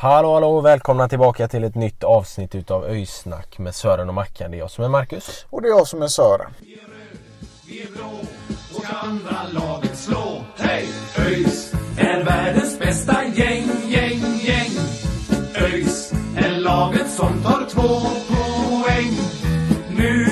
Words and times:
Hallå 0.00 0.34
hallå 0.34 0.56
och 0.56 0.64
välkomna 0.64 1.08
tillbaka 1.08 1.48
till 1.48 1.64
ett 1.64 1.74
nytt 1.74 2.04
avsnitt 2.04 2.54
utav 2.54 2.84
Öysnack 2.84 3.58
med 3.58 3.74
Sören 3.74 4.08
och 4.08 4.14
Mackan. 4.14 4.50
Det 4.50 4.56
är 4.56 4.58
jag 4.58 4.70
som 4.70 4.84
är 4.84 4.88
Marcus. 4.88 5.46
Och 5.50 5.62
det 5.62 5.68
är 5.68 5.70
jag 5.70 5.86
som 5.86 6.02
är 6.02 6.08
Sören. 6.08 6.50
Vi 7.66 7.82
är 7.82 7.86
blå 7.92 8.20
och 8.76 8.82
ska 8.82 8.96
andra 8.96 9.36
laget 9.50 9.96
slå. 9.96 10.44
Hej! 10.56 10.88
ÖIS 11.18 11.72
är 11.98 12.24
världens 12.24 12.78
bästa 12.78 13.24
gäng, 13.24 13.68
gäng, 13.88 14.20
gäng. 14.42 14.70
ÖIS 15.54 16.12
är 16.36 16.60
laget 16.60 17.10
som 17.10 17.42
tar 17.42 17.66
två 17.70 18.00
poäng. 18.28 19.12
Nu 19.96 20.24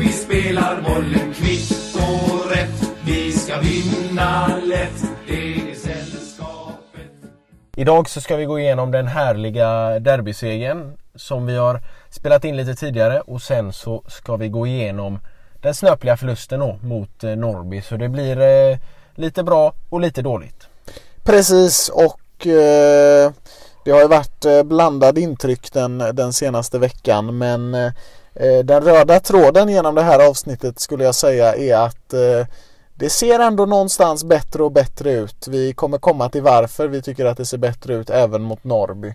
vi 0.00 0.12
spelar 0.12 0.80
bollen 0.80 1.34
kvitt 1.34 1.96
och 1.96 2.50
rätt. 2.50 2.92
Vi 3.04 3.32
ska 3.32 3.60
vinna 3.60 4.56
lätt. 4.64 5.09
Idag 7.76 8.08
så 8.08 8.20
ska 8.20 8.36
vi 8.36 8.44
gå 8.44 8.58
igenom 8.58 8.90
den 8.90 9.06
härliga 9.06 9.98
derbysegern 9.98 10.96
som 11.14 11.46
vi 11.46 11.56
har 11.56 11.80
spelat 12.10 12.44
in 12.44 12.56
lite 12.56 12.74
tidigare 12.74 13.20
och 13.20 13.42
sen 13.42 13.72
så 13.72 14.02
ska 14.06 14.36
vi 14.36 14.48
gå 14.48 14.66
igenom 14.66 15.18
den 15.62 15.74
snöpliga 15.74 16.16
förlusten 16.16 16.60
då 16.60 16.78
mot 16.82 17.24
eh, 17.24 17.30
Norrby. 17.30 17.82
Så 17.82 17.96
det 17.96 18.08
blir 18.08 18.40
eh, 18.40 18.78
lite 19.14 19.42
bra 19.42 19.74
och 19.88 20.00
lite 20.00 20.22
dåligt. 20.22 20.68
Precis 21.24 21.88
och 21.88 22.46
eh, 22.46 23.32
det 23.84 23.90
har 23.90 24.00
ju 24.00 24.08
varit 24.08 24.44
eh, 24.44 24.62
blandade 24.62 25.20
intryck 25.20 25.72
den, 25.72 25.98
den 25.98 26.32
senaste 26.32 26.78
veckan 26.78 27.38
men 27.38 27.74
eh, 27.74 27.92
eh, 28.34 28.58
den 28.64 28.82
röda 28.82 29.20
tråden 29.20 29.68
genom 29.68 29.94
det 29.94 30.02
här 30.02 30.28
avsnittet 30.28 30.80
skulle 30.80 31.04
jag 31.04 31.14
säga 31.14 31.54
är 31.54 31.76
att 31.76 32.12
eh, 32.12 32.46
det 33.00 33.10
ser 33.10 33.38
ändå 33.40 33.66
någonstans 33.66 34.24
bättre 34.24 34.62
och 34.62 34.72
bättre 34.72 35.12
ut. 35.12 35.48
Vi 35.48 35.72
kommer 35.72 35.98
komma 35.98 36.28
till 36.28 36.42
varför 36.42 36.88
vi 36.88 37.02
tycker 37.02 37.24
att 37.26 37.36
det 37.36 37.46
ser 37.46 37.58
bättre 37.58 37.94
ut 37.94 38.10
även 38.10 38.42
mot 38.42 38.64
Norrby. 38.64 39.14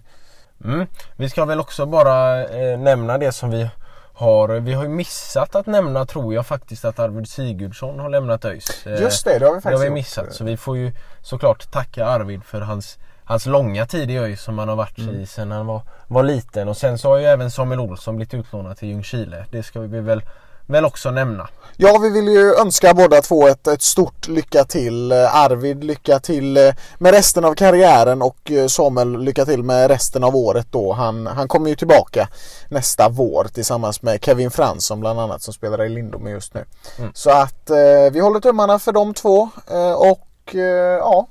Mm. 0.63 0.87
Vi 1.15 1.29
ska 1.29 1.45
väl 1.45 1.59
också 1.59 1.85
bara 1.85 2.45
eh, 2.45 2.79
nämna 2.79 3.17
det 3.17 3.31
som 3.31 3.49
vi 3.49 3.69
har. 4.13 4.47
Vi 4.49 4.73
har 4.73 4.83
ju 4.83 4.89
missat 4.89 5.55
att 5.55 5.65
nämna 5.65 6.05
tror 6.05 6.33
jag 6.33 6.45
faktiskt 6.47 6.85
att 6.85 6.99
Arvid 6.99 7.29
Sigurdsson 7.29 7.99
har 7.99 8.09
lämnat 8.09 8.45
ÖIS. 8.45 8.85
Eh, 8.87 9.01
Just 9.01 9.25
det, 9.25 9.39
det 9.39 9.45
har 9.45 9.51
vi 9.53 9.57
Det 9.57 9.61
faktiskt 9.61 9.73
har 9.73 9.79
vi 9.79 9.85
gjort. 9.85 9.93
missat 9.93 10.33
så 10.33 10.43
vi 10.43 10.57
får 10.57 10.77
ju 10.77 10.91
såklart 11.21 11.71
tacka 11.71 12.05
Arvid 12.05 12.43
för 12.43 12.61
hans, 12.61 12.97
hans 13.23 13.45
långa 13.45 13.85
tid 13.85 14.11
i 14.11 14.17
ÖIS 14.17 14.41
som 14.41 14.59
han 14.59 14.69
har 14.69 14.75
varit 14.75 14.97
Mm. 14.99 15.21
i 15.21 15.25
sedan 15.25 15.51
han 15.51 15.65
var, 15.67 15.81
var 16.07 16.23
liten. 16.23 16.67
Och 16.69 16.77
sen 16.77 16.97
så 16.97 17.09
har 17.09 17.17
ju 17.17 17.25
även 17.25 17.51
Samuel 17.51 17.79
Olsson 17.79 18.15
blivit 18.15 18.33
utlånad 18.33 18.77
till 18.77 18.87
Ljungskile. 18.89 19.45
Det 19.51 19.63
ska 19.63 19.79
vi 19.79 19.99
väl, 19.99 20.21
väl 20.67 20.85
också 20.85 21.11
nämna. 21.11 21.49
Ja, 21.77 21.97
vi 21.97 22.09
vill 22.09 22.27
ju 22.27 22.55
önska 22.55 22.93
båda 22.93 23.21
två 23.21 23.47
ett, 23.47 23.67
ett 23.67 23.81
stort 23.81 24.27
lycka 24.27 24.63
till. 24.63 25.11
Eh, 25.11 25.35
Arvid 25.35 25.83
lycka 25.83 26.19
till 26.19 26.57
eh, 26.57 26.73
med 26.97 27.13
resten 27.13 27.45
av 27.45 27.53
karriären 27.53 28.21
och 28.21 28.51
eh, 28.51 28.67
Samuel 28.67 29.23
lycka 29.23 29.45
till 29.45 29.63
med 29.63 29.87
resten 29.87 30.23
av 30.23 30.35
året 30.35 30.67
då. 30.71 30.93
Han, 30.93 31.27
han 31.27 31.47
kommer 31.47 31.69
ju 31.69 31.75
tillbaka 31.75 32.27
nästa 32.69 33.09
vår 33.09 33.47
tillsammans 33.53 34.01
med 34.01 34.23
Kevin 34.25 34.51
Fransson 34.51 34.99
bland 34.99 35.19
annat 35.19 35.41
som 35.41 35.53
spelar 35.53 35.85
i 35.85 35.89
Lindome 35.89 36.29
just 36.29 36.53
nu. 36.53 36.65
Så 37.13 37.29
att 37.29 37.69
eh, 37.69 38.11
vi 38.11 38.19
håller 38.19 38.39
tummarna 38.39 38.79
för 38.79 38.91
de 38.91 39.13
två 39.13 39.49
eh, 39.71 39.93
och 39.93 40.55
eh, 40.55 40.97
ja, 40.99 41.27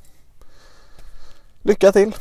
lycka 1.62 1.92
till. 1.92 2.14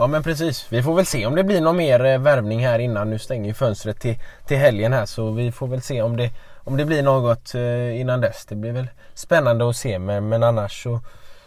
Ja 0.00 0.06
men 0.06 0.22
precis. 0.22 0.66
Vi 0.72 0.82
får 0.82 0.94
väl 0.94 1.06
se 1.06 1.26
om 1.26 1.34
det 1.34 1.44
blir 1.44 1.60
någon 1.60 1.76
mer 1.76 2.04
eh, 2.04 2.18
värvning 2.18 2.66
här 2.66 2.78
innan. 2.78 3.10
Nu 3.10 3.18
stänger 3.18 3.48
ju 3.48 3.54
fönstret 3.54 4.00
till, 4.00 4.18
till 4.46 4.56
helgen 4.56 4.92
här 4.92 5.06
så 5.06 5.30
vi 5.30 5.52
får 5.52 5.66
väl 5.66 5.82
se 5.82 6.02
om 6.02 6.16
det, 6.16 6.30
om 6.64 6.76
det 6.76 6.84
blir 6.84 7.02
något 7.02 7.54
eh, 7.54 8.00
innan 8.00 8.20
dess. 8.20 8.46
Det 8.48 8.54
blir 8.54 8.72
väl 8.72 8.86
spännande 9.14 9.68
att 9.68 9.76
se 9.76 9.98
men, 9.98 10.28
men 10.28 10.42
annars 10.42 10.82
så, 10.82 11.00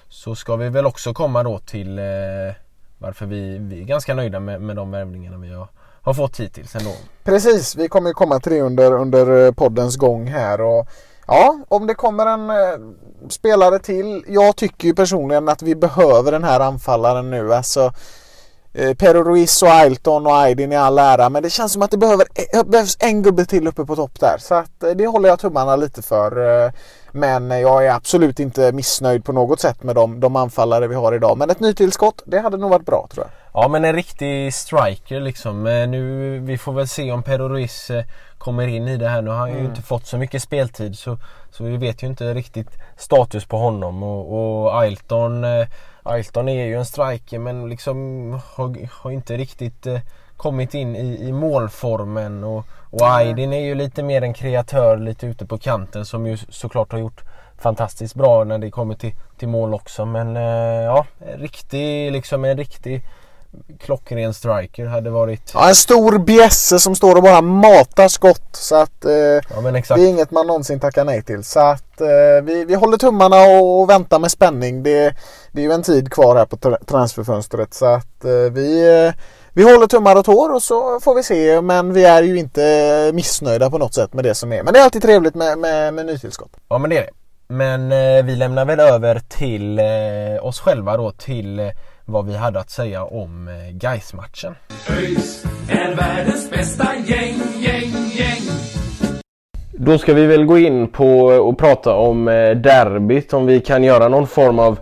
så 0.09 0.35
ska 0.35 0.55
vi 0.55 0.69
väl 0.69 0.85
också 0.85 1.13
komma 1.13 1.43
då 1.43 1.59
till 1.59 1.99
eh, 1.99 2.05
varför 2.97 3.25
vi, 3.25 3.57
vi 3.57 3.81
är 3.81 3.85
ganska 3.85 4.13
nöjda 4.13 4.39
med, 4.39 4.61
med 4.61 4.75
de 4.75 4.91
värvningarna 4.91 5.37
vi 5.37 5.53
har, 5.53 5.67
har 6.01 6.13
fått 6.13 6.39
hittills 6.39 6.75
ändå. 6.75 6.91
Precis, 7.23 7.75
vi 7.75 7.87
kommer 7.87 8.09
ju 8.09 8.13
komma 8.13 8.39
till 8.39 8.51
det 8.51 8.61
under, 8.61 8.91
under 8.91 9.45
eh, 9.45 9.51
poddens 9.51 9.97
gång 9.97 10.27
här 10.27 10.61
och 10.61 10.87
ja, 11.27 11.59
om 11.67 11.87
det 11.87 11.93
kommer 11.93 12.25
en 12.25 12.49
eh, 12.49 12.95
spelare 13.29 13.79
till. 13.79 14.23
Jag 14.27 14.55
tycker 14.55 14.87
ju 14.87 14.95
personligen 14.95 15.49
att 15.49 15.61
vi 15.61 15.75
behöver 15.75 16.31
den 16.31 16.43
här 16.43 16.59
anfallaren 16.59 17.29
nu. 17.29 17.53
Alltså 17.53 17.93
Pero 18.73 19.23
Ruiz 19.23 19.63
och 19.63 19.69
Ailton 19.69 20.25
och 20.27 20.37
Aydin 20.37 20.71
i 20.71 20.75
all 20.75 20.99
ära 20.99 21.29
men 21.29 21.43
det 21.43 21.49
känns 21.49 21.73
som 21.73 21.81
att 21.81 21.91
det 21.91 21.97
behöver, 21.97 22.25
eh, 22.53 22.63
behövs 22.63 22.97
en 22.99 23.21
gubbe 23.21 23.45
till 23.45 23.67
uppe 23.67 23.85
på 23.85 23.95
topp 23.95 24.19
där. 24.19 24.37
Så 24.39 24.55
att 24.55 24.83
eh, 24.83 24.89
det 24.89 25.07
håller 25.07 25.29
jag 25.29 25.39
tummarna 25.39 25.75
lite 25.75 26.01
för. 26.01 26.63
Eh, 26.65 26.71
men 27.11 27.49
jag 27.49 27.85
är 27.85 27.91
absolut 27.91 28.39
inte 28.39 28.71
missnöjd 28.71 29.25
på 29.25 29.31
något 29.31 29.59
sätt 29.59 29.83
med 29.83 29.95
de, 29.95 30.19
de 30.19 30.35
anfallare 30.35 30.87
vi 30.87 30.95
har 30.95 31.13
idag. 31.13 31.37
Men 31.37 31.49
ett 31.49 31.59
nytillskott, 31.59 32.23
det 32.25 32.39
hade 32.39 32.57
nog 32.57 32.69
varit 32.69 32.85
bra 32.85 33.07
tror 33.11 33.25
jag. 33.25 33.61
Ja 33.63 33.67
men 33.67 33.85
en 33.85 33.93
riktig 33.93 34.53
striker 34.53 35.19
liksom. 35.19 35.67
Eh, 35.67 35.87
Nu, 35.87 36.39
vi 36.39 36.57
får 36.57 36.73
väl 36.73 36.87
se 36.87 37.11
om 37.11 37.23
Pedro 37.23 37.49
Ruiz 37.49 37.89
eh, 37.89 38.03
kommer 38.37 38.67
in 38.67 38.87
i 38.87 38.97
det 38.97 39.07
här. 39.09 39.21
Nu 39.21 39.29
har 39.29 39.37
han 39.37 39.53
ju 39.53 39.65
inte 39.65 39.81
fått 39.81 40.07
så 40.07 40.17
mycket 40.17 40.43
speltid 40.43 40.97
så, 40.97 41.17
så 41.51 41.63
vi 41.63 41.77
vet 41.77 42.03
ju 42.03 42.07
inte 42.07 42.33
riktigt 42.33 42.69
status 42.97 43.45
på 43.45 43.57
honom. 43.57 44.03
Och, 44.03 44.63
och 44.63 44.79
Ailton, 44.79 45.43
eh, 45.43 45.67
Ailton 46.03 46.49
är 46.49 46.65
ju 46.65 46.75
en 46.75 46.85
striker 46.85 47.39
men 47.39 47.69
liksom 47.69 48.31
har, 48.55 48.87
har 48.91 49.11
inte 49.11 49.37
riktigt 49.37 49.87
eh, 49.87 49.99
kommit 50.37 50.73
in 50.73 50.95
i, 50.95 51.27
i 51.27 51.31
målformen. 51.31 52.43
Och, 52.43 52.65
och 52.89 53.01
Aydin 53.01 53.53
är 53.53 53.61
ju 53.61 53.75
lite 53.75 54.03
mer 54.03 54.21
en 54.21 54.33
kreatör 54.33 54.97
lite 54.97 55.27
ute 55.27 55.45
på 55.45 55.57
kanten 55.57 56.05
som 56.05 56.27
ju 56.27 56.37
såklart 56.37 56.91
har 56.91 56.99
gjort 56.99 57.23
fantastiskt 57.57 58.15
bra 58.15 58.43
när 58.43 58.57
det 58.57 58.71
kommer 58.71 58.95
till, 58.95 59.13
till 59.37 59.47
mål 59.47 59.73
också. 59.73 60.05
Men 60.05 60.37
eh, 60.37 60.83
ja, 60.83 61.05
riktig, 61.35 62.11
liksom 62.11 62.45
en 62.45 62.57
riktig 62.57 63.03
klockren 63.79 64.33
striker 64.33 64.85
hade 64.85 65.09
varit... 65.09 65.51
Ja, 65.53 65.69
en 65.69 65.75
stor 65.75 66.17
bjässe 66.17 66.79
som 66.79 66.95
står 66.95 67.15
och 67.15 67.23
bara 67.23 67.41
matar 67.41 68.07
skott. 68.07 68.49
Så 68.51 68.75
att 68.75 69.05
eh, 69.05 69.11
Ja 69.11 69.71
det 69.71 70.01
är 70.01 70.07
inget 70.07 70.31
man 70.31 70.47
någonsin 70.47 70.79
tackar 70.79 71.05
nej 71.05 71.23
till. 71.23 71.43
Så 71.43 71.59
att 71.59 72.01
eh, 72.01 72.43
vi, 72.43 72.65
vi 72.65 72.75
håller 72.75 72.97
tummarna 72.97 73.35
och, 73.35 73.81
och 73.81 73.89
väntar 73.89 74.19
med 74.19 74.31
spänning. 74.31 74.83
Det, 74.83 75.15
det 75.51 75.61
är 75.61 75.65
ju 75.65 75.71
en 75.71 75.83
tid 75.83 76.11
kvar 76.11 76.35
här 76.35 76.45
på 76.45 76.55
tra- 76.55 76.85
transferfönstret. 76.85 77.73
Så 77.73 77.85
att 77.85 78.25
eh, 78.25 78.31
vi, 78.31 78.97
eh, 79.07 79.13
vi 79.53 79.63
håller 79.63 79.87
tummar 79.87 80.15
och 80.15 80.25
tår 80.25 80.53
och 80.53 80.63
så 80.63 80.99
får 80.99 81.15
vi 81.15 81.23
se. 81.23 81.61
Men 81.61 81.93
vi 81.93 82.05
är 82.05 82.23
ju 82.23 82.39
inte 82.39 83.11
missnöjda 83.13 83.69
på 83.69 83.77
något 83.77 83.93
sätt 83.93 84.13
med 84.13 84.23
det 84.23 84.35
som 84.35 84.53
är. 84.53 84.63
Men 84.63 84.73
det 84.73 84.79
är 84.79 84.83
alltid 84.83 85.01
trevligt 85.01 85.35
med, 85.35 85.57
med, 85.57 85.93
med 85.93 86.05
nytillskott. 86.05 86.51
Ja 86.69 86.77
men 86.77 86.89
det 86.89 86.97
är 86.97 87.01
det. 87.01 87.09
Men 87.47 87.91
eh, 87.91 88.25
vi 88.25 88.35
lämnar 88.35 88.65
väl 88.65 88.79
över 88.79 89.21
till 89.29 89.79
eh, 89.79 90.45
oss 90.45 90.59
själva 90.59 90.97
då 90.97 91.11
till 91.11 91.71
vad 92.05 92.25
vi 92.25 92.35
hade 92.35 92.59
att 92.59 92.69
säga 92.69 93.03
om 93.03 93.47
eh, 93.47 93.75
Gais-matchen. 93.75 94.55
ÖIS 94.89 95.45
är 95.69 95.95
världens 95.95 96.49
bästa 96.49 96.87
gäng, 97.05 97.35
gäng, 97.59 97.91
gäng. 98.15 98.41
Då 99.71 99.97
ska 99.97 100.13
vi 100.13 100.25
väl 100.25 100.45
gå 100.45 100.57
in 100.57 100.87
på 100.87 101.25
och 101.25 101.57
prata 101.57 101.93
om 101.93 102.27
eh, 102.27 102.51
derbyt, 102.51 103.33
om 103.33 103.45
vi 103.45 103.59
kan 103.59 103.83
göra 103.83 104.07
någon 104.07 104.27
form 104.27 104.59
av 104.59 104.79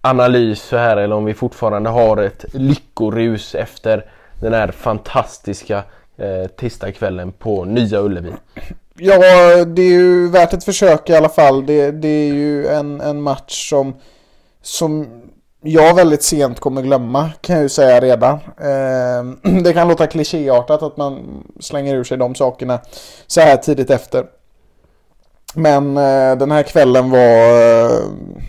analys 0.00 0.62
så 0.62 0.76
här 0.76 0.96
eller 0.96 1.16
om 1.16 1.24
vi 1.24 1.34
fortfarande 1.34 1.90
har 1.90 2.16
ett 2.16 2.44
lyckorus 2.52 3.54
efter 3.54 4.04
den 4.40 4.52
här 4.52 4.68
fantastiska 4.68 5.82
eh, 6.16 6.50
tisdagskvällen 6.56 7.32
på 7.32 7.64
Nya 7.64 8.00
Ullevi. 8.00 8.32
Ja, 8.98 9.18
det 9.64 9.82
är 9.82 9.92
ju 9.92 10.28
värt 10.28 10.52
ett 10.52 10.64
försök 10.64 11.10
i 11.10 11.14
alla 11.14 11.28
fall. 11.28 11.66
Det, 11.66 11.90
det 11.90 12.08
är 12.08 12.34
ju 12.34 12.66
en, 12.66 13.00
en 13.00 13.22
match 13.22 13.68
som, 13.70 13.94
som 14.62 15.06
jag 15.66 15.94
väldigt 15.94 16.22
sent 16.22 16.60
kommer 16.60 16.82
glömma 16.82 17.30
kan 17.40 17.56
jag 17.56 17.62
ju 17.62 17.68
säga 17.68 18.00
redan. 18.00 18.34
Eh, 18.60 19.52
det 19.62 19.72
kan 19.72 19.88
låta 19.88 20.06
klichéartat 20.06 20.82
att 20.82 20.96
man 20.96 21.42
slänger 21.60 21.94
ur 21.94 22.04
sig 22.04 22.18
de 22.18 22.34
sakerna 22.34 22.80
så 23.26 23.40
här 23.40 23.56
tidigt 23.56 23.90
efter. 23.90 24.26
Men 25.54 25.96
eh, 25.96 26.36
den 26.38 26.50
här 26.50 26.62
kvällen 26.62 27.10
var, 27.10 27.60
eh, 27.60 28.00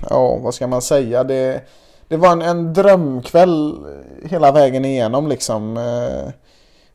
ja 0.10 0.36
vad 0.36 0.54
ska 0.54 0.68
man 0.68 0.81
säga, 0.81 1.24
det, 1.24 1.62
det 2.08 2.18
var 2.18 2.31
en, 2.31 2.42
en 2.42 2.74
drömkväll 2.74 3.75
hela 4.24 4.52
vägen 4.52 4.86
igenom 4.86 5.28
liksom. 5.28 5.78
Eh, 5.78 6.34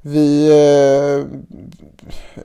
vi 0.03 0.49
eh, 0.51 1.27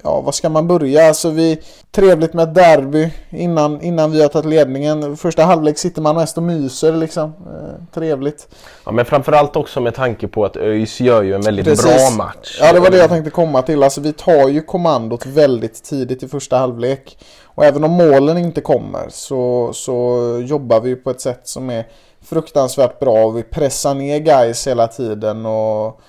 ja, 0.04 0.22
vad 0.22 0.36
ska 0.36 0.50
man 0.50 0.68
börja? 0.68 1.08
Alltså 1.08 1.30
vi, 1.30 1.62
trevligt 1.92 2.34
med 2.34 2.44
ett 2.44 2.56
derby 2.56 3.10
innan, 3.30 3.82
innan 3.82 4.12
vi 4.12 4.22
har 4.22 4.30
tagit 4.30 4.46
ledningen. 4.46 5.18
Första 5.18 5.44
halvlek 5.44 5.78
sitter 5.78 6.02
man 6.02 6.16
mest 6.16 6.38
och 6.38 6.44
myser 6.44 6.94
liksom. 6.94 7.24
Eh, 7.24 7.94
trevligt. 7.94 8.48
Ja 8.86 8.92
men 8.92 9.06
framförallt 9.06 9.56
också 9.56 9.82
med 9.82 9.96
tanke 9.96 10.28
på 10.28 10.46
att 10.46 10.58
ÖIS 10.58 11.00
gör 11.00 11.24
ju 11.24 11.34
en 11.34 11.42
väldigt 11.42 11.66
Precis. 11.66 11.86
bra 11.86 12.26
match. 12.26 12.58
Ja 12.62 12.74
det 12.74 12.80
var 12.80 12.90
det 12.90 12.98
jag 12.98 13.10
tänkte 13.10 13.32
komma 13.32 13.62
till. 13.62 13.84
Alltså 13.84 14.02
vi 14.02 14.14
tar 14.14 14.48
ju 14.50 14.62
kommandot 14.62 15.26
väldigt 15.26 15.84
tidigt 15.84 16.24
i 16.24 16.28
första 16.28 16.58
halvlek. 16.58 17.18
Och 17.44 17.66
även 17.66 17.84
om 17.84 17.92
målen 17.92 18.38
inte 18.38 18.62
kommer 18.62 19.06
så, 19.10 19.74
så 19.74 20.20
jobbar 20.46 20.80
vi 20.80 20.96
på 20.96 21.10
ett 21.10 21.22
sätt 21.22 21.42
som 21.44 21.70
är 21.70 21.88
fruktansvärt 22.22 23.00
bra. 23.00 23.30
Vi 23.30 23.44
pressar 23.44 23.94
ner 23.94 24.20
guys 24.20 24.68
hela 24.68 24.88
tiden 24.88 25.46
och 25.46 26.02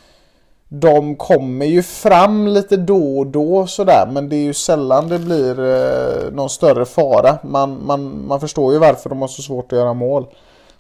de 0.68 1.16
kommer 1.16 1.66
ju 1.66 1.82
fram 1.82 2.48
lite 2.48 2.76
då 2.76 3.18
och 3.18 3.26
då 3.26 3.66
sådär 3.66 4.08
men 4.12 4.28
det 4.28 4.36
är 4.36 4.44
ju 4.44 4.54
sällan 4.54 5.08
det 5.08 5.18
blir 5.18 5.60
eh, 5.60 6.32
någon 6.32 6.50
större 6.50 6.84
fara. 6.84 7.38
Man, 7.42 7.86
man, 7.86 8.26
man 8.26 8.40
förstår 8.40 8.72
ju 8.72 8.78
varför 8.78 9.08
de 9.08 9.20
har 9.20 9.28
så 9.28 9.42
svårt 9.42 9.72
att 9.72 9.78
göra 9.78 9.94
mål. 9.94 10.26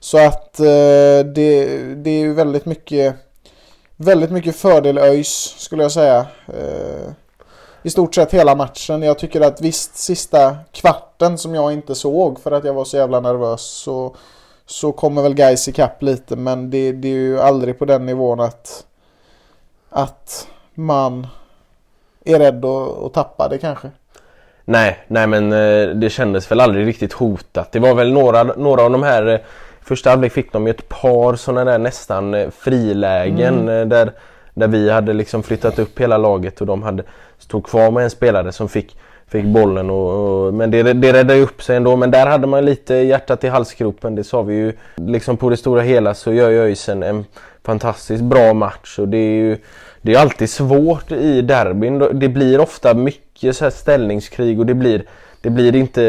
Så 0.00 0.18
att 0.18 0.60
eh, 0.60 0.64
det, 1.34 1.78
det 1.94 2.10
är 2.10 2.18
ju 2.18 2.34
väldigt 2.34 2.66
mycket 2.66 3.16
Väldigt 4.00 4.30
mycket 4.30 4.56
fördel 4.56 4.98
ÖIS 4.98 5.54
skulle 5.58 5.82
jag 5.82 5.92
säga. 5.92 6.26
Eh, 6.46 7.12
I 7.82 7.90
stort 7.90 8.14
sett 8.14 8.34
hela 8.34 8.54
matchen. 8.54 9.02
Jag 9.02 9.18
tycker 9.18 9.40
att 9.40 9.60
visst 9.60 9.96
sista 9.96 10.56
kvarten 10.72 11.38
som 11.38 11.54
jag 11.54 11.72
inte 11.72 11.94
såg 11.94 12.40
för 12.40 12.50
att 12.50 12.64
jag 12.64 12.74
var 12.74 12.84
så 12.84 12.96
jävla 12.96 13.20
nervös 13.20 13.62
så, 13.62 14.16
så 14.66 14.92
kommer 14.92 15.22
väl 15.22 15.34
Gais 15.34 15.68
ikapp 15.68 16.02
lite 16.02 16.36
men 16.36 16.70
det, 16.70 16.92
det 16.92 17.08
är 17.08 17.12
ju 17.12 17.40
aldrig 17.40 17.78
på 17.78 17.84
den 17.84 18.06
nivån 18.06 18.40
att 18.40 18.84
att 19.90 20.48
man 20.74 21.26
är 22.24 22.38
rädd 22.38 22.64
att, 22.64 23.02
att 23.02 23.14
tappa 23.14 23.48
det 23.48 23.58
kanske. 23.58 23.90
Nej, 24.64 24.98
nej 25.06 25.26
men 25.26 25.52
eh, 25.52 25.88
det 25.88 26.10
kändes 26.10 26.50
väl 26.50 26.60
aldrig 26.60 26.86
riktigt 26.86 27.12
hotat. 27.12 27.72
Det 27.72 27.78
var 27.78 27.94
väl 27.94 28.12
några, 28.12 28.42
några 28.42 28.82
av 28.82 28.90
de 28.90 29.02
här 29.02 29.26
eh, 29.26 29.38
Första 29.88 30.10
halvlek 30.10 30.32
fick 30.32 30.52
de 30.52 30.66
ju 30.66 30.70
ett 30.70 30.88
par 30.88 31.36
sådana 31.36 31.70
där 31.70 31.78
nästan 31.78 32.34
eh, 32.34 32.50
frilägen 32.50 33.68
mm. 33.68 33.88
där, 33.88 34.12
där 34.54 34.68
vi 34.68 34.90
hade 34.90 35.12
liksom 35.12 35.42
flyttat 35.42 35.78
upp 35.78 36.00
hela 36.00 36.18
laget 36.18 36.60
och 36.60 36.66
de 36.66 36.82
hade 36.82 37.02
stod 37.38 37.66
kvar 37.66 37.90
med 37.90 38.04
en 38.04 38.10
spelare 38.10 38.52
som 38.52 38.68
fick, 38.68 38.96
fick 39.26 39.44
bollen 39.44 39.90
och, 39.90 40.46
och 40.46 40.54
men 40.54 40.70
det, 40.70 40.82
det 40.82 41.12
räddade 41.12 41.40
upp 41.40 41.62
sig 41.62 41.76
ändå. 41.76 41.96
Men 41.96 42.10
där 42.10 42.26
hade 42.26 42.46
man 42.46 42.64
lite 42.64 42.94
hjärtat 42.94 43.44
i 43.44 43.48
halsgropen, 43.48 44.14
det 44.14 44.24
sa 44.24 44.42
vi 44.42 44.54
ju. 44.54 44.72
Liksom 44.96 45.36
på 45.36 45.50
det 45.50 45.56
stora 45.56 45.82
hela 45.82 46.14
så 46.14 46.32
gör 46.32 46.50
ju 46.50 46.58
ÖIS 46.58 46.88
en, 46.88 47.02
en 47.02 47.24
fantastiskt 47.68 48.22
bra 48.22 48.54
match 48.54 48.98
och 48.98 49.08
det 49.08 49.18
är 49.18 49.42
ju 49.42 49.58
det 50.02 50.14
är 50.14 50.18
alltid 50.18 50.50
svårt 50.50 51.12
i 51.12 51.42
derbyn. 51.42 51.98
Det 51.98 52.28
blir 52.28 52.60
ofta 52.60 52.94
mycket 52.94 53.56
så 53.56 53.70
ställningskrig 53.70 54.60
och 54.60 54.66
det 54.66 54.74
blir 54.74 55.02
det 55.40 55.50
blir 55.50 55.76
inte 55.76 56.02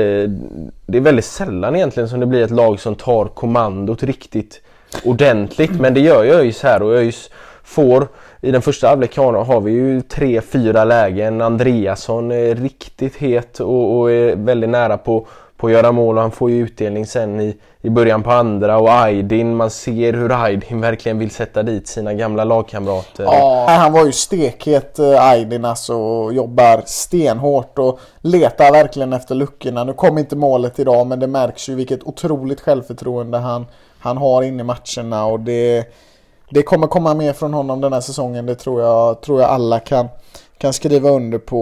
Det 0.86 0.98
är 0.98 1.02
väldigt 1.02 1.26
sällan 1.26 1.76
egentligen 1.76 2.10
som 2.10 2.20
det 2.20 2.26
blir 2.26 2.44
ett 2.44 2.52
lag 2.52 2.80
som 2.80 2.96
tar 2.96 3.26
kommandot 3.26 4.04
riktigt 4.04 4.62
ordentligt 5.04 5.80
men 5.80 5.94
det 5.94 6.00
gör 6.00 6.24
ju 6.24 6.32
ÖIS 6.32 6.64
här 6.64 6.82
och 6.82 6.94
ÖIS 6.94 7.30
får 7.64 8.08
i 8.42 8.52
den 8.52 8.62
första 8.62 8.88
halvleken 8.88 9.24
har 9.24 9.62
vi 9.62 9.72
ju 9.72 10.02
tre, 10.02 10.42
fyra 10.42 10.84
lägen. 10.84 11.42
Andreasson 11.42 12.32
är 12.32 12.56
riktigt 12.56 13.16
het 13.16 13.60
och, 13.60 14.00
och 14.00 14.12
är 14.12 14.36
väldigt 14.36 14.70
nära 14.70 14.98
på 14.98 15.28
på 15.60 15.68
att 15.68 15.74
göra 15.74 15.92
mål 15.92 16.16
och 16.16 16.22
han 16.22 16.32
får 16.32 16.52
ju 16.52 16.64
utdelning 16.64 17.06
sen 17.06 17.40
i, 17.40 17.58
i 17.82 17.90
början 17.90 18.24
på 18.24 18.32
andra 18.32 18.78
och 18.78 18.92
Aydin, 18.92 19.56
man 19.56 19.70
ser 19.70 20.14
hur 20.14 20.44
Aydin 20.44 20.82
verkligen 20.82 21.20
vill 21.20 21.32
sätta 21.32 21.64
dit 21.64 21.88
sina 21.88 22.14
gamla 22.14 22.44
lagkamrater. 22.44 23.24
Ja, 23.24 23.66
han 23.70 23.94
var 23.94 24.06
ju 24.06 24.12
stekhet 24.12 25.00
eh, 25.00 25.26
Aydin 25.26 25.66
alltså 25.66 25.96
och 25.96 26.34
jobbar 26.34 26.82
stenhårt 26.86 27.80
och 27.80 28.00
letar 28.22 28.72
verkligen 28.72 29.14
efter 29.14 29.36
luckorna. 29.36 29.84
Nu 29.84 29.94
kom 29.94 30.18
inte 30.18 30.36
målet 30.36 30.80
idag 30.80 31.08
men 31.08 31.20
det 31.20 31.28
märks 31.28 31.70
ju 31.70 31.76
vilket 31.76 32.04
otroligt 32.04 32.62
självförtroende 32.62 33.38
han, 33.38 33.66
han 34.00 34.18
har 34.18 34.44
inne 34.44 34.62
i 34.62 34.66
matcherna 34.66 35.26
och 35.26 35.40
det, 35.40 35.86
det 36.50 36.62
kommer 36.62 36.88
komma 36.88 37.14
mer 37.14 37.34
från 37.34 37.54
honom 37.54 37.82
den 37.82 37.94
här 37.94 38.02
säsongen. 38.02 38.46
Det 38.46 38.56
tror 38.56 38.82
jag, 38.82 39.22
tror 39.22 39.42
jag 39.42 39.50
alla 39.50 39.80
kan, 39.80 40.08
kan 40.58 40.74
skriva 40.74 41.10
under 41.10 41.38
på. 41.38 41.62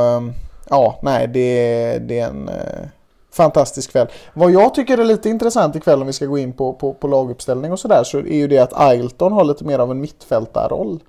Eh, 0.00 0.34
ja, 0.70 0.98
nej 1.02 1.28
det, 1.28 1.98
det 1.98 2.20
är 2.20 2.28
en 2.28 2.48
eh, 2.48 2.88
fantastisk 3.36 3.92
kväll. 3.92 4.06
Vad 4.34 4.50
jag 4.50 4.74
tycker 4.74 4.98
är 4.98 5.04
lite 5.04 5.28
intressant 5.28 5.76
ikväll 5.76 6.00
om 6.00 6.06
vi 6.06 6.12
ska 6.12 6.26
gå 6.26 6.38
in 6.38 6.52
på, 6.52 6.72
på, 6.72 6.94
på 6.94 7.08
laguppställning 7.08 7.72
och 7.72 7.78
sådär 7.78 8.04
så 8.04 8.18
är 8.18 8.36
ju 8.36 8.48
det 8.48 8.58
att 8.58 8.72
Ailton 8.72 9.32
har 9.32 9.44
lite 9.44 9.64
mer 9.64 9.78
av 9.78 9.90
en 9.90 10.00
mittfältarroll. 10.00 11.00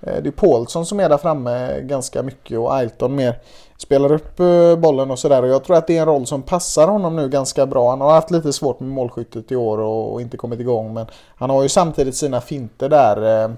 Eh, 0.00 0.22
det 0.22 0.28
är 0.28 0.30
Paulsson 0.30 0.86
som 0.86 1.00
är 1.00 1.08
där 1.08 1.18
framme 1.18 1.80
ganska 1.80 2.22
mycket 2.22 2.58
och 2.58 2.74
Ailton 2.74 3.14
mer 3.14 3.38
spelar 3.78 4.12
upp 4.12 4.40
eh, 4.40 4.76
bollen 4.76 5.10
och 5.10 5.18
sådär. 5.18 5.42
Och 5.42 5.48
jag 5.48 5.64
tror 5.64 5.76
att 5.76 5.86
det 5.86 5.96
är 5.96 6.00
en 6.00 6.06
roll 6.06 6.26
som 6.26 6.42
passar 6.42 6.88
honom 6.88 7.16
nu 7.16 7.28
ganska 7.28 7.66
bra. 7.66 7.90
Han 7.90 8.00
har 8.00 8.12
haft 8.12 8.30
lite 8.30 8.52
svårt 8.52 8.80
med 8.80 8.88
målskyttet 8.88 9.52
i 9.52 9.56
år 9.56 9.78
och, 9.78 10.20
inte 10.20 10.36
kommit 10.36 10.60
igång. 10.60 10.94
Men 10.94 11.06
han 11.36 11.50
har 11.50 11.62
ju 11.62 11.68
samtidigt 11.68 12.16
sina 12.16 12.40
finter 12.40 12.88
där. 12.88 13.44
Eh, 13.44 13.50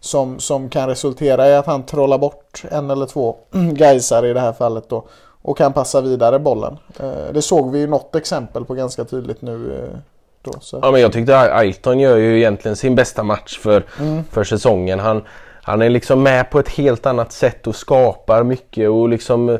som, 0.00 0.38
som 0.38 0.68
kan 0.68 0.88
resultera 0.88 1.48
i 1.48 1.54
att 1.54 1.66
han 1.66 1.82
trollar 1.82 2.18
bort 2.18 2.62
en 2.70 2.90
eller 2.90 3.06
två 3.06 3.36
Gaisar 3.72 4.26
i 4.26 4.32
det 4.32 4.40
här 4.40 4.52
fallet 4.52 4.88
då 4.88 5.04
och 5.42 5.58
kan 5.58 5.72
passa 5.72 6.00
vidare 6.00 6.38
bollen. 6.38 6.78
Eh, 7.00 7.32
det 7.32 7.42
såg 7.42 7.72
vi 7.72 7.78
ju 7.78 7.86
något 7.86 8.16
exempel 8.16 8.64
på 8.64 8.74
ganska 8.74 9.04
tydligt 9.04 9.42
nu. 9.42 9.74
Eh, 9.74 9.98
då. 10.42 10.52
Ja 10.82 10.90
men 10.90 11.00
jag 11.00 11.12
tyckte 11.12 11.38
Ailton 11.38 12.00
gör 12.00 12.16
ju 12.16 12.38
egentligen 12.38 12.76
sin 12.76 12.94
bästa 12.94 13.22
match 13.22 13.58
för, 13.58 13.84
mm. 14.00 14.24
för 14.30 14.44
säsongen. 14.44 14.98
Han, 14.98 15.22
han 15.62 15.82
är 15.82 15.90
liksom 15.90 16.22
med 16.22 16.50
på 16.50 16.58
ett 16.58 16.68
helt 16.68 17.06
annat 17.06 17.32
sätt 17.32 17.66
och 17.66 17.76
skapar 17.76 18.42
mycket 18.42 18.90
och 18.90 19.08
liksom 19.08 19.58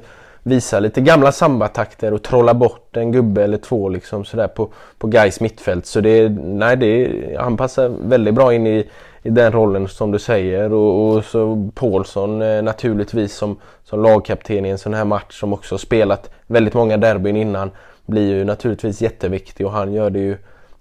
Visa 0.49 0.81
lite 0.81 1.01
gamla 1.01 1.33
sambatakter 1.33 2.15
och 2.15 2.23
trolla 2.23 2.55
bort 2.55 2.97
en 2.97 3.13
gubbe 3.13 3.45
eller 3.45 3.59
två 3.59 3.89
liksom 3.89 4.25
sådär 4.25 4.49
på, 4.49 4.69
på 4.99 5.07
Gais 5.07 5.41
mittfält. 5.41 5.87
Så 5.87 6.01
det, 6.01 6.29
nej, 6.29 6.77
det, 6.77 7.37
han 7.39 7.57
passar 7.57 7.89
väldigt 7.89 8.35
bra 8.35 8.55
in 8.55 8.67
i, 8.67 8.89
i 9.23 9.31
den 9.31 9.53
rollen 9.53 9.89
som 9.89 10.11
du 10.11 10.19
säger 10.19 10.73
och, 10.73 11.17
och 11.17 11.25
så 11.25 11.71
Paulsson 11.75 12.43
eh, 12.43 12.63
naturligtvis 12.63 13.35
som, 13.35 13.57
som 13.85 14.03
lagkapten 14.03 14.67
i 14.67 14.69
en 14.69 14.79
sån 14.79 14.95
här 14.95 15.05
match 15.05 15.41
som 15.41 15.53
också 15.53 15.79
spelat 15.79 16.31
väldigt 16.47 16.75
många 16.75 16.97
derbyn 16.97 17.37
innan 17.37 17.71
blir 18.07 18.35
ju 18.35 18.45
naturligtvis 18.45 19.03
jätteviktig 19.03 19.67
och 19.67 19.73
han 19.73 19.93
gör 19.93 20.11
det 20.11 20.19
ju 20.19 20.37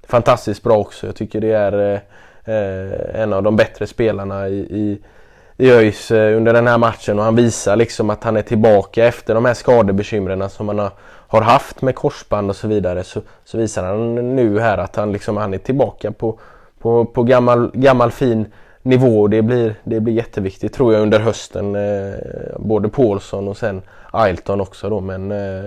fantastiskt 0.07 0.63
bra 0.63 0.77
också. 0.77 1.05
Jag 1.05 1.15
tycker 1.15 1.41
det 1.41 1.51
är 1.51 1.73
eh, 1.73 1.99
eh 2.55 3.21
en 3.21 3.33
av 3.33 3.43
de 3.43 3.55
bättre 3.55 3.87
spelarna 3.87 4.49
i, 4.49 4.59
i, 4.59 4.99
i 5.57 5.71
ÖIS 5.71 6.12
eh, 6.12 6.38
under 6.38 6.54
den 6.54 6.68
här 6.68 6.77
matchen 6.77 7.19
och 7.19 7.25
han 7.25 7.36
visar 7.36 7.75
liksom 7.75 8.09
att 8.09 8.24
han 8.24 8.38
är 8.38 8.42
tillbaka 8.42 9.06
efter 9.06 9.36
de 9.36 9.45
här 9.45 9.54
skadebekymren 9.54 10.50
som 10.50 10.68
han 10.68 10.80
har, 11.27 11.42
haft 11.42 11.81
med 11.81 11.95
korsband 11.95 12.50
och 12.50 12.56
så 12.56 12.68
vidare 12.68 13.04
så, 13.04 13.21
så 13.45 13.57
visar 13.57 13.83
han 13.83 14.36
nu 14.36 14.59
här 14.59 14.77
att 14.77 14.95
han, 14.95 15.12
liksom, 15.12 15.38
han 15.38 15.54
är 15.54 15.57
tillbaka 15.57 16.12
på 16.12 16.39
på, 16.80 17.06
på 17.06 17.24
gammal, 17.24 17.71
gammal 17.74 18.12
fin 18.12 18.45
nivå. 18.81 19.27
Det 19.27 19.42
blir, 19.42 19.76
det 19.83 19.99
blir 19.99 20.14
jätteviktigt 20.14 20.73
tror 20.73 20.94
jag 20.94 21.02
under 21.02 21.19
hösten. 21.19 21.76
Eh, 21.76 22.14
både 22.59 22.90
Paulsson 22.90 23.47
och 23.47 23.57
sen 23.57 23.81
Ailton 24.11 24.61
också 24.61 24.90
då 24.90 25.02
men 25.02 25.31
eh, 25.31 25.66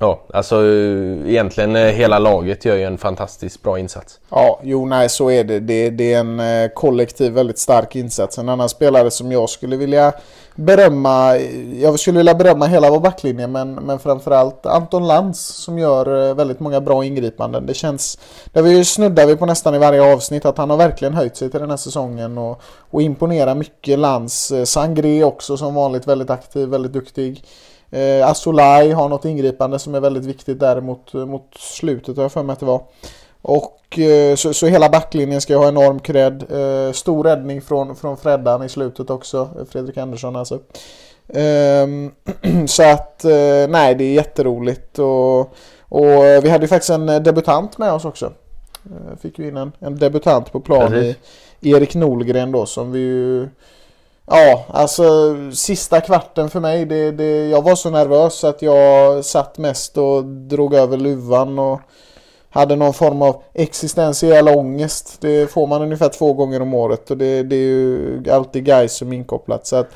Ja, 0.00 0.20
alltså 0.34 0.56
eh, 0.56 1.30
egentligen 1.30 1.76
eh, 1.76 1.82
hela 1.82 2.18
laget 2.18 2.64
gör 2.64 2.76
ju 2.76 2.84
en 2.84 2.98
fantastiskt 2.98 3.62
bra 3.62 3.78
insats. 3.78 4.20
Ja, 4.30 4.60
jo 4.62 4.86
nej 4.86 5.08
så 5.08 5.30
är 5.30 5.44
det. 5.44 5.60
Det, 5.60 5.90
det 5.90 6.12
är 6.12 6.20
en 6.20 6.40
eh, 6.40 6.68
kollektiv 6.74 7.32
väldigt 7.32 7.58
stark 7.58 7.96
insats. 7.96 8.38
En 8.38 8.48
annan 8.48 8.68
spelare 8.68 9.10
som 9.10 9.32
jag 9.32 9.50
skulle 9.50 9.76
vilja 9.76 10.12
berömma, 10.54 11.36
jag 11.80 12.00
skulle 12.00 12.18
vilja 12.18 12.34
berömma 12.34 12.66
hela 12.66 12.90
vår 12.90 13.00
backlinje 13.00 13.46
men, 13.46 13.74
men 13.74 13.98
framförallt 13.98 14.66
Anton 14.66 15.06
Lantz 15.06 15.40
som 15.40 15.78
gör 15.78 16.34
väldigt 16.34 16.60
många 16.60 16.80
bra 16.80 17.04
ingripanden. 17.04 17.66
Det 17.66 17.74
känns, 17.74 18.18
det 18.52 18.62
vi 18.62 18.84
snuddar 18.84 19.26
vi 19.26 19.36
på 19.36 19.46
nästan 19.46 19.74
i 19.74 19.78
varje 19.78 20.12
avsnitt 20.12 20.44
att 20.44 20.58
han 20.58 20.70
har 20.70 20.76
verkligen 20.76 21.14
höjt 21.14 21.36
sig 21.36 21.50
till 21.50 21.60
den 21.60 21.70
här 21.70 21.76
säsongen 21.76 22.38
och, 22.38 22.62
och 22.90 23.02
imponerar 23.02 23.54
mycket. 23.54 23.98
Lantz, 23.98 24.52
Sangré 24.64 25.24
också 25.24 25.56
som 25.56 25.74
vanligt 25.74 26.06
väldigt 26.06 26.30
aktiv, 26.30 26.68
väldigt 26.68 26.92
duktig. 26.92 27.44
Eh, 27.90 28.28
Asolaj 28.28 28.90
har 28.90 29.08
något 29.08 29.24
ingripande 29.24 29.78
som 29.78 29.94
är 29.94 30.00
väldigt 30.00 30.24
viktigt 30.24 30.60
däremot 30.60 31.12
mot 31.12 31.54
slutet 31.58 32.16
har 32.16 32.24
jag 32.24 32.32
för 32.32 32.42
mig 32.42 32.52
att 32.52 32.60
det 32.60 32.66
var. 32.66 32.82
Och 33.42 33.98
eh, 33.98 34.36
så, 34.36 34.54
så, 34.54 34.66
hela 34.66 34.88
backlinjen 34.88 35.40
ska 35.40 35.56
ha 35.56 35.68
enorm 35.68 35.98
cred. 35.98 36.44
Eh, 36.52 36.92
stor 36.92 37.24
räddning 37.24 37.62
från, 37.62 37.96
från 37.96 38.16
Freddan 38.16 38.62
i 38.62 38.68
slutet 38.68 39.10
också. 39.10 39.48
Fredrik 39.70 39.96
Andersson 39.96 40.36
alltså. 40.36 40.58
Ehm, 41.28 42.10
så 42.66 42.82
att 42.82 43.24
eh, 43.24 43.68
nej 43.68 43.94
det 43.94 44.04
är 44.04 44.12
jätteroligt. 44.12 44.98
Och, 44.98 45.40
och 45.88 46.24
vi 46.42 46.48
hade 46.48 46.64
ju 46.64 46.68
faktiskt 46.68 46.90
en 46.90 47.06
debutant 47.06 47.78
med 47.78 47.92
oss 47.92 48.04
också. 48.04 48.32
Eh, 48.84 49.18
fick 49.22 49.38
ju 49.38 49.48
in 49.48 49.56
en, 49.56 49.72
en 49.78 49.98
debutant 49.98 50.52
på 50.52 50.60
plan 50.60 50.94
i 50.94 51.16
Erik 51.60 51.94
Nolgren 51.94 52.52
då 52.52 52.66
som 52.66 52.92
vi 52.92 52.98
ju 52.98 53.48
Ja, 54.30 54.64
alltså 54.68 55.36
sista 55.52 56.00
kvarten 56.00 56.50
för 56.50 56.60
mig. 56.60 56.84
Det, 56.84 57.10
det, 57.10 57.48
jag 57.48 57.62
var 57.62 57.74
så 57.74 57.90
nervös 57.90 58.44
att 58.44 58.62
jag 58.62 59.24
satt 59.24 59.58
mest 59.58 59.98
och 59.98 60.24
drog 60.24 60.74
över 60.74 60.96
luvan 60.96 61.58
och 61.58 61.80
hade 62.50 62.76
någon 62.76 62.94
form 62.94 63.22
av 63.22 63.42
existentiell 63.54 64.48
ångest. 64.48 65.16
Det 65.20 65.50
får 65.50 65.66
man 65.66 65.82
ungefär 65.82 66.08
två 66.08 66.32
gånger 66.32 66.62
om 66.62 66.74
året 66.74 67.10
och 67.10 67.16
det, 67.16 67.42
det 67.42 67.56
är 67.56 67.60
ju 67.60 68.22
alltid 68.30 68.64
guys 68.64 68.96
som 68.96 69.12
är 69.12 69.16
inkopplat. 69.16 69.66
Så 69.66 69.76
att, 69.76 69.88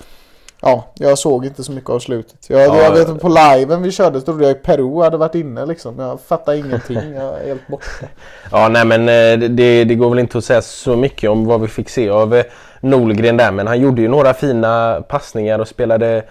ja, 0.61 0.85
jag 0.95 1.19
såg 1.19 1.47
inte 1.47 1.65
så 1.65 1.73
mycket 1.73 1.91
av 1.91 1.99
slutet. 1.99 2.47
Jag, 2.49 2.61
Ja, 2.61 2.83
jag 2.83 2.93
vet 2.93 3.21
på 3.21 3.29
liven 3.29 3.83
vi 3.83 3.91
körde 3.91 4.21
trodde 4.21 4.47
jag 4.47 4.62
Peru 4.62 5.03
hade 5.03 5.17
varit 5.17 5.35
inne 5.35 5.67
liksom. 5.67 5.99
Jag 5.99 6.21
fattar 6.21 6.53
ingenting. 6.55 7.12
Jag 7.15 7.41
är 7.43 7.47
helt 7.47 7.69
borta. 7.69 7.85
Ja, 8.51 8.69
nej 8.69 8.85
men 8.85 9.01
eh, 9.01 9.49
det, 9.49 9.85
det 9.85 9.95
går 9.95 10.11
väl 10.11 10.19
inte 10.19 10.39
att 10.39 10.45
säga 10.45 10.62
så 10.62 10.97
mycket 10.97 11.31
om 11.31 11.45
vad 11.47 11.61
vi 11.61 11.69
fick 11.69 11.89
se 11.89 12.09
av 12.09 12.35
eh, 12.35 12.45
Nolgren 12.83 13.37
där. 13.37 13.53
Men 13.53 13.67
han 13.67 13.81
gjorde 13.81 14.03
ju 14.03 14.09
några 14.09 14.35
fina 14.35 15.03
passningar 15.09 15.59
och 15.59 15.69
spelade 15.69 16.23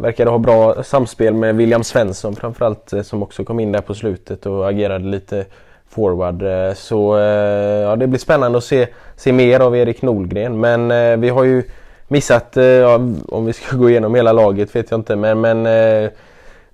Verkade 0.00 0.30
ha 0.30 0.38
bra 0.38 0.82
samspel 0.82 1.34
med 1.34 1.56
William 1.56 1.84
Svensson 1.84 2.36
framförallt 2.36 2.92
eh, 2.92 3.02
som 3.02 3.22
också 3.22 3.44
kom 3.44 3.60
in 3.60 3.72
där 3.72 3.80
på 3.80 3.94
slutet 3.94 4.46
och 4.46 4.68
agerade 4.68 5.04
lite 5.04 5.44
forward. 5.88 6.42
Eh, 6.42 6.74
så 6.74 7.18
eh, 7.18 7.82
ja, 7.82 7.96
det 7.96 8.06
blir 8.06 8.18
spännande 8.18 8.58
att 8.58 8.64
se, 8.64 8.86
se 9.16 9.32
mer 9.32 9.60
av 9.60 9.76
Erik 9.76 10.02
Nolgren. 10.02 10.60
Men 10.60 10.90
eh, 10.90 11.16
vi 11.16 11.28
har 11.28 11.44
ju 11.44 11.62
missat, 12.08 12.56
eh, 12.56 12.64
ja, 12.64 12.94
om 13.28 13.46
vi 13.46 13.52
ska 13.52 13.76
gå 13.76 13.90
igenom 13.90 14.14
hela 14.14 14.32
laget 14.32 14.76
vet 14.76 14.90
jag 14.90 15.00
inte 15.00 15.16
men, 15.16 15.40
men 15.40 15.66
eh, 15.66 16.10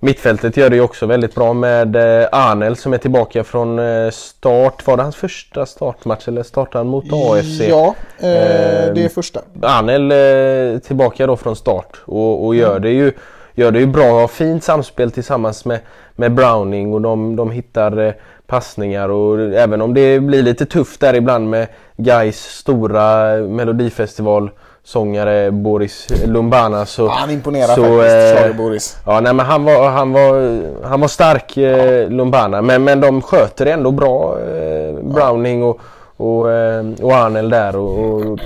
Mittfältet 0.05 0.57
gör 0.57 0.71
det 0.71 0.77
ju 0.77 0.83
också 0.83 1.07
väldigt 1.07 1.35
bra 1.35 1.53
med 1.53 1.97
eh, 1.97 2.29
Arnel 2.33 2.77
som 2.77 2.93
är 2.93 2.99
tillbaka 2.99 3.45
från 3.45 3.79
eh, 3.79 4.11
start. 4.11 4.87
Var 4.87 4.97
det 4.97 5.03
hans 5.03 5.17
första 5.17 5.67
startmatch 5.67 6.29
eller 6.29 6.43
startade 6.43 6.79
han 6.79 6.87
mot 6.87 7.05
AFC? 7.13 7.61
Ja, 7.69 7.95
eh, 8.19 8.29
Eh, 8.29 8.95
det 8.95 9.05
är 9.05 9.09
första. 9.09 9.41
Arnel 9.63 10.13
eh, 10.13 10.79
tillbaka 10.79 11.27
då 11.27 11.37
från 11.37 11.57
start 11.57 12.01
och, 12.05 12.47
och 12.47 12.55
gör, 12.55 12.79
det 12.79 12.91
ju, 12.91 13.13
gör 13.55 13.71
det 13.71 13.79
ju 13.79 13.87
bra. 13.87 14.29
Fint 14.29 14.65
samspel 14.65 15.11
tillsammans 15.11 15.65
med, 15.65 15.81
med 16.17 16.35
Browning 16.35 16.95
och 16.95 17.01
de, 17.01 17.37
de 17.37 17.51
hittar 17.51 18.15
passningar 18.47 19.09
och 19.09 19.41
även 19.41 19.83
om 19.83 19.95
det 19.95 20.21
blir 20.21 20.43
lite 20.43 20.67
tufft 20.67 21.01
där 21.01 21.15
ibland 21.15 21.51
med 21.51 21.67
Gais 21.97 22.37
stora 22.37 23.37
melodifestival 23.37 24.51
sångare 24.85 25.51
Boris 25.51 26.09
Lumbana 26.27 26.87
så, 26.87 27.05
Ja, 27.05 27.11
han 27.19 27.31
imponerar 27.31 27.75
så, 27.75 28.01
faktiskt, 28.01 28.51
eh, 28.51 28.57
Boris. 28.57 28.97
Ja, 29.07 29.21
nej, 29.21 29.35
men 29.35 29.47
han 29.47 29.65
var, 29.65 29.91
han 29.91 30.13
var, 30.13 30.61
han 30.85 31.01
var 31.01 31.09
stark 31.09 31.57
eh, 31.57 32.09
Lumbana 32.11 32.63
men, 32.63 32.85
men 32.85 33.01
de 33.01 33.23
sköter 33.23 33.65
det 33.65 33.73
ändå 33.73 33.91
bra 33.91 34.39
eh, 34.41 34.95
Browning 35.03 35.63
och, 35.63 35.81
och, 36.17 36.53
eh, 36.53 36.85
och 37.03 37.13
Arnel 37.13 37.51
där 37.51 37.77
och, 37.77 38.21
och, 38.21 38.39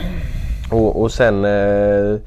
och, 0.70 1.02
och 1.02 1.12
sen 1.12 1.44
eh, 1.44 2.20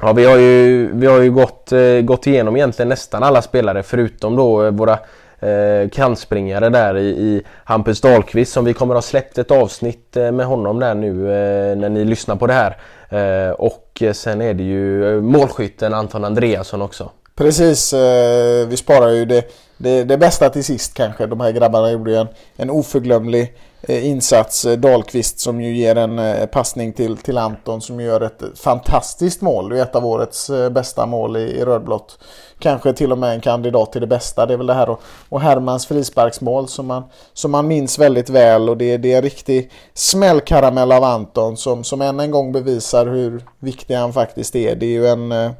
Ja 0.00 0.12
vi 0.12 0.24
har 0.24 0.36
ju, 0.36 0.90
vi 0.94 1.06
har 1.06 1.20
ju 1.20 1.30
gått, 1.30 1.72
eh, 1.72 2.00
gått 2.02 2.26
igenom 2.26 2.56
egentligen 2.56 2.88
nästan 2.88 3.22
alla 3.22 3.42
spelare 3.42 3.82
förutom 3.82 4.36
då 4.36 4.64
eh, 4.64 4.70
våra 4.70 4.98
eh, 5.40 5.88
kantspringare 5.88 6.68
där 6.68 6.96
i, 6.96 7.08
i 7.08 7.42
Hampus 7.64 8.00
Dahlqvist 8.00 8.52
som 8.52 8.64
vi 8.64 8.74
kommer 8.74 8.94
ha 8.94 9.02
släppt 9.02 9.38
ett 9.38 9.50
avsnitt 9.50 10.16
eh, 10.16 10.32
med 10.32 10.46
honom 10.46 10.80
där 10.80 10.94
nu 10.94 11.10
eh, 11.10 11.76
när 11.76 11.88
ni 11.88 12.04
lyssnar 12.04 12.36
på 12.36 12.46
det 12.46 12.52
här. 12.52 12.76
Eh, 13.08 13.50
och 13.50 14.02
sen 14.12 14.40
är 14.40 14.54
det 14.54 14.62
ju 14.62 15.16
eh, 15.16 15.22
målskytten 15.22 15.94
Anton 15.94 16.24
Andreasson 16.24 16.82
också. 16.82 17.10
Precis, 17.34 17.92
eh, 17.92 18.68
vi 18.68 18.76
sparar 18.76 19.10
ju 19.10 19.24
det, 19.24 19.50
det, 19.78 20.04
det 20.04 20.18
bästa 20.18 20.50
till 20.50 20.64
sist 20.64 20.94
kanske. 20.94 21.26
De 21.26 21.40
här 21.40 21.52
grabbarna 21.52 21.90
gjorde 21.90 22.10
ju 22.10 22.16
en, 22.16 22.28
en 22.56 22.70
oförglömlig 22.70 23.54
eh, 23.82 24.06
insats. 24.06 24.64
Eh, 24.64 24.78
Dahlqvist 24.78 25.40
som 25.40 25.60
ju 25.60 25.76
ger 25.76 25.96
en 25.96 26.18
eh, 26.18 26.46
passning 26.46 26.92
till, 26.92 27.16
till 27.16 27.38
Anton 27.38 27.80
som 27.80 28.00
gör 28.00 28.20
ett 28.20 28.42
fantastiskt 28.54 29.40
mål. 29.40 29.68
Det 29.68 29.78
är 29.78 29.82
ett 29.82 29.96
av 29.96 30.06
årets 30.06 30.50
bästa 30.70 31.06
mål 31.06 31.36
i, 31.36 31.40
i 31.40 31.64
rödblått. 31.64 32.18
Kanske 32.58 32.92
till 32.92 33.12
och 33.12 33.18
med 33.18 33.34
en 33.34 33.40
kandidat 33.40 33.92
till 33.92 34.00
det 34.00 34.06
bästa. 34.06 34.46
Det 34.46 34.52
är 34.52 34.58
väl 34.58 34.66
det 34.66 34.74
här 34.74 34.90
och, 34.90 35.00
och 35.28 35.40
Hermans 35.40 35.86
frisparksmål 35.86 36.68
som 36.68 36.86
man, 36.86 37.02
som 37.32 37.50
man 37.50 37.66
minns 37.68 37.98
väldigt 37.98 38.30
väl. 38.30 38.68
Och 38.68 38.76
det, 38.76 38.96
det 38.96 39.12
är 39.12 39.16
en 39.16 39.22
riktig 39.22 39.70
smällkaramell 39.94 40.92
av 40.92 41.04
Anton 41.04 41.56
som, 41.56 41.84
som 41.84 42.00
än 42.00 42.20
en 42.20 42.30
gång 42.30 42.52
bevisar 42.52 43.06
hur 43.06 43.44
viktig 43.58 43.94
han 43.94 44.12
faktiskt 44.12 44.56
är. 44.56 44.76
Det 44.76 44.86
är 44.86 44.90
ju 44.90 45.06
en... 45.06 45.54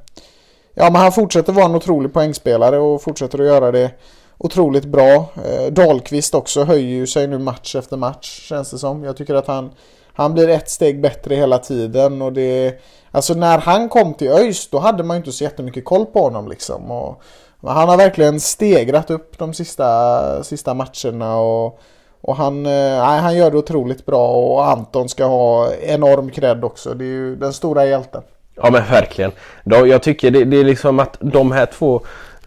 Ja, 0.81 0.91
men 0.91 1.01
han 1.01 1.13
fortsätter 1.13 1.53
vara 1.53 1.65
en 1.65 1.75
otrolig 1.75 2.13
poängspelare 2.13 2.79
och 2.79 3.03
fortsätter 3.03 3.39
att 3.39 3.47
göra 3.47 3.73
det 3.73 3.91
otroligt 4.39 4.85
bra. 4.85 5.27
Eh, 5.45 5.73
Dahlqvist 5.73 6.35
också 6.35 6.65
höjer 6.65 6.89
ju 6.89 7.07
sig 7.07 7.27
nu 7.27 7.39
match 7.39 7.75
efter 7.75 7.97
match 7.97 8.49
känns 8.49 8.71
det 8.71 8.79
som. 8.79 9.05
Jag 9.05 9.17
tycker 9.17 9.35
att 9.35 9.47
han, 9.47 9.71
han 10.13 10.35
blir 10.35 10.49
ett 10.49 10.71
steg 10.71 11.01
bättre 11.01 11.35
hela 11.35 11.59
tiden 11.59 12.23
och 12.23 12.33
det... 12.33 12.75
Alltså 13.11 13.35
när 13.35 13.59
han 13.59 13.89
kom 13.89 14.15
till 14.15 14.29
ÖIS 14.29 14.71
då 14.71 14.79
hade 14.79 15.03
man 15.03 15.17
ju 15.17 15.19
inte 15.19 15.33
så 15.33 15.45
jättemycket 15.45 15.85
koll 15.85 16.07
på 16.07 16.21
honom 16.21 16.49
liksom. 16.49 16.91
Och, 16.91 17.23
men 17.61 17.75
han 17.75 17.89
har 17.89 17.97
verkligen 17.97 18.41
stegrat 18.41 19.11
upp 19.11 19.39
de 19.39 19.55
sista, 19.55 20.45
sista 20.45 20.75
matcherna 20.75 21.37
och, 21.37 21.81
och 22.21 22.37
han, 22.37 22.67
eh, 22.67 22.99
han 22.99 23.37
gör 23.37 23.51
det 23.51 23.59
otroligt 23.59 24.07
bra 24.07 24.29
och 24.29 24.71
Anton 24.71 25.09
ska 25.09 25.25
ha 25.25 25.75
enorm 25.75 26.31
cred 26.31 26.65
också. 26.65 26.95
Det 26.95 27.05
är 27.05 27.07
ju 27.07 27.37
den 27.37 27.53
stora 27.53 27.87
hjälten. 27.87 28.23
Ja 28.63 28.71
men 28.71 28.83
verkligen. 28.91 29.33
Då, 29.65 29.87
jag 29.87 30.03
tycker 30.03 30.31
det, 30.31 30.45
det 30.45 30.57
är 30.57 30.65
liksom 30.65 30.99
att 30.99 31.17
de 31.21 31.53
här 31.53 31.67
två 31.67 32.01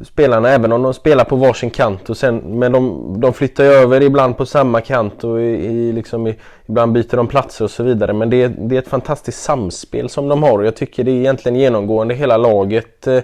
spelarna, 0.04 0.50
även 0.50 0.72
om 0.72 0.82
de 0.82 0.94
spelar 0.94 1.24
på 1.24 1.36
varsin 1.36 1.70
kant 1.70 2.10
och 2.10 2.18
sen, 2.18 2.38
men 2.38 2.72
de, 2.72 3.16
de 3.22 3.34
flyttar 3.34 3.64
ju 3.64 3.70
över 3.70 4.02
ibland 4.02 4.38
på 4.38 4.46
samma 4.46 4.82
kant 4.82 5.24
och 5.24 5.42
i, 5.42 5.44
i, 5.44 5.92
liksom 5.92 6.28
i, 6.28 6.36
ibland 6.66 6.92
byter 6.92 7.16
de 7.16 7.28
platser 7.28 7.66
och 7.66 7.72
så 7.72 7.84
vidare. 7.84 8.14
Men 8.14 8.30
det 8.30 8.44
är, 8.44 8.50
det 8.58 8.76
är 8.76 8.80
ett 8.80 8.88
fantastiskt 8.88 9.44
samspel 9.44 10.10
som 10.10 10.28
de 10.28 10.44
har 10.44 10.60
och 10.60 10.66
jag 10.66 10.76
tycker 10.76 11.04
det 11.04 11.12
är 11.12 11.16
egentligen 11.16 11.60
genomgående 11.60 12.14
hela 12.14 12.38
laget 12.38 13.08
eh, 13.08 13.20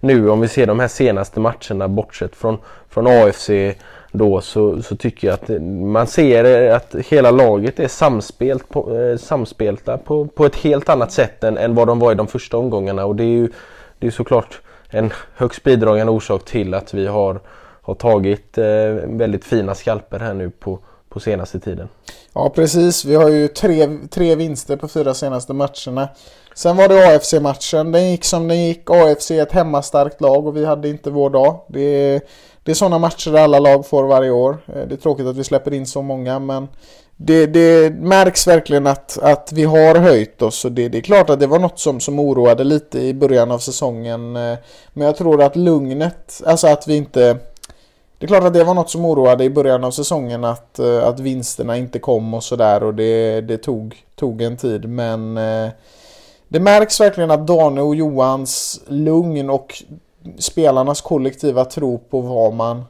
nu 0.00 0.30
om 0.30 0.40
vi 0.40 0.48
ser 0.48 0.66
de 0.66 0.80
här 0.80 0.88
senaste 0.88 1.40
matcherna 1.40 1.88
bortsett 1.88 2.36
från, 2.36 2.58
från 2.88 3.06
AFC 3.06 3.50
då 4.16 4.40
så, 4.40 4.82
så 4.82 4.96
tycker 4.96 5.28
jag 5.28 5.34
att 5.34 5.62
man 5.72 6.06
ser 6.06 6.70
att 6.70 6.94
hela 6.94 7.30
laget 7.30 7.80
är 7.80 7.88
samspelt 7.88 8.68
på, 8.68 8.96
eh, 8.96 9.16
samspelta 9.16 9.98
på, 9.98 10.26
på 10.26 10.46
ett 10.46 10.56
helt 10.56 10.88
annat 10.88 11.12
sätt 11.12 11.44
än, 11.44 11.58
än 11.58 11.74
vad 11.74 11.86
de 11.86 11.98
var 11.98 12.12
i 12.12 12.14
de 12.14 12.26
första 12.26 12.56
omgångarna 12.56 13.04
och 13.04 13.16
det 13.16 13.24
är 13.24 13.28
ju 13.28 13.48
det 13.98 14.06
är 14.06 14.10
såklart 14.10 14.60
en 14.90 15.12
högst 15.34 15.62
bidragande 15.62 16.12
orsak 16.12 16.44
till 16.44 16.74
att 16.74 16.94
vi 16.94 17.06
har, 17.06 17.40
har 17.82 17.94
tagit 17.94 18.58
eh, 18.58 18.64
väldigt 19.04 19.44
fina 19.44 19.74
skalper 19.74 20.18
här 20.18 20.34
nu 20.34 20.50
på, 20.50 20.78
på 21.08 21.20
senaste 21.20 21.60
tiden. 21.60 21.88
Ja 22.32 22.52
precis, 22.54 23.04
vi 23.04 23.14
har 23.14 23.28
ju 23.28 23.48
tre, 23.48 23.98
tre 24.10 24.34
vinster 24.34 24.76
på 24.76 24.88
fyra 24.88 25.14
senaste 25.14 25.52
matcherna. 25.52 26.08
Sen 26.54 26.76
var 26.76 26.88
det 26.88 27.16
AFC-matchen, 27.16 27.92
den 27.92 28.10
gick 28.10 28.24
som 28.24 28.48
den 28.48 28.64
gick. 28.64 28.90
AFC 28.90 29.30
är 29.30 29.42
ett 29.42 29.52
hemmastarkt 29.52 30.20
lag 30.20 30.46
och 30.46 30.56
vi 30.56 30.64
hade 30.64 30.88
inte 30.88 31.10
vår 31.10 31.30
dag. 31.30 31.60
Det 31.68 31.80
är, 31.80 32.20
det 32.66 32.72
är 32.72 32.74
sådana 32.74 32.98
matcher 32.98 33.30
där 33.30 33.40
alla 33.40 33.58
lag 33.58 33.86
får 33.86 34.04
varje 34.04 34.30
år. 34.30 34.58
Eh, 34.66 34.86
det 34.88 34.94
är 34.94 34.96
tråkigt 34.96 35.26
att 35.26 35.36
vi 35.36 35.44
släpper 35.44 35.74
in 35.74 35.86
så 35.86 36.02
många 36.02 36.38
men 36.38 36.68
det, 37.16 37.46
det 37.46 37.94
märks 37.94 38.46
verkligen 38.46 38.86
att, 38.86 39.18
att 39.22 39.52
vi 39.52 39.64
har 39.64 39.94
höjt 39.94 40.42
oss 40.42 40.64
och 40.64 40.72
det, 40.72 40.88
det 40.88 40.98
är 40.98 41.02
klart 41.02 41.30
att 41.30 41.40
det 41.40 41.46
var 41.46 41.58
något 41.58 41.78
som, 41.78 42.00
som 42.00 42.18
oroade 42.18 42.64
lite 42.64 43.00
i 43.00 43.14
början 43.14 43.50
av 43.50 43.58
säsongen. 43.58 44.36
Eh, 44.36 44.58
men 44.92 45.06
jag 45.06 45.16
tror 45.16 45.42
att 45.42 45.56
lugnet, 45.56 46.42
alltså 46.46 46.66
att 46.66 46.88
vi 46.88 46.96
inte 46.96 47.38
det 48.18 48.26
är 48.26 48.28
klart 48.28 48.44
att 48.44 48.54
det 48.54 48.64
var 48.64 48.74
något 48.74 48.90
som 48.90 49.04
oroade 49.04 49.44
i 49.44 49.50
början 49.50 49.84
av 49.84 49.90
säsongen 49.90 50.44
att, 50.44 50.78
eh, 50.78 51.04
att 51.04 51.20
vinsterna 51.20 51.76
inte 51.76 51.98
kom 51.98 52.34
och 52.34 52.44
sådär 52.44 52.82
och 52.82 52.94
det, 52.94 53.40
det 53.40 53.58
tog, 53.58 53.96
tog 54.14 54.42
en 54.42 54.56
tid 54.56 54.88
men 54.88 55.34
det 56.48 56.60
märks 56.60 57.00
verkligen 57.00 57.30
att 57.30 57.46
Dane 57.46 57.82
och 57.82 57.94
Johans 57.94 58.80
lugn 58.86 59.50
och 59.50 59.82
spelarnas 60.38 61.00
kollektiva 61.00 61.64
tro 61.64 61.98
på 61.98 62.20
vad 62.20 62.54
man 62.54 62.84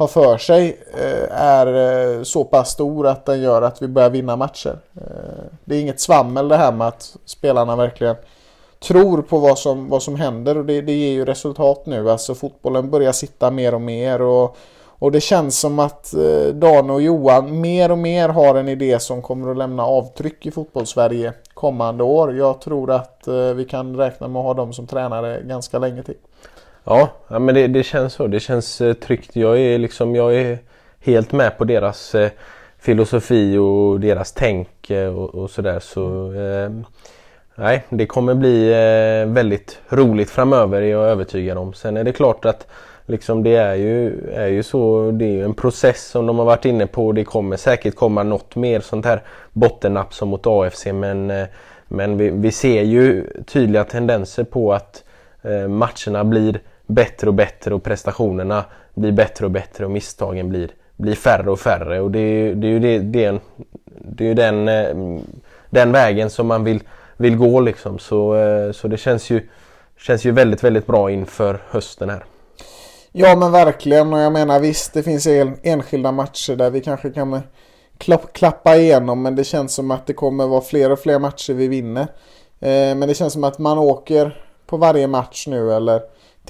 har 0.00 0.06
för 0.06 0.38
sig 0.38 0.80
eh, 0.94 1.40
är 1.40 1.66
eh, 1.66 2.22
så 2.22 2.44
pass 2.44 2.70
stor 2.70 3.06
att 3.06 3.26
den 3.26 3.42
gör 3.42 3.62
att 3.62 3.82
vi 3.82 3.88
börjar 3.88 4.10
vinna 4.10 4.36
matcher. 4.36 4.78
Eh, 4.96 5.44
det 5.64 5.76
är 5.76 5.80
inget 5.80 6.00
svammel 6.00 6.48
det 6.48 6.56
här 6.56 6.72
med 6.72 6.88
att 6.88 7.16
spelarna 7.24 7.76
verkligen 7.76 8.16
tror 8.82 9.22
på 9.22 9.38
vad 9.38 9.58
som, 9.58 9.88
vad 9.88 10.02
som 10.02 10.16
händer 10.16 10.58
och 10.58 10.64
det, 10.64 10.80
det 10.80 10.92
ger 10.92 11.12
ju 11.12 11.24
resultat 11.24 11.86
nu. 11.86 12.10
Alltså 12.10 12.34
fotbollen 12.34 12.90
börjar 12.90 13.12
sitta 13.12 13.50
mer 13.50 13.74
och 13.74 13.80
mer 13.80 14.22
och, 14.22 14.56
och 14.86 15.12
det 15.12 15.20
känns 15.20 15.60
som 15.60 15.78
att 15.78 16.14
Dan 16.52 16.90
och 16.90 17.02
Johan 17.02 17.60
mer 17.60 17.90
och 17.90 17.98
mer 17.98 18.28
har 18.28 18.54
en 18.54 18.68
idé 18.68 19.00
som 19.00 19.22
kommer 19.22 19.50
att 19.50 19.56
lämna 19.56 19.86
avtryck 19.86 20.46
i 20.46 20.50
fotbollssverige 20.50 21.32
kommande 21.54 22.04
år. 22.04 22.36
Jag 22.36 22.60
tror 22.60 22.90
att 22.90 23.28
vi 23.54 23.64
kan 23.64 23.96
räkna 23.96 24.28
med 24.28 24.40
att 24.40 24.46
ha 24.46 24.54
dem 24.54 24.72
som 24.72 24.86
tränare 24.86 25.42
ganska 25.42 25.78
länge 25.78 26.02
till. 26.02 26.16
Ja, 26.84 27.08
ja 27.28 27.38
men 27.38 27.54
det, 27.54 27.66
det 27.66 27.82
känns 27.82 28.12
så. 28.12 28.26
Det 28.26 28.40
känns 28.40 28.80
eh, 28.80 28.92
tryggt. 28.92 29.36
Jag 29.36 29.58
är, 29.58 29.78
liksom, 29.78 30.14
jag 30.14 30.34
är 30.36 30.58
helt 31.00 31.32
med 31.32 31.58
på 31.58 31.64
deras 31.64 32.14
eh, 32.14 32.30
filosofi 32.78 33.56
och 33.56 34.00
deras 34.00 34.32
tänk 34.32 34.90
eh, 34.90 35.18
och, 35.18 35.34
och 35.34 35.50
sådär. 35.50 35.80
Så, 35.80 36.32
eh, 36.32 36.70
nej, 37.54 37.84
det 37.88 38.06
kommer 38.06 38.34
bli 38.34 38.68
eh, 38.68 39.32
väldigt 39.32 39.80
roligt 39.88 40.30
framöver 40.30 40.82
är 40.82 40.86
jag 40.86 41.08
övertygad 41.08 41.58
om. 41.58 41.72
Sen 41.72 41.96
är 41.96 42.04
det 42.04 42.12
klart 42.12 42.44
att 42.44 42.66
liksom, 43.06 43.42
det 43.42 43.56
är 43.56 43.74
ju, 43.74 44.30
är 44.34 44.48
ju 44.48 44.62
så. 44.62 45.10
Det 45.10 45.24
är 45.24 45.32
ju 45.32 45.44
en 45.44 45.54
process 45.54 46.08
som 46.08 46.26
de 46.26 46.38
har 46.38 46.44
varit 46.44 46.64
inne 46.64 46.86
på. 46.86 47.12
Det 47.12 47.24
kommer 47.24 47.56
säkert 47.56 47.94
komma 47.94 48.22
något 48.22 48.56
mer 48.56 48.80
sånt 48.80 49.06
här 49.06 49.22
bottennapp 49.52 50.14
som 50.14 50.28
mot 50.28 50.46
AFC. 50.46 50.86
Men, 50.86 51.30
eh, 51.30 51.46
men 51.88 52.16
vi, 52.16 52.30
vi 52.30 52.52
ser 52.52 52.82
ju 52.82 53.26
tydliga 53.46 53.84
tendenser 53.84 54.44
på 54.44 54.72
att 54.72 55.04
eh, 55.42 55.68
matcherna 55.68 56.24
blir 56.24 56.60
bättre 56.90 57.28
och 57.28 57.34
bättre 57.34 57.74
och 57.74 57.82
prestationerna 57.82 58.64
blir 58.94 59.12
bättre 59.12 59.44
och 59.44 59.50
bättre 59.50 59.84
och 59.84 59.90
misstagen 59.90 60.48
blir 60.48 60.70
blir 61.00 61.14
färre 61.14 61.50
och 61.50 61.60
färre 61.60 62.00
och 62.00 62.10
det, 62.10 62.54
det 62.54 62.66
är 62.66 62.70
ju 62.70 62.78
det, 62.78 62.98
det, 62.98 63.40
det 63.86 64.24
är 64.24 64.28
ju 64.28 64.34
den, 64.34 64.68
eh, 64.68 65.22
den 65.70 65.92
vägen 65.92 66.30
som 66.30 66.46
man 66.46 66.64
vill, 66.64 66.82
vill 67.16 67.36
gå 67.36 67.60
liksom. 67.60 67.98
Så, 67.98 68.34
eh, 68.34 68.72
så 68.72 68.88
det 68.88 68.96
känns 68.96 69.30
ju, 69.30 69.48
känns 69.98 70.24
ju 70.24 70.30
väldigt, 70.30 70.64
väldigt 70.64 70.86
bra 70.86 71.10
inför 71.10 71.62
hösten 71.70 72.10
här. 72.10 72.24
Ja 73.12 73.36
men 73.36 73.52
verkligen 73.52 74.12
och 74.12 74.20
jag 74.20 74.32
menar 74.32 74.60
visst 74.60 74.92
det 74.92 75.02
finns 75.02 75.26
enskilda 75.62 76.12
matcher 76.12 76.56
där 76.56 76.70
vi 76.70 76.80
kanske 76.80 77.10
kan 77.10 77.40
klappa 78.32 78.76
igenom 78.76 79.22
men 79.22 79.36
det 79.36 79.44
känns 79.44 79.74
som 79.74 79.90
att 79.90 80.06
det 80.06 80.12
kommer 80.12 80.46
vara 80.46 80.60
fler 80.60 80.92
och 80.92 80.98
fler 80.98 81.18
matcher 81.18 81.52
vi 81.52 81.68
vinner. 81.68 82.06
Eh, 82.60 82.94
men 82.94 83.00
det 83.00 83.14
känns 83.14 83.32
som 83.32 83.44
att 83.44 83.58
man 83.58 83.78
åker 83.78 84.44
på 84.66 84.76
varje 84.76 85.06
match 85.06 85.46
nu 85.46 85.72
eller 85.72 86.00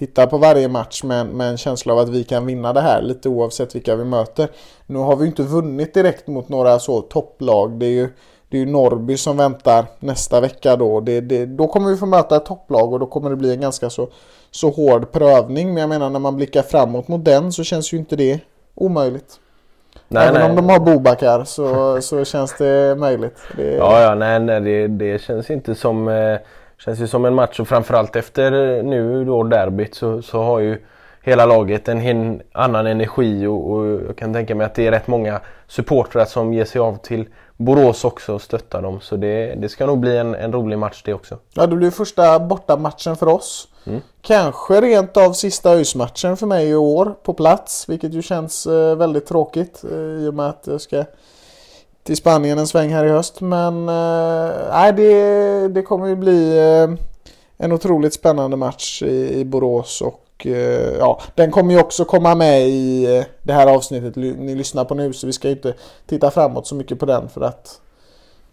tittar 0.00 0.26
på 0.26 0.38
varje 0.38 0.68
match 0.68 1.02
med, 1.02 1.26
med 1.26 1.48
en 1.50 1.56
känsla 1.56 1.92
av 1.92 1.98
att 1.98 2.08
vi 2.08 2.24
kan 2.24 2.46
vinna 2.46 2.72
det 2.72 2.80
här 2.80 3.02
lite 3.02 3.28
oavsett 3.28 3.74
vilka 3.74 3.96
vi 3.96 4.04
möter. 4.04 4.48
Nu 4.86 4.98
har 4.98 5.16
vi 5.16 5.26
inte 5.26 5.42
vunnit 5.42 5.94
direkt 5.94 6.26
mot 6.26 6.48
några 6.48 6.78
så 6.78 7.00
topplag. 7.00 7.78
Det 7.78 7.86
är 7.86 7.90
ju, 7.90 8.08
det 8.48 8.56
är 8.56 8.60
ju 8.60 8.66
Norrby 8.66 9.16
som 9.16 9.36
väntar 9.36 9.86
nästa 9.98 10.40
vecka 10.40 10.76
då. 10.76 11.00
Det, 11.00 11.20
det, 11.20 11.46
då 11.46 11.66
kommer 11.66 11.90
vi 11.90 11.96
få 11.96 12.06
möta 12.06 12.36
ett 12.36 12.44
topplag 12.44 12.92
och 12.92 13.00
då 13.00 13.06
kommer 13.06 13.30
det 13.30 13.36
bli 13.36 13.52
en 13.52 13.60
ganska 13.60 13.90
så, 13.90 14.08
så 14.50 14.70
hård 14.70 15.12
prövning. 15.12 15.68
Men 15.68 15.76
jag 15.76 15.88
menar 15.88 16.10
när 16.10 16.20
man 16.20 16.36
blickar 16.36 16.62
framåt 16.62 17.08
mot 17.08 17.24
den 17.24 17.52
så 17.52 17.64
känns 17.64 17.92
ju 17.92 17.96
inte 17.96 18.16
det 18.16 18.40
omöjligt. 18.74 19.40
Nej, 20.08 20.28
Även 20.28 20.40
nej. 20.40 20.50
om 20.50 20.56
de 20.56 20.68
har 20.68 20.80
Bobakar 20.80 21.44
så, 21.44 22.00
så 22.02 22.24
känns 22.24 22.58
det 22.58 22.96
möjligt. 22.98 23.38
Det... 23.56 23.74
Ja, 23.74 24.00
ja, 24.00 24.14
nej, 24.14 24.40
nej 24.40 24.60
det, 24.60 24.88
det 24.88 25.22
känns 25.22 25.50
inte 25.50 25.74
som 25.74 26.08
eh 26.08 26.38
Känns 26.84 27.00
ju 27.00 27.06
som 27.06 27.24
en 27.24 27.34
match 27.34 27.60
och 27.60 27.68
framförallt 27.68 28.16
efter 28.16 28.50
nu 28.82 29.24
då 29.24 29.42
derbyt 29.42 29.94
så, 29.94 30.22
så 30.22 30.42
har 30.42 30.58
ju 30.58 30.78
hela 31.22 31.46
laget 31.46 31.88
en 31.88 32.00
hin, 32.00 32.42
annan 32.52 32.86
energi 32.86 33.46
och, 33.46 33.70
och, 33.70 33.86
jag 33.86 34.16
kan 34.16 34.32
tänka 34.32 34.54
mig 34.54 34.66
att 34.66 34.74
det 34.74 34.86
är 34.86 34.90
rätt 34.90 35.06
många 35.06 35.40
supportrar 35.66 36.24
som 36.24 36.52
ger 36.52 36.64
sig 36.64 36.80
av 36.80 36.96
till 36.96 37.28
Borås 37.56 38.04
också 38.04 38.34
och 38.34 38.42
stöttar 38.42 38.82
dem. 38.82 39.00
Så 39.00 39.16
det, 39.16 39.54
det 39.54 39.68
ska 39.68 39.86
nog 39.86 39.98
bli 39.98 40.16
en, 40.16 40.34
en 40.34 40.52
rolig 40.52 40.78
match 40.78 41.02
det 41.04 41.14
också. 41.14 41.38
Ja, 41.54 41.66
det 41.66 41.76
blir 41.76 41.90
första 41.90 42.38
bortamatchen 42.38 43.16
för 43.16 43.26
oss. 43.26 43.68
Mm. 43.84 44.00
Kanske 44.22 44.80
rent 44.80 45.16
av 45.16 45.32
sista 45.32 45.70
ÖIS-matchen 45.70 46.36
för 46.36 46.46
mig 46.46 46.68
i 46.68 46.74
år 46.74 47.14
på 47.22 47.34
plats, 47.34 47.88
vilket 47.88 48.12
ju 48.12 48.22
känns 48.22 48.66
eh, 48.66 48.96
väldigt 48.96 49.26
tråkigt 49.26 49.84
eh, 49.84 49.98
i 49.98 50.28
och 50.28 50.34
med 50.34 50.48
att 50.48 50.64
jag 50.66 50.80
ska 50.80 51.04
till 52.02 52.16
Spanien 52.16 52.58
en 52.58 52.66
sväng 52.66 52.92
här 52.92 53.04
i 53.04 53.08
höst. 53.08 53.40
Men 53.40 53.88
eh, 53.88 54.94
det, 54.96 55.68
det 55.68 55.82
kommer 55.82 56.06
ju 56.06 56.16
bli 56.16 56.58
eh, 56.58 56.90
en 57.56 57.72
otroligt 57.72 58.14
spännande 58.14 58.56
match 58.56 59.02
i, 59.02 59.40
i 59.40 59.44
Borås. 59.44 60.02
Och 60.02 60.46
eh, 60.46 60.96
ja, 60.98 61.20
den 61.34 61.50
kommer 61.50 61.74
ju 61.74 61.80
också 61.80 62.04
komma 62.04 62.34
med 62.34 62.68
i 62.68 63.16
eh, 63.16 63.24
det 63.42 63.52
här 63.52 63.66
avsnittet 63.66 64.16
ni 64.16 64.54
lyssnar 64.54 64.84
på 64.84 64.94
nu. 64.94 65.12
Så 65.12 65.26
vi 65.26 65.32
ska 65.32 65.48
ju 65.48 65.54
inte 65.54 65.74
titta 66.06 66.30
framåt 66.30 66.66
så 66.66 66.74
mycket 66.74 66.98
på 66.98 67.06
den 67.06 67.28
för 67.28 67.40
att 67.40 67.80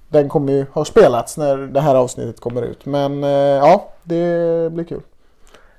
den 0.10 0.30
kommer 0.30 0.54
ju 0.54 0.66
ha 0.74 0.86
spelats 0.86 1.38
när 1.38 1.58
det 1.58 1.82
här 1.82 1.96
avsnittet 1.96 2.40
kommer 2.40 2.62
ut. 2.62 2.86
Men 2.86 3.24
eh, 3.24 3.30
ja, 3.30 3.90
det 4.04 4.72
blir 4.72 4.84
kul. 4.84 5.02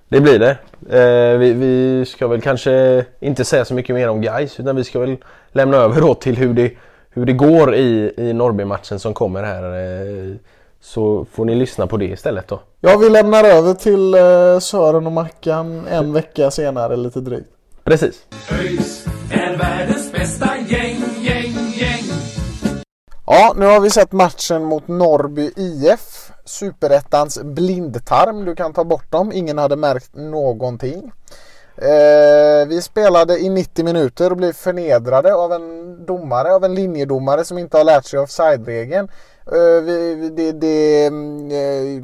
Det 0.09 0.21
blir 0.21 0.39
det. 0.39 0.59
Eh, 0.99 1.39
vi, 1.39 1.53
vi, 1.53 2.05
ska 2.07 2.29
väl 2.29 2.41
kanske 2.41 3.05
inte 3.21 3.45
säga 3.45 3.65
så 3.65 3.75
mycket 3.75 3.95
mer 3.95 4.09
om 4.09 4.21
guys 4.21 4.61
utan 4.61 4.77
vi 4.77 4.85
ska 4.85 4.99
väl 4.99 5.17
lämna 5.53 5.77
över 5.77 6.01
då 6.01 6.15
till 6.15 6.37
hur 6.37 6.55
det 6.55 6.73
hur 7.19 7.27
det 7.27 7.33
går 7.33 7.75
i, 7.75 8.13
i 8.17 8.33
Norrby-matchen 8.33 8.99
som 8.99 9.15
kommer 9.15 9.43
här 9.43 9.63
eh, 9.63 10.37
så 10.81 11.27
får 11.33 11.45
ni 11.45 11.55
lyssna 11.55 11.87
på 11.87 11.97
det 11.97 12.05
istället 12.05 12.49
då. 12.49 12.61
Ja, 12.81 12.97
vi 12.97 13.11
lämnar 13.11 13.45
över 13.45 13.75
till 13.75 14.15
eh, 14.15 14.59
Sören 14.59 15.07
och 15.07 15.13
Mackan 15.13 15.87
en 15.87 16.13
vecka 16.13 16.51
senare 16.51 16.97
lite 16.97 17.21
drygt. 17.21 17.49
Precis. 17.85 18.27
ÖIS 18.53 19.07
är 19.33 19.57
världens 19.57 20.13
bästa 20.13 20.51
gäng, 20.69 21.03
gäng, 21.21 21.55
gäng. 21.75 22.05
Ja, 23.27 23.55
nu 23.57 23.67
har 23.67 23.81
vi 23.81 23.91
sett 23.91 24.13
matchen 24.13 24.65
mot 24.65 24.89
Norrby 24.89 25.53
IF. 25.57 26.31
Superettans 26.45 27.43
blindtarm. 27.43 28.45
Du 28.45 28.55
kan 28.55 28.73
ta 28.73 28.85
bort 28.85 29.13
dem. 29.13 29.33
Ingen 29.33 29.59
hade 29.59 29.77
märkt 29.77 30.15
någonting. 30.15 31.13
Eh, 31.83 32.69
vi 32.69 32.83
spelade 32.83 33.39
i 33.39 33.49
90 33.49 33.85
minuter 33.85 34.31
och 34.31 34.37
blev 34.37 34.53
förnedrade 34.53 35.35
av 35.35 35.53
en 35.53 36.07
domare, 36.07 36.55
av 36.55 36.65
en 36.65 36.75
linjedomare 36.75 37.45
som 37.45 37.59
inte 37.59 37.77
har 37.77 37.85
lärt 37.85 38.05
sig 38.05 38.21
offside-regeln. 38.21 39.09
Eh, 39.47 39.85
det, 40.33 40.53
det, 40.53 41.07
eh, 41.07 42.03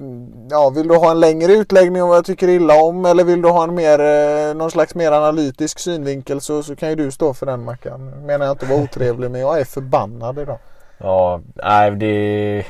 ja, 0.50 0.71
vill 0.71 0.88
du 0.88 0.97
ha 0.97 1.11
en 1.11 1.21
längre 1.21 1.52
utläggning 1.52 2.03
om 2.03 2.09
vad 2.09 2.18
jag 2.18 2.25
tycker 2.25 2.48
illa 2.48 2.83
om 2.83 3.05
eller 3.05 3.25
vill 3.25 3.42
du 3.42 3.48
ha 3.48 3.64
en 3.64 3.75
mer, 3.75 4.01
eh, 4.01 4.55
någon 4.55 4.70
slags 4.70 4.94
mer 4.94 5.12
analytisk 5.12 5.79
synvinkel 5.79 6.40
så, 6.40 6.62
så 6.62 6.77
kan 6.77 6.88
ju 6.88 6.94
du 6.94 7.11
stå 7.11 7.35
för 7.35 7.46
den 7.46 7.64
Mackan. 7.64 8.27
Menar 8.27 8.46
jag 8.46 8.55
inte 8.55 8.66
vara 8.66 8.83
otrevlig 8.83 9.31
men 9.31 9.40
jag 9.40 9.61
är 9.61 9.64
förbannad 9.64 10.38
idag. 10.38 10.59
Ja, 10.98 11.40
nej 11.55 11.90
det 11.90 12.64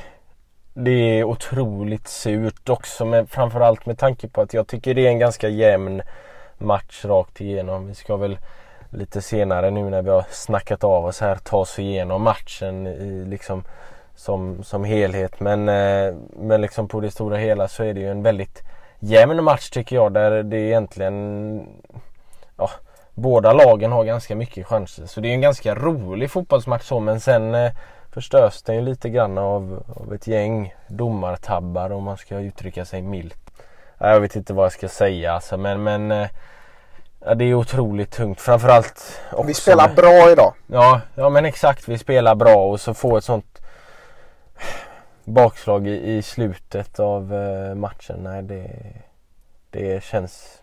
det 0.74 1.18
är 1.18 1.24
otroligt 1.24 2.09
surt 2.09 2.68
också 2.68 3.05
men 3.05 3.26
framförallt 3.26 3.87
med 3.87 3.98
tanke 3.98 4.28
på 4.28 4.40
att 4.40 4.55
jag 4.55 4.66
tycker 4.66 4.94
det 4.94 5.07
är 5.07 5.11
en 5.11 5.18
ganska 5.18 5.48
jämn 5.48 6.02
match 6.58 7.04
rakt 7.04 7.40
igenom. 7.40 7.86
Vi 7.86 7.94
ska 7.94 8.16
väl 8.16 8.38
lite 8.90 9.22
senare 9.22 9.70
nu 9.70 9.90
när 9.90 10.02
vi 10.02 10.10
har 10.10 10.24
snackat 10.30 10.84
av 10.84 11.04
oss 11.04 11.20
här 11.20 11.36
ta 11.36 11.56
oss 11.56 11.78
igenom 11.78 12.22
matchen 12.22 12.86
i 12.86 13.24
liksom 13.24 13.64
som, 14.14 14.64
som 14.64 14.84
helhet. 14.84 15.40
Men, 15.40 15.68
eh, 15.68 16.14
men 16.36 16.60
liksom 16.60 16.88
på 16.88 17.00
det 17.00 17.10
stora 17.10 17.36
hela 17.36 17.68
så 17.68 17.82
är 17.82 17.94
det 17.94 18.00
ju 18.00 18.10
en 18.10 18.22
väldigt 18.22 18.62
jämn 18.98 19.44
match 19.44 19.70
tycker 19.70 19.96
jag 19.96 20.12
där 20.12 20.42
det 20.42 20.58
egentligen 20.58 21.66
ja, 22.56 22.70
båda 23.14 23.52
lagen 23.52 23.92
har 23.92 24.04
ganska 24.04 24.36
mycket 24.36 24.66
chanser. 24.66 25.06
Så 25.06 25.20
det 25.20 25.28
är 25.28 25.32
en 25.32 25.40
ganska 25.40 25.74
rolig 25.74 26.30
fotbollsmatch 26.30 26.84
så 26.84 27.00
men 27.00 27.20
sen 27.20 27.54
eh, 27.54 27.72
förstörs 28.10 28.62
den 28.62 28.76
ju 28.76 28.82
lite 28.82 29.08
grann 29.08 29.38
av, 29.38 29.82
av 29.96 30.14
ett 30.14 30.26
gäng 30.26 30.74
domartabbar 30.88 31.90
om 31.90 32.04
man 32.04 32.16
ska 32.16 32.38
uttrycka 32.38 32.84
sig 32.84 33.02
milt. 33.02 33.43
Jag 34.10 34.20
vet 34.20 34.36
inte 34.36 34.52
vad 34.52 34.64
jag 34.64 34.72
ska 34.72 34.88
säga 34.88 35.32
alltså 35.32 35.56
men, 35.56 35.82
men 35.82 36.12
eh, 36.12 36.28
ja, 37.24 37.34
det 37.34 37.44
är 37.44 37.54
otroligt 37.54 38.10
tungt 38.10 38.40
framförallt 38.40 39.20
också 39.32 39.46
Vi 39.46 39.54
spelar 39.54 39.94
bra 39.94 40.30
idag. 40.30 40.54
Ja, 40.66 41.00
ja 41.14 41.28
men 41.28 41.44
exakt 41.44 41.88
vi 41.88 41.98
spelar 41.98 42.34
bra 42.34 42.70
och 42.70 42.80
så 42.80 42.94
få 42.94 43.16
ett 43.16 43.24
sånt 43.24 43.62
bakslag 45.24 45.86
i, 45.86 46.16
i 46.16 46.22
slutet 46.22 47.00
av 47.00 47.34
eh, 47.34 47.74
matchen. 47.74 48.16
Nej 48.22 48.42
det, 48.42 48.70
det 49.70 50.04
känns 50.04 50.62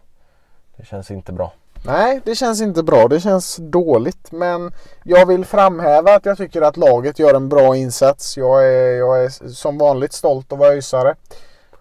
Det 0.78 0.86
känns 0.86 1.12
inte 1.12 1.32
bra. 1.32 1.54
Nej, 1.86 2.22
det 2.26 2.36
känns 2.36 2.62
inte 2.62 2.84
bra. 2.84 3.08
Det 3.08 3.20
känns 3.20 3.56
dåligt. 3.56 4.32
Men 4.32 4.72
jag 5.04 5.26
vill 5.26 5.46
framhäva 5.46 6.16
att 6.16 6.26
jag 6.26 6.38
tycker 6.38 6.62
att 6.62 6.78
laget 6.78 7.20
gör 7.20 7.34
en 7.34 7.50
bra 7.50 7.76
insats. 7.76 8.38
Jag 8.38 8.68
är, 8.68 8.98
jag 8.98 9.24
är 9.24 9.30
som 9.54 9.78
vanligt 9.78 10.14
stolt 10.14 10.54
att 10.54 10.60
vara 10.60 10.70
ÖISare. 10.70 11.16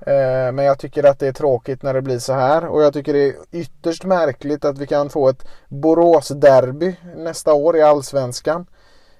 Eh, 0.06 0.52
men 0.52 0.64
jag 0.64 0.78
tycker 0.78 1.04
att 1.04 1.18
det 1.18 1.26
är 1.26 1.32
tråkigt 1.32 1.82
när 1.82 1.94
det 1.94 2.02
blir 2.02 2.18
så 2.18 2.32
här 2.32 2.66
och 2.66 2.82
jag 2.82 2.92
tycker 2.92 3.12
det 3.12 3.28
är 3.28 3.34
ytterst 3.52 4.04
märkligt 4.04 4.64
att 4.64 4.78
vi 4.78 4.86
kan 4.86 5.10
få 5.10 5.28
ett 5.28 5.46
Borås-derby 5.68 6.96
nästa 7.16 7.52
år 7.52 7.76
i 7.76 7.82
Allsvenskan. 7.82 8.66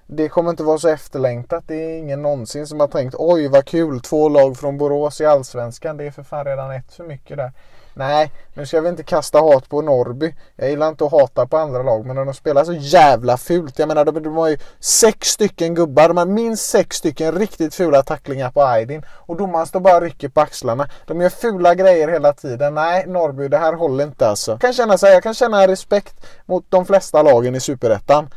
Det 0.07 0.29
kommer 0.29 0.49
inte 0.49 0.63
vara 0.63 0.77
så 0.77 0.87
efterlängtat. 0.87 1.63
Det 1.67 1.75
är 1.75 1.97
ingen 1.97 2.21
någonsin 2.21 2.67
som 2.67 2.79
har 2.79 2.87
tänkt 2.87 3.15
oj 3.17 3.47
vad 3.47 3.65
kul, 3.65 4.01
två 4.01 4.29
lag 4.29 4.57
från 4.57 4.77
Borås 4.77 5.21
i 5.21 5.25
Allsvenskan. 5.25 5.97
Det 5.97 6.03
är 6.03 6.11
för 6.11 6.23
fan 6.23 6.45
redan 6.45 6.71
ett 6.71 6.93
för 6.93 7.03
mycket 7.03 7.37
där. 7.37 7.51
Nej, 7.93 8.31
nu 8.53 8.65
ska 8.65 8.81
vi 8.81 8.89
inte 8.89 9.03
kasta 9.03 9.39
hat 9.39 9.69
på 9.69 9.81
Norrby. 9.81 10.35
Jag 10.55 10.69
gillar 10.69 10.87
inte 10.87 11.05
att 11.05 11.11
hata 11.11 11.47
på 11.47 11.57
andra 11.57 11.83
lag, 11.83 12.05
men 12.05 12.15
när 12.15 12.25
de 12.25 12.33
spelar 12.33 12.63
så 12.63 12.73
jävla 12.73 13.37
fult. 13.37 13.79
Jag 13.79 13.87
menar, 13.87 14.05
de, 14.05 14.23
de 14.23 14.37
har 14.37 14.47
ju 14.47 14.57
sex 14.79 15.27
stycken 15.27 15.75
gubbar. 15.75 16.07
De 16.07 16.17
har 16.17 16.25
minst 16.25 16.69
sex 16.69 16.97
stycken 16.97 17.31
riktigt 17.31 17.75
fula 17.75 18.03
tacklingar 18.03 18.51
på 18.51 18.63
Aydin. 18.63 19.05
Och 19.09 19.37
domaren 19.37 19.67
står 19.67 19.79
bara 19.79 19.95
och 19.95 20.01
rycker 20.01 20.29
på 20.29 20.41
axlarna. 20.41 20.89
De 21.05 21.21
gör 21.21 21.29
fula 21.29 21.75
grejer 21.75 22.07
hela 22.07 22.33
tiden. 22.33 22.73
Nej, 22.73 23.07
Norrby, 23.07 23.47
det 23.47 23.57
här 23.57 23.73
håller 23.73 24.03
inte 24.03 24.27
alltså. 24.27 24.51
Jag 24.51 24.61
kan 24.61 24.73
känna, 24.73 24.97
så 24.97 25.05
här, 25.05 25.13
jag 25.13 25.23
kan 25.23 25.33
känna 25.33 25.67
respekt 25.67 26.27
mot 26.45 26.65
de 26.69 26.85
flesta 26.85 27.21
lagen 27.21 27.55
i 27.55 27.59
Superettan. 27.59 28.29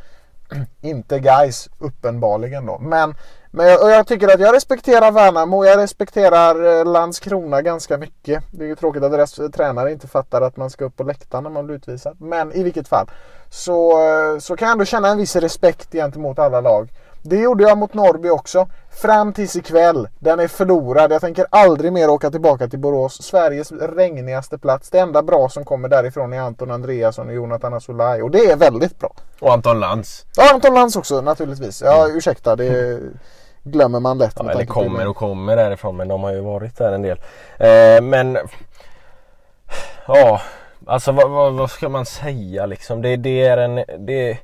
inte 0.82 1.18
guys 1.18 1.68
uppenbarligen 1.78 2.66
då. 2.66 2.78
Men 2.78 3.14
men 3.56 3.66
jag, 3.66 3.82
och 3.82 3.90
jag 3.90 4.06
tycker 4.06 4.28
att 4.28 4.40
jag 4.40 4.54
respekterar 4.54 5.12
Värnamo. 5.12 5.64
Jag 5.64 5.78
respekterar 5.78 6.78
eh, 6.78 6.84
Landskrona 6.84 7.62
ganska 7.62 7.98
mycket. 7.98 8.44
Det 8.50 8.64
är 8.64 8.68
ju 8.68 8.76
tråkigt 8.76 9.02
att 9.02 9.12
deras 9.12 9.40
tränare 9.54 9.92
inte 9.92 10.08
fattar 10.08 10.42
att 10.42 10.56
man 10.56 10.70
ska 10.70 10.84
upp 10.84 10.96
på 10.96 11.02
läktaren 11.02 11.44
när 11.44 11.50
man 11.50 11.66
blir 11.66 11.76
utvisad. 11.76 12.16
Men 12.20 12.52
i 12.52 12.62
vilket 12.62 12.88
fall 12.88 13.10
så, 13.50 13.90
eh, 13.92 14.38
så 14.38 14.56
kan 14.56 14.66
jag 14.66 14.72
ändå 14.72 14.84
känna 14.84 15.08
en 15.08 15.18
viss 15.18 15.36
respekt 15.36 15.92
gentemot 15.92 16.38
alla 16.38 16.60
lag. 16.60 16.88
Det 17.22 17.36
gjorde 17.36 17.64
jag 17.64 17.78
mot 17.78 17.94
Norrby 17.94 18.28
också. 18.28 18.68
Fram 18.90 19.32
tills 19.32 19.56
ikväll. 19.56 20.08
Den 20.18 20.40
är 20.40 20.48
förlorad. 20.48 21.12
Jag 21.12 21.20
tänker 21.20 21.46
aldrig 21.50 21.92
mer 21.92 22.10
åka 22.10 22.30
tillbaka 22.30 22.68
till 22.68 22.78
Borås. 22.78 23.22
Sveriges 23.22 23.72
regnigaste 23.72 24.58
plats. 24.58 24.90
Det 24.90 24.98
enda 24.98 25.22
bra 25.22 25.48
som 25.48 25.64
kommer 25.64 25.88
därifrån 25.88 26.32
är 26.32 26.40
Anton 26.40 26.70
Andreasson 26.70 27.28
och 27.28 27.34
Jonathan 27.34 27.74
Asolaj. 27.74 28.22
Och 28.22 28.30
det 28.30 28.50
är 28.50 28.56
väldigt 28.56 28.98
bra. 28.98 29.14
Och 29.40 29.52
Anton 29.52 29.80
Lantz. 29.80 30.24
Ja, 30.36 30.54
Anton 30.54 30.74
Lantz 30.74 30.96
också 30.96 31.20
naturligtvis. 31.20 31.82
Ja, 31.82 32.08
ursäkta. 32.08 32.56
Det 32.56 33.00
glömmer 33.64 34.00
man 34.00 34.18
lätt. 34.18 34.34
Ja, 34.38 34.50
eller 34.50 34.64
kommer 34.64 35.08
och 35.08 35.16
kommer 35.16 35.56
därifrån 35.56 35.96
men 35.96 36.08
de 36.08 36.22
har 36.22 36.32
ju 36.32 36.40
varit 36.40 36.76
där 36.76 36.92
en 36.92 37.02
del. 37.02 37.18
Eh, 37.58 38.02
men 38.02 38.38
ja, 40.06 40.40
alltså 40.86 41.12
vad, 41.12 41.30
vad, 41.30 41.52
vad, 41.54 41.70
ska 41.70 41.88
man 41.88 42.06
säga 42.06 42.66
liksom? 42.66 43.02
Det, 43.02 43.16
det 43.16 43.46
är 43.46 43.56
en... 43.56 43.74
Det, 43.98 44.38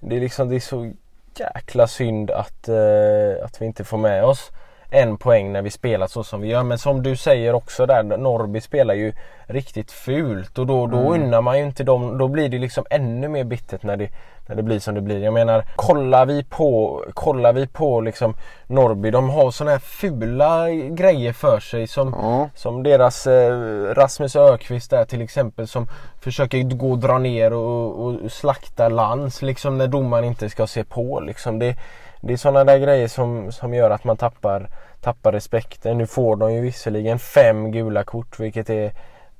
det 0.00 0.16
är 0.16 0.20
liksom 0.20 0.48
det 0.48 0.56
är 0.56 0.60
så 0.60 0.92
jäkla 1.34 1.86
synd 1.86 2.30
att, 2.30 2.68
eh, 2.68 3.44
att 3.44 3.62
vi 3.62 3.66
inte 3.66 3.84
får 3.84 3.98
med 3.98 4.24
oss 4.24 4.50
en 4.90 5.16
poäng 5.16 5.52
när 5.52 5.62
vi 5.62 5.70
spelar 5.70 6.06
så 6.06 6.24
som 6.24 6.40
vi 6.40 6.48
gör. 6.48 6.62
Men 6.62 6.78
som 6.78 7.02
du 7.02 7.16
säger 7.16 7.54
också 7.54 7.86
där, 7.86 8.02
Norrby 8.02 8.60
spelar 8.60 8.94
ju 8.94 9.12
riktigt 9.46 9.92
fult 9.92 10.58
och 10.58 10.66
då, 10.66 10.86
då 10.86 10.98
mm. 10.98 11.22
unnar 11.22 11.42
man 11.42 11.58
ju 11.58 11.64
inte 11.64 11.84
dem. 11.84 12.18
Då 12.18 12.28
blir 12.28 12.48
det 12.48 12.58
liksom 12.58 12.84
ännu 12.90 13.28
mer 13.28 13.44
bittert 13.44 13.82
när 13.82 13.96
det, 13.96 14.08
när 14.48 14.56
det 14.56 14.62
blir 14.62 14.80
som 14.80 14.94
det 14.94 15.00
blir. 15.00 15.24
Jag 15.24 15.34
menar, 15.34 15.64
kollar 15.76 16.26
vi 16.26 16.44
på, 16.44 17.04
kollar 17.14 17.52
vi 17.52 17.66
på 17.66 18.00
liksom 18.00 18.34
Norrby, 18.66 19.10
de 19.10 19.30
har 19.30 19.50
sådana 19.50 19.70
här 19.70 19.78
fula 19.78 20.70
grejer 20.70 21.32
för 21.32 21.60
sig 21.60 21.86
som, 21.86 22.14
mm. 22.14 22.48
som 22.54 22.82
deras 22.82 23.26
eh, 23.26 23.60
Rasmus 23.94 24.36
Ökvist 24.36 24.90
där 24.90 25.04
till 25.04 25.22
exempel 25.22 25.68
som 25.68 25.86
försöker 26.20 26.62
gå 26.62 26.90
och 26.90 26.98
dra 26.98 27.18
ner 27.18 27.52
och, 27.52 28.06
och 28.06 28.32
slakta 28.32 28.88
lans 28.88 29.42
liksom 29.42 29.78
när 29.78 29.86
domaren 29.86 30.24
inte 30.24 30.50
ska 30.50 30.66
se 30.66 30.84
på 30.84 31.20
liksom. 31.20 31.58
Det, 31.58 31.76
det 32.20 32.32
är 32.32 32.36
sådana 32.36 32.64
där 32.64 32.78
grejer 32.78 33.08
som, 33.08 33.52
som 33.52 33.74
gör 33.74 33.90
att 33.90 34.04
man 34.04 34.16
tappar, 34.16 34.68
tappar 35.00 35.32
respekten. 35.32 35.98
Nu 35.98 36.06
får 36.06 36.36
de 36.36 36.52
ju 36.52 36.60
visserligen 36.60 37.18
fem 37.18 37.72
gula 37.72 38.04
kort 38.04 38.40
vilket 38.40 38.70
är, 38.70 38.92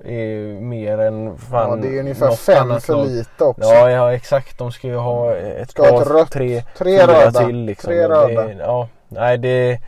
är 0.04 0.61
mer 0.61 0.98
än 0.98 1.38
fan 1.38 1.70
Ja 1.70 1.76
det 1.76 1.96
är 1.96 2.00
ungefär 2.00 2.30
fem 2.30 2.80
för 2.80 3.04
lite 3.04 3.44
också. 3.44 3.68
Ja, 3.68 3.90
ja 3.90 4.14
exakt. 4.14 4.58
De 4.58 4.72
ska 4.72 4.87
ju 4.87 4.96
ha 4.96 5.34
ett 5.34 5.70
ska 5.70 5.82
par, 5.82 6.02
ett 6.02 6.08
rött, 6.08 6.30
tre, 6.30 6.62
tre 6.78 7.06
röda. 7.06 7.46
till. 7.46 7.64
Liksom. 7.64 7.88
Tre 7.88 8.08
röda. 8.08 8.42
Det, 8.42 8.52
ja, 8.52 8.88
nej 9.08 9.38
det 9.38 9.80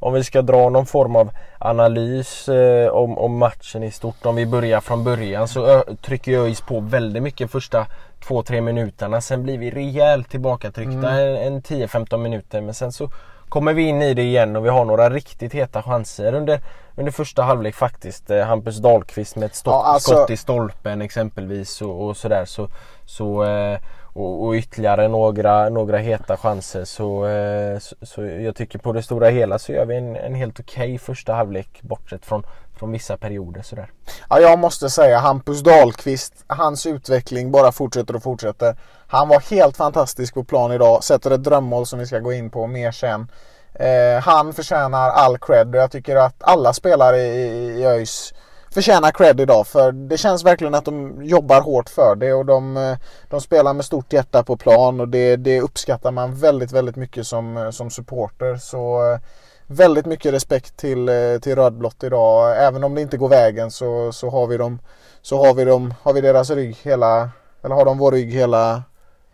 om 0.00 0.12
vi 0.14 0.24
ska 0.24 0.42
dra 0.42 0.68
någon 0.68 0.86
form 0.86 1.16
av 1.16 1.30
analys 1.58 2.48
eh, 2.48 2.88
om, 2.88 3.18
om, 3.18 3.38
matchen 3.38 3.82
i 3.82 3.90
stort. 3.90 4.26
Om 4.26 4.36
vi 4.36 4.46
börjar 4.46 4.80
från 4.80 5.04
början 5.04 5.48
så 5.48 5.66
ö, 5.66 5.82
trycker 6.02 6.38
ÖIS 6.38 6.60
på 6.60 6.80
väldigt 6.80 7.22
mycket 7.22 7.50
första 7.50 7.86
2-3 8.24 8.60
minuterna. 8.60 9.20
Sen 9.20 9.42
blir 9.42 9.58
vi 9.58 9.70
rejält 9.70 10.30
tillbakatryckta 10.30 11.10
mm. 11.10 11.36
en, 11.36 11.36
en 11.36 11.62
10-15 11.62 12.16
minuter. 12.16 12.60
Men 12.60 12.74
sen 12.74 12.92
så 12.92 13.10
kommer 13.48 13.74
vi 13.74 13.82
in 13.82 14.02
i 14.02 14.14
det 14.14 14.22
igen 14.22 14.56
och 14.56 14.64
vi 14.64 14.68
har 14.68 14.84
några 14.84 15.10
riktigt 15.10 15.54
heta 15.54 15.82
chanser 15.82 16.34
under, 16.34 16.60
under 16.96 17.12
första 17.12 17.42
halvlek 17.42 17.74
faktiskt. 17.74 18.30
Eh, 18.30 18.44
Hampus 18.44 18.78
Dahlqvist 18.78 19.36
med 19.36 19.46
ett 19.46 19.54
stopp, 19.54 19.72
ja, 19.72 19.84
alltså... 19.84 20.10
skott 20.10 20.30
i 20.30 20.36
stolpen 20.36 21.02
exempelvis 21.02 21.82
och, 21.82 22.06
och 22.06 22.16
sådär. 22.16 22.44
Så, 22.44 22.68
så, 23.04 23.44
eh, 23.44 23.78
och, 24.18 24.44
och, 24.44 24.54
ytterligare 24.54 25.08
några, 25.08 25.68
några 25.68 25.98
heta 25.98 26.36
chanser. 26.36 26.84
Så, 26.84 27.26
eh, 27.26 27.78
så, 27.78 27.96
så, 28.02 28.24
jag 28.24 28.56
tycker 28.56 28.78
på 28.78 28.92
det 28.92 29.02
stora 29.02 29.28
hela 29.28 29.58
så 29.58 29.72
gör 29.72 29.84
vi 29.84 29.96
en, 29.96 30.16
en 30.16 30.34
helt 30.34 30.60
okej 30.60 30.94
okay 30.94 30.98
första 30.98 31.34
halvlek 31.34 31.82
bortsett 31.82 32.26
från, 32.26 32.42
från 32.78 32.92
vissa 32.92 33.16
perioder 33.16 33.62
sådär. 33.62 33.90
Ja, 34.30 34.40
jag 34.40 34.58
måste 34.58 34.90
säga 34.90 35.18
Hampus 35.18 35.62
Dahlqvist, 35.62 36.44
hans 36.46 36.86
utveckling 36.86 37.50
bara 37.50 37.72
fortsätter 37.72 38.16
och 38.16 38.22
fortsätter. 38.22 38.76
Han 39.10 39.28
var 39.28 39.40
helt 39.50 39.76
fantastisk 39.76 40.34
på 40.34 40.44
plan 40.44 40.72
idag, 40.72 41.04
sätter 41.04 41.30
ett 41.30 41.44
drömmål 41.44 41.86
som 41.86 41.98
vi 41.98 42.06
ska 42.06 42.18
gå 42.18 42.32
in 42.32 42.50
på 42.50 42.66
mer 42.66 42.92
sen. 42.92 43.30
Eh, 43.74 44.22
han 44.22 44.52
förtjänar 44.52 45.10
all 45.10 45.38
cred 45.38 45.74
och 45.74 45.80
jag 45.80 45.90
tycker 45.90 46.16
att 46.16 46.34
alla 46.40 46.72
spelare 46.72 47.18
i, 47.18 47.80
i 47.80 47.84
ÖIS 47.84 48.34
förtjänar 48.70 49.10
cred 49.10 49.40
idag 49.40 49.66
för 49.66 49.92
det 49.92 50.16
känns 50.16 50.44
verkligen 50.44 50.74
att 50.74 50.84
de 50.84 51.24
jobbar 51.24 51.60
hårt 51.60 51.88
för 51.88 52.16
det 52.16 52.32
och 52.32 52.46
de, 52.46 52.76
eh, 52.76 52.96
de 53.30 53.40
spelar 53.40 53.74
med 53.74 53.84
stort 53.84 54.12
hjärta 54.12 54.42
på 54.42 54.56
plan 54.56 55.00
och 55.00 55.08
det, 55.08 55.36
det 55.36 55.60
uppskattar 55.60 56.12
man 56.12 56.34
väldigt, 56.34 56.72
väldigt 56.72 56.96
mycket 56.96 57.26
som, 57.26 57.56
eh, 57.56 57.70
som 57.70 57.90
supporter. 57.90 58.56
Så 58.56 59.12
eh, 59.12 59.18
väldigt 59.66 60.06
mycket 60.06 60.32
respekt 60.32 60.76
till, 60.76 61.08
eh, 61.08 61.38
till 61.42 61.56
rödblått 61.56 62.04
idag. 62.04 62.56
Även 62.66 62.84
om 62.84 62.94
det 62.94 63.00
inte 63.00 63.16
går 63.16 63.28
vägen 63.28 63.70
så, 63.70 64.12
så 64.12 64.30
har 64.30 64.46
vi 64.46 64.56
dem 64.56 64.78
så 65.22 65.46
har 65.46 65.54
vi 65.54 65.64
dem, 65.64 65.94
har 66.02 66.12
vi 66.12 66.20
deras 66.20 66.50
rygg 66.50 66.76
hela, 66.82 67.30
eller 67.62 67.74
har 67.74 67.84
de 67.84 67.98
vår 67.98 68.12
rygg 68.12 68.32
hela, 68.32 68.82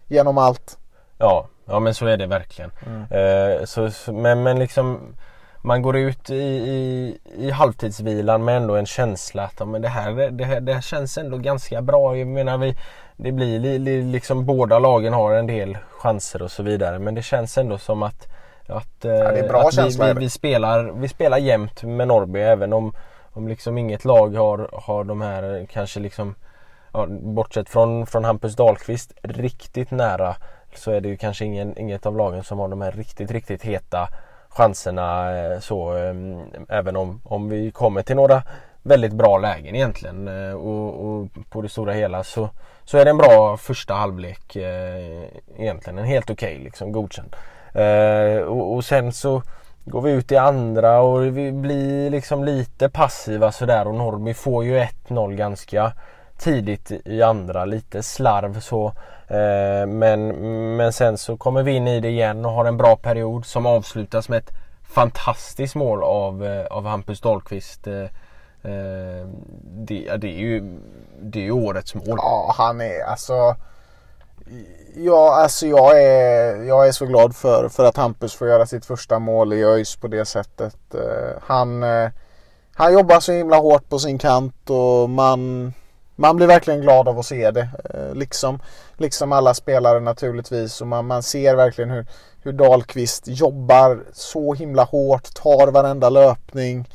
genom 0.09 0.38
allt. 0.38 0.79
Ja, 1.19 1.47
ja 1.64 1.81
men 1.81 1.95
så 1.95 2.07
är 2.07 2.17
det 2.17 2.27
verkligen. 2.27 2.71
Mm. 2.87 3.03
Eh, 3.03 3.64
så, 3.64 4.12
men, 4.12 4.43
men 4.43 4.59
liksom 4.59 5.14
man 5.64 5.83
går 5.83 5.97
ut 5.97 6.31
i, 6.31 6.35
i, 6.35 7.19
i 7.37 7.51
halvtidsvilan 7.51 8.45
med 8.45 8.57
ändå 8.57 8.77
en 8.77 8.87
känsla 8.87 9.43
att 9.45 9.55
ja, 9.59 9.64
men 9.64 9.83
det, 9.83 9.88
här, 9.88 10.31
det, 10.31 10.45
här, 10.45 10.61
det 10.61 10.75
här 10.75 10.81
känns 10.81 11.19
ändå 11.19 11.38
ganska 11.38 11.83
bra. 11.83 12.17
Jag 12.17 12.29
menar 12.29 12.59
vi, 12.59 12.77
det 13.17 13.33
blir 13.33 13.59
li, 13.59 13.79
li, 13.79 14.03
liksom 14.03 14.47
båda 14.47 14.79
lagen 14.79 15.12
har 15.12 15.33
en 15.33 15.47
del 15.47 15.79
chanser 15.90 16.43
och 16.43 16.51
så 16.51 16.62
vidare 16.62 16.99
men 16.99 17.14
det 17.14 17.23
känns 17.23 17.59
ändå 17.59 17.79
som 17.79 18.03
att, 18.03 18.29
att, 18.67 18.97
ja, 19.01 19.67
att 19.69 19.79
vi, 19.79 20.05
vi, 20.05 20.12
vi, 20.12 20.31
spelar, 20.31 20.85
vi 20.85 21.09
spelar 21.09 21.38
jämnt 21.38 21.83
med 21.83 22.09
Norrby 22.09 22.40
även 22.40 22.73
om, 22.73 22.93
om 23.33 23.49
liksom 23.49 23.79
inget 23.79 24.05
lag 24.05 24.37
har, 24.37 24.69
har 24.73 25.05
de 25.05 25.21
här 25.21 25.67
kanske 25.73 26.01
liksom 26.01 26.35
ja, 26.94 27.07
bortsett 27.09 27.68
från, 27.68 28.07
från 28.07 28.24
Hampus 28.24 28.57
Dahlqvist 28.57 29.12
riktigt 29.22 29.90
nära 29.90 30.37
så 30.74 30.90
är 30.90 31.00
det 31.00 31.09
ju 31.09 31.16
kanske 31.16 31.44
ingen, 31.44 31.78
inget 31.78 32.07
av 32.07 32.16
lagen 32.16 32.44
som 32.44 32.59
har 32.59 32.68
de 32.68 32.80
här 32.80 32.92
riktigt, 32.92 33.30
riktigt 33.30 33.62
heta 33.62 34.09
chanserna 34.48 35.38
eh, 35.38 35.61
så 35.61 35.92
ehm, 35.92 36.40
även 36.68 36.96
om, 36.96 37.20
om 37.24 37.48
vi 37.48 37.70
kommer 37.70 38.02
till 38.02 38.16
några 38.16 38.42
väldigt 38.83 39.12
bra 39.12 39.38
lägen 39.38 39.74
egentligen 39.74 40.28
eh, 40.28 40.54
och, 40.54 41.07
och, 41.07 41.28
på 41.50 41.62
det 41.62 41.68
stora 41.68 41.92
hela 41.92 42.24
så, 42.24 42.50
så 42.85 42.98
är 42.98 43.04
det 43.04 43.11
en 43.11 43.18
bra 43.18 43.57
första 43.57 43.94
halvlek 43.94 44.57
eh, 44.57 45.24
egentligen. 45.59 45.98
En 45.98 46.04
helt 46.04 46.30
okej 46.30 46.52
okay, 46.52 46.64
liksom 46.64 46.92
godkänd. 46.92 47.37
Eh, 47.72 48.42
och, 48.42 48.74
och 48.74 48.85
sen 48.85 49.12
så 49.12 49.42
går 49.85 50.02
vi 50.02 50.12
ut 50.12 50.33
i 50.33 50.37
andra 50.37 51.00
och 51.00 51.38
vi 51.38 51.52
blir 51.52 52.11
liksom 52.11 52.44
lite 52.44 52.88
passiva 52.88 53.52
sådär 53.52 53.87
och 53.87 53.94
Norrby 53.94 54.35
får 54.35 54.64
ju 54.64 54.78
1-0 54.78 55.35
ganska 55.35 55.92
tidigt 56.38 56.90
i 57.05 57.23
andra, 57.23 57.64
lite 57.64 58.03
slarv 58.03 58.61
så. 58.61 58.87
Eh, 59.29 59.87
men, 59.87 60.29
men 60.77 60.92
sen 60.92 61.18
så 61.18 61.37
kommer 61.37 61.62
vi 61.62 61.73
in 61.73 61.88
i 61.88 62.01
det 62.01 62.09
igen 62.09 62.44
och 62.44 62.53
har 62.53 62.64
en 62.64 62.77
bra 62.77 62.97
period 62.97 63.47
som 63.47 63.66
avslutas 63.66 64.29
med 64.29 64.38
ett 64.38 64.51
fantastiskt 64.83 65.75
mål 65.75 66.03
av, 66.03 66.44
eh, 66.44 66.66
av 66.66 66.87
Hampus 66.87 67.20
Dahlqvist. 67.20 67.87
Eh, 67.87 68.03
eh 68.62 69.27
det, 69.62 70.16
det, 70.16 70.29
är 70.29 70.38
ju, 70.38 70.79
det 71.20 71.38
är 71.38 71.44
ju 71.44 71.53
årets 71.53 71.94
mål. 71.94 72.05
Ja, 72.16 72.55
han 72.59 72.81
är 72.81 73.05
alltså 73.05 73.57
Ja, 74.97 75.42
alltså 75.42 75.66
jag 75.66 76.03
är, 76.03 76.62
jag 76.62 76.88
är 76.88 76.92
så 76.92 77.07
glad 77.07 77.37
för, 77.37 77.68
för 77.68 77.85
att 77.85 77.97
Hampus 77.97 78.35
får 78.35 78.49
göra 78.49 78.66
sitt 78.66 78.87
första 78.87 79.18
mål 79.18 79.53
i 79.53 79.64
ÖIS 79.64 79.97
på 79.97 80.09
det 80.09 80.25
sättet. 80.25 80.94
Eh, 80.94 81.42
han, 81.42 81.83
eh, 81.83 82.11
han 82.75 82.92
jobbar 82.92 83.20
så 83.20 83.33
himla 83.33 83.57
hårt 83.57 83.88
på 83.88 83.99
sin 83.99 84.18
kant 84.18 84.70
och 84.70 85.11
man 85.11 85.73
man 86.16 86.37
blir 86.37 86.46
verkligen 86.46 86.81
glad 86.81 87.09
av 87.09 87.18
att 87.18 87.27
se 87.27 87.50
det. 87.50 87.68
Eh, 87.94 88.14
liksom, 88.14 88.59
liksom 88.96 89.33
alla 89.33 89.55
spelare 89.55 90.00
naturligtvis. 90.00 90.81
Och 90.81 90.87
man, 90.87 91.07
man 91.07 91.22
ser 91.22 91.55
verkligen 91.55 91.90
hur, 91.90 92.07
hur 92.42 92.53
Dahlqvist 92.53 93.22
jobbar 93.27 94.05
så 94.12 94.55
himla 94.55 94.85
hårt, 94.85 95.35
tar 95.35 95.66
varenda 95.66 96.11
löpning. 96.11 96.88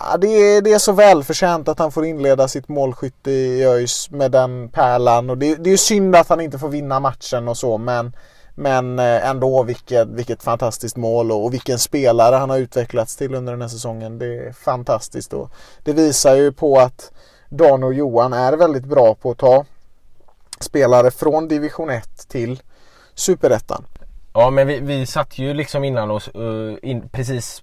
Ja, 0.00 0.16
det, 0.16 0.28
är, 0.28 0.62
det 0.62 0.72
är 0.72 0.78
så 0.78 0.92
välförtjänt 0.92 1.68
att 1.68 1.78
han 1.78 1.92
får 1.92 2.04
inleda 2.04 2.48
sitt 2.48 2.68
målskytte 2.68 3.30
i 3.30 3.64
ÖIS 3.64 4.10
med 4.10 4.30
den 4.30 4.68
pärlan. 4.68 5.30
Och 5.30 5.38
det, 5.38 5.54
det 5.54 5.70
är 5.70 5.76
synd 5.76 6.16
att 6.16 6.28
han 6.28 6.40
inte 6.40 6.58
får 6.58 6.68
vinna 6.68 7.00
matchen 7.00 7.48
och 7.48 7.56
så 7.56 7.78
men, 7.78 8.12
men 8.54 8.98
eh, 8.98 9.28
ändå 9.28 9.62
vilket, 9.62 10.08
vilket 10.08 10.42
fantastiskt 10.42 10.96
mål 10.96 11.32
och, 11.32 11.44
och 11.44 11.54
vilken 11.54 11.78
spelare 11.78 12.36
han 12.36 12.50
har 12.50 12.58
utvecklats 12.58 13.16
till 13.16 13.34
under 13.34 13.52
den 13.52 13.62
här 13.62 13.68
säsongen. 13.68 14.18
Det 14.18 14.26
är 14.26 14.52
fantastiskt 14.52 15.32
och 15.32 15.50
det 15.84 15.92
visar 15.92 16.34
ju 16.34 16.52
på 16.52 16.78
att 16.78 17.12
Dan 17.48 17.84
och 17.84 17.94
Johan 17.94 18.32
är 18.32 18.52
väldigt 18.52 18.84
bra 18.84 19.14
på 19.14 19.30
att 19.30 19.38
ta 19.38 19.64
spelare 20.60 21.10
från 21.10 21.48
division 21.48 21.90
1 21.90 22.28
till 22.28 22.62
superettan. 23.14 23.84
Ja 24.32 24.50
men 24.50 24.66
vi, 24.66 24.80
vi 24.80 25.06
satt 25.06 25.38
ju 25.38 25.54
liksom 25.54 25.84
innan 25.84 26.10
oss 26.10 26.30
uh, 26.36 26.76
in, 26.82 27.08
precis 27.08 27.62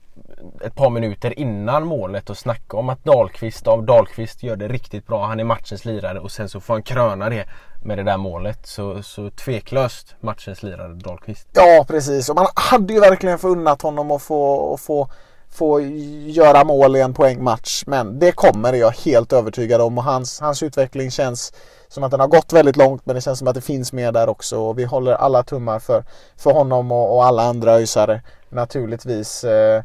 ett 0.62 0.76
par 0.76 0.90
minuter 0.90 1.40
innan 1.40 1.88
målet 1.88 2.30
och 2.30 2.38
snackade 2.38 2.80
om 2.80 2.90
att 2.90 3.04
Dahlqvist 3.04 3.68
av 3.68 3.86
Dahlqvist 3.86 4.44
gör 4.44 4.56
det 4.56 4.68
riktigt 4.68 5.08
bra. 5.08 5.26
Han 5.26 5.40
är 5.40 5.44
matchens 5.44 5.86
lirare 5.86 6.20
och 6.20 6.32
sen 6.32 6.50
så 6.50 6.60
får 6.60 6.74
han 6.74 6.84
kröna 6.84 7.30
det 7.30 7.46
med 7.84 7.98
det 7.98 8.04
där 8.04 8.18
målet. 8.18 8.68
Så, 8.68 9.04
så 9.04 9.30
tveklöst 9.30 10.16
matchens 10.20 10.64
lirare 10.64 10.94
Dahlqvist. 10.94 11.48
Ja 11.54 11.86
precis 11.88 12.30
och 12.30 12.36
man 12.36 12.48
hade 12.56 12.94
ju 12.94 13.00
verkligen 13.00 13.40
förunnat 13.40 13.82
honom 13.82 14.12
att 14.12 14.22
få, 14.22 14.74
att 14.74 14.82
få 14.82 15.10
få 15.56 15.82
göra 16.26 16.64
mål 16.64 16.96
i 16.96 17.02
en 17.02 17.14
poängmatch. 17.14 17.84
Men 17.88 18.20
det 18.20 18.32
kommer 18.32 18.74
jag 18.74 18.92
helt 18.92 19.34
övertygad 19.34 19.82
om 19.82 19.98
och 19.98 20.04
hans, 20.04 20.40
hans 20.40 20.64
utveckling 20.64 21.12
känns 21.12 21.54
som 21.88 22.04
att 22.04 22.12
den 22.12 22.20
har 22.20 22.28
gått 22.28 22.54
väldigt 22.54 22.76
långt 22.76 23.06
men 23.06 23.16
det 23.16 23.22
känns 23.22 23.40
som 23.40 23.48
att 23.48 23.56
det 23.56 23.62
finns 23.62 23.94
mer 23.94 24.12
där 24.12 24.30
också 24.30 24.60
och 24.60 24.80
vi 24.80 24.84
håller 24.84 25.14
alla 25.14 25.44
tummar 25.44 25.80
för, 25.80 26.04
för 26.38 26.52
honom 26.52 26.92
och, 26.92 27.16
och 27.16 27.26
alla 27.26 27.44
andra 27.44 27.72
öisare 27.72 28.22
naturligtvis. 28.50 29.44
Eh, 29.44 29.84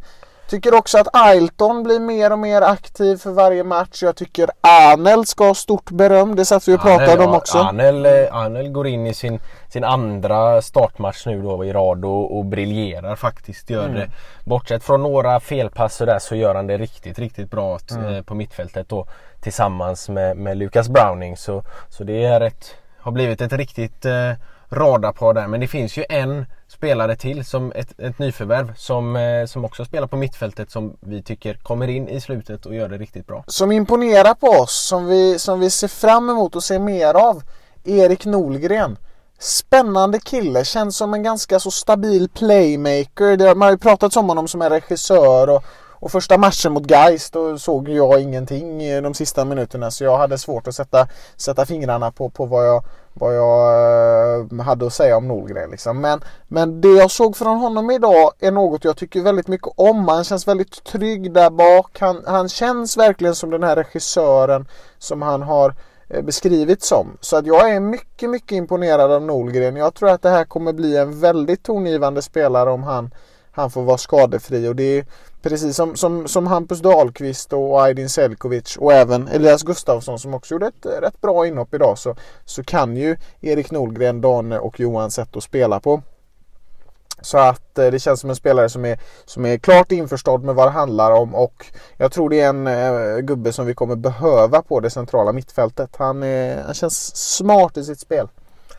Tycker 0.51 0.75
också 0.75 0.99
att 0.99 1.09
Ailton 1.13 1.83
blir 1.83 2.01
mer 2.01 2.33
och 2.33 2.39
mer 2.39 2.63
aktiv 2.63 3.17
för 3.17 3.31
varje 3.31 3.65
match. 3.65 4.03
Jag 4.03 4.17
tycker 4.17 4.51
Anel 4.61 5.27
ska 5.27 5.47
ha 5.47 5.55
stort 5.55 5.91
beröm. 5.91 6.37
Det 6.37 6.45
satt 6.45 6.69
vi 6.69 6.77
och 6.77 6.81
pratade 6.81 7.25
om 7.25 7.35
också. 7.35 7.59
Anel, 7.59 8.07
eh, 8.07 8.13
Anel 8.37 8.69
går 8.69 8.87
in 8.87 9.07
i 9.07 9.15
sin, 9.15 9.41
sin 9.69 9.85
andra 9.85 10.63
startmatch 10.63 11.27
nu 11.27 11.43
då 11.43 11.65
i 11.65 11.73
rad 11.73 12.05
och, 12.05 12.39
och 12.39 12.45
briljerar 12.45 13.17
faktiskt. 13.17 13.71
Gör 13.71 13.85
mm. 13.85 13.95
det. 13.95 14.11
Bortsett 14.45 14.85
från 14.85 15.03
några 15.03 15.41
felpass 15.41 16.01
och 16.01 16.07
där 16.07 16.19
så 16.19 16.35
gör 16.35 16.55
han 16.55 16.67
det 16.67 16.79
riktigt, 16.79 17.19
riktigt 17.19 17.51
bra 17.51 17.79
mm. 17.91 18.15
Eh, 18.15 18.23
på 18.23 18.35
mittfältet 18.35 18.89
då 18.89 19.07
tillsammans 19.41 20.09
med, 20.09 20.37
med 20.37 20.57
Lucas 20.57 20.89
Browning. 20.89 21.37
Så, 21.37 21.63
så 21.89 22.05
det 22.05 22.25
är 22.25 22.41
ett, 22.41 22.75
har 22.99 23.13
blivit 23.13 23.41
ett 23.41 23.53
riktigt 23.53 24.05
eh, 24.05 24.33
radarpar 24.71 25.35
där. 25.35 25.47
Men 25.47 25.61
det 25.61 25.67
finns 25.67 25.97
ju 25.97 26.05
en 26.09 26.47
spelare 26.69 27.17
till, 27.17 27.45
som 27.45 27.73
ett, 27.73 28.01
ett 28.01 28.19
nyförvärv 28.19 28.75
som, 28.77 29.17
eh, 29.17 29.47
som 29.47 29.65
också 29.65 29.85
spelar 29.85 30.07
på 30.07 30.17
mittfältet 30.17 30.71
som 30.71 30.97
vi 31.01 31.23
tycker 31.23 31.55
kommer 31.55 31.89
in 31.89 32.09
i 32.09 32.21
slutet 32.21 32.67
och 32.67 32.75
gör 32.75 32.89
det 32.89 32.99
riktigt 32.99 33.27
bra. 33.27 33.45
Som 33.47 33.73
imponerar 33.73 34.35
på 34.35 34.47
oss, 34.47 34.87
som 34.89 35.07
vi, 35.07 35.39
som 35.39 35.61
vi 35.61 35.71
ser 35.71 35.89
fram 35.89 36.31
emot 36.31 36.57
att 36.57 36.65
se 36.65 36.79
mer 36.79 37.15
av. 37.15 37.43
Erik 37.85 38.25
Nolgren. 38.25 38.97
Spännande 39.39 40.21
kille, 40.21 40.65
känns 40.65 40.97
som 40.97 41.15
en 41.15 41.23
ganska 41.23 41.61
så 41.61 41.71
stabil 41.71 42.29
playmaker. 42.29 43.37
Det, 43.37 43.55
man 43.55 43.67
har 43.67 43.71
ju 43.71 43.79
pratat 43.79 44.17
om 44.17 44.29
honom 44.29 44.49
som 44.49 44.63
en 44.63 44.71
regissör 44.71 45.49
och, 45.49 45.65
och 46.01 46.13
första 46.13 46.39
matchen 46.39 46.73
mot 46.73 46.91
Geist 46.91 47.33
då 47.33 47.59
såg 47.59 47.89
jag 47.89 48.21
ingenting 48.21 48.79
de 49.03 49.15
sista 49.15 49.45
minuterna 49.45 49.91
så 49.91 50.05
jag 50.05 50.19
hade 50.19 50.39
svårt 50.39 50.69
att 50.69 50.75
sätta, 50.75 51.09
sätta 51.37 51.67
fingrarna 51.67 52.11
på, 52.13 52.29
på 52.31 52.47
vad 52.47 52.67
jag, 52.67 52.85
vad 53.15 53.37
jag 53.37 54.41
eh, 54.41 54.61
hade 54.65 54.87
att 54.87 54.93
säga 54.93 55.17
om 55.17 55.29
Nolgren. 55.29 55.71
Liksom. 55.71 56.01
Men, 56.01 56.21
men 56.49 56.81
det 56.81 56.89
jag 56.89 57.11
såg 57.11 57.37
från 57.37 57.59
honom 57.59 57.91
idag 57.91 58.33
är 58.39 58.51
något 58.51 58.85
jag 58.85 58.97
tycker 58.97 59.21
väldigt 59.21 59.49
mycket 59.49 59.69
om. 59.77 60.09
Han 60.09 60.25
känns 60.25 60.49
väldigt 60.49 60.85
trygg 60.85 61.33
där 61.33 61.51
bak. 61.51 62.01
Han, 62.01 62.23
han 62.27 62.49
känns 62.49 62.97
verkligen 62.97 63.35
som 63.35 63.51
den 63.51 63.63
här 63.63 63.77
regissören 63.77 64.69
som 64.99 65.23
han 65.23 65.43
har 65.43 65.75
beskrivit 66.09 66.27
beskrivits 66.27 66.89
som. 66.89 67.17
Så 67.21 67.37
att 67.37 67.47
jag 67.47 67.71
är 67.71 67.81
mycket, 67.81 68.31
mycket 68.31 68.53
imponerad 68.53 69.13
av 69.13 69.23
Nolgren. 69.23 69.77
Jag 69.77 69.95
tror 69.95 70.11
att 70.11 70.23
det 70.23 70.31
här 70.31 70.45
kommer 70.45 70.73
bli 70.73 70.97
en 70.97 71.21
väldigt 71.21 71.63
tongivande 71.63 72.23
spelare 72.23 72.71
om 72.71 72.83
han, 72.83 73.11
han 73.53 73.71
får 73.71 73.83
vara 73.83 73.99
skadefri. 73.99 74.69
Och 74.69 74.77
det 74.77 74.99
är 74.99 75.07
precis 75.43 75.77
som, 75.77 75.97
som, 75.97 76.29
som 76.29 76.47
Hampus 76.47 76.81
Dahlqvist 76.81 77.53
och 77.53 77.83
Aydin 77.83 78.09
Selkovic 78.09 78.77
och 78.77 78.93
även 78.93 79.29
Elias 79.29 79.63
Gustafsson 79.63 80.19
som 80.19 80.35
också 80.35 80.55
gjorde 80.55 80.67
ett 80.67 80.87
rätt 81.03 81.21
bra 81.21 81.47
inhopp 81.47 81.75
idag 81.75 81.99
så, 81.99 82.17
så 82.45 82.65
kan 82.65 82.97
ju 82.97 83.17
Erik 83.41 83.71
Nolgren, 83.71 84.21
Dane 84.21 84.59
och 84.59 84.81
Johan 84.81 85.11
sätt 85.11 85.37
att 85.37 85.43
spela 85.43 85.81
på. 85.81 86.03
Så 87.23 87.39
att 87.39 87.79
eh, 87.79 87.87
det 87.87 87.99
känns 87.99 88.21
som 88.21 88.31
en 88.31 88.37
spelare 88.37 88.69
som 88.69 88.85
är, 88.85 88.99
som 89.25 89.47
är 89.47 89.59
klart 89.59 89.93
införstådd 89.93 90.45
med 90.45 90.55
vad 90.55 90.67
det 90.67 90.71
handlar 90.71 91.13
om 91.13 91.35
och 91.35 91.67
jag 91.97 92.13
tror 92.13 92.31
det 92.31 92.41
är 92.41 92.49
en 92.49 92.67
äh, 92.67 93.19
gubbe 93.19 93.53
som 93.53 93.67
vi 93.67 93.75
kommer 93.75 93.97
behöva 93.97 94.63
på 94.63 94.81
det 94.81 94.91
centrala 94.91 95.33
mittfältet. 95.33 95.91
Han, 95.99 96.23
är, 96.23 96.63
han 96.63 96.75
känns 96.75 97.17
smart 97.37 97.77
i 97.77 97.85
sitt 97.85 98.01
spel. 98.01 98.29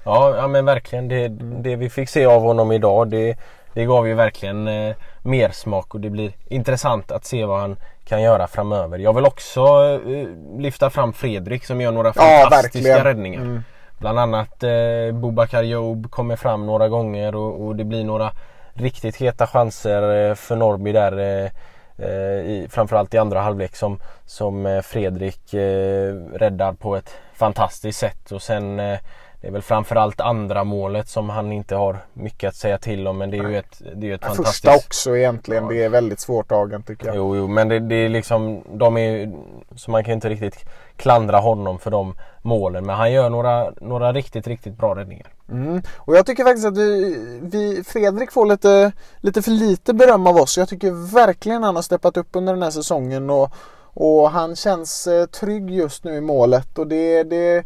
Ja, 0.03 0.37
ja 0.37 0.47
men 0.47 0.65
verkligen. 0.65 1.07
Det, 1.07 1.27
det 1.63 1.75
vi 1.75 1.89
fick 1.89 2.09
se 2.09 2.25
av 2.25 2.41
honom 2.41 2.71
idag 2.71 3.09
det, 3.09 3.37
det 3.73 3.85
gav 3.85 4.07
ju 4.07 4.13
verkligen 4.13 4.67
eh, 4.67 4.95
mer 5.23 5.49
smak 5.49 5.93
och 5.93 6.01
det 6.01 6.09
blir 6.09 6.31
intressant 6.47 7.11
att 7.11 7.25
se 7.25 7.45
vad 7.45 7.59
han 7.59 7.75
kan 8.05 8.21
göra 8.21 8.47
framöver. 8.47 8.99
Jag 8.99 9.13
vill 9.13 9.25
också 9.25 9.61
eh, 10.05 10.27
lyfta 10.59 10.89
fram 10.89 11.13
Fredrik 11.13 11.65
som 11.65 11.81
gör 11.81 11.91
några 11.91 12.13
fantastiska 12.13 12.79
verkligen. 12.79 13.03
räddningar. 13.03 13.41
Mm. 13.41 13.63
Bland 13.99 14.19
annat 14.19 14.63
eh, 14.63 15.11
Bobakar 15.13 15.63
Job 15.63 16.11
kommer 16.11 16.35
fram 16.35 16.65
några 16.65 16.89
gånger 16.89 17.35
och, 17.35 17.65
och 17.65 17.75
det 17.75 17.83
blir 17.83 18.03
några 18.03 18.31
riktigt 18.73 19.15
heta 19.15 19.47
chanser 19.47 20.29
eh, 20.29 20.35
för 20.35 20.55
Norrby 20.55 20.91
där. 20.91 21.17
Eh, 21.19 21.51
eh, 21.97 22.39
i, 22.45 22.67
framförallt 22.69 23.13
i 23.13 23.17
andra 23.17 23.41
halvlek 23.41 23.75
som, 23.75 23.99
som 24.25 24.81
Fredrik 24.85 25.53
eh, 25.53 26.13
räddar 26.33 26.73
på 26.73 26.95
ett 26.95 27.15
fantastiskt 27.33 27.99
sätt. 27.99 28.31
Och 28.31 28.41
sen 28.41 28.79
eh, 28.79 28.99
det 29.41 29.47
är 29.47 29.51
väl 29.51 29.61
framförallt 29.61 30.21
andra 30.21 30.63
målet 30.63 31.09
som 31.09 31.29
han 31.29 31.51
inte 31.51 31.75
har 31.75 32.05
mycket 32.13 32.47
att 32.47 32.55
säga 32.55 32.77
till 32.77 33.07
om 33.07 33.17
men 33.17 33.31
det 33.31 33.37
är 33.37 33.49
ju 33.49 33.57
ett, 33.57 33.81
det 33.95 34.05
är 34.05 34.09
ju 34.09 34.13
ett 34.13 34.21
Första 34.21 34.35
fantastiskt... 34.35 34.85
också 34.85 35.17
egentligen. 35.17 35.67
Det 35.67 35.83
är 35.83 35.89
väldigt 35.89 36.19
svårtagen 36.19 36.83
tycker 36.83 37.07
jag. 37.07 37.15
Jo, 37.15 37.35
jo 37.35 37.47
men 37.47 37.69
det, 37.69 37.79
det 37.79 37.95
är 37.95 38.09
liksom, 38.09 38.63
de 38.73 38.97
är 38.97 39.11
ju, 39.11 39.31
så 39.75 39.91
man 39.91 40.03
kan 40.03 40.13
inte 40.13 40.29
riktigt 40.29 40.65
klandra 40.95 41.37
honom 41.37 41.79
för 41.79 41.91
de 41.91 42.15
målen. 42.41 42.85
Men 42.85 42.95
han 42.95 43.11
gör 43.11 43.29
några, 43.29 43.71
några 43.81 44.13
riktigt, 44.13 44.47
riktigt 44.47 44.77
bra 44.77 44.95
räddningar. 44.95 45.27
Mm. 45.51 45.81
Och 45.97 46.15
jag 46.15 46.25
tycker 46.25 46.43
faktiskt 46.43 46.67
att 46.67 46.77
vi, 46.77 47.17
vi, 47.41 47.83
Fredrik 47.83 48.31
får 48.31 48.45
lite, 48.45 48.91
lite 49.17 49.41
för 49.41 49.51
lite 49.51 49.93
beröm 49.93 50.27
av 50.27 50.35
oss. 50.35 50.57
Jag 50.57 50.69
tycker 50.69 51.13
verkligen 51.13 51.63
han 51.63 51.75
har 51.75 51.83
steppat 51.83 52.17
upp 52.17 52.29
under 52.31 52.53
den 52.53 52.63
här 52.63 52.71
säsongen 52.71 53.29
och, 53.29 53.53
och 53.93 54.31
han 54.31 54.55
känns 54.55 55.07
eh, 55.07 55.25
trygg 55.25 55.69
just 55.69 56.03
nu 56.03 56.15
i 56.15 56.21
målet. 56.21 56.77
Och 56.77 56.87
det, 56.87 57.23
det, 57.23 57.63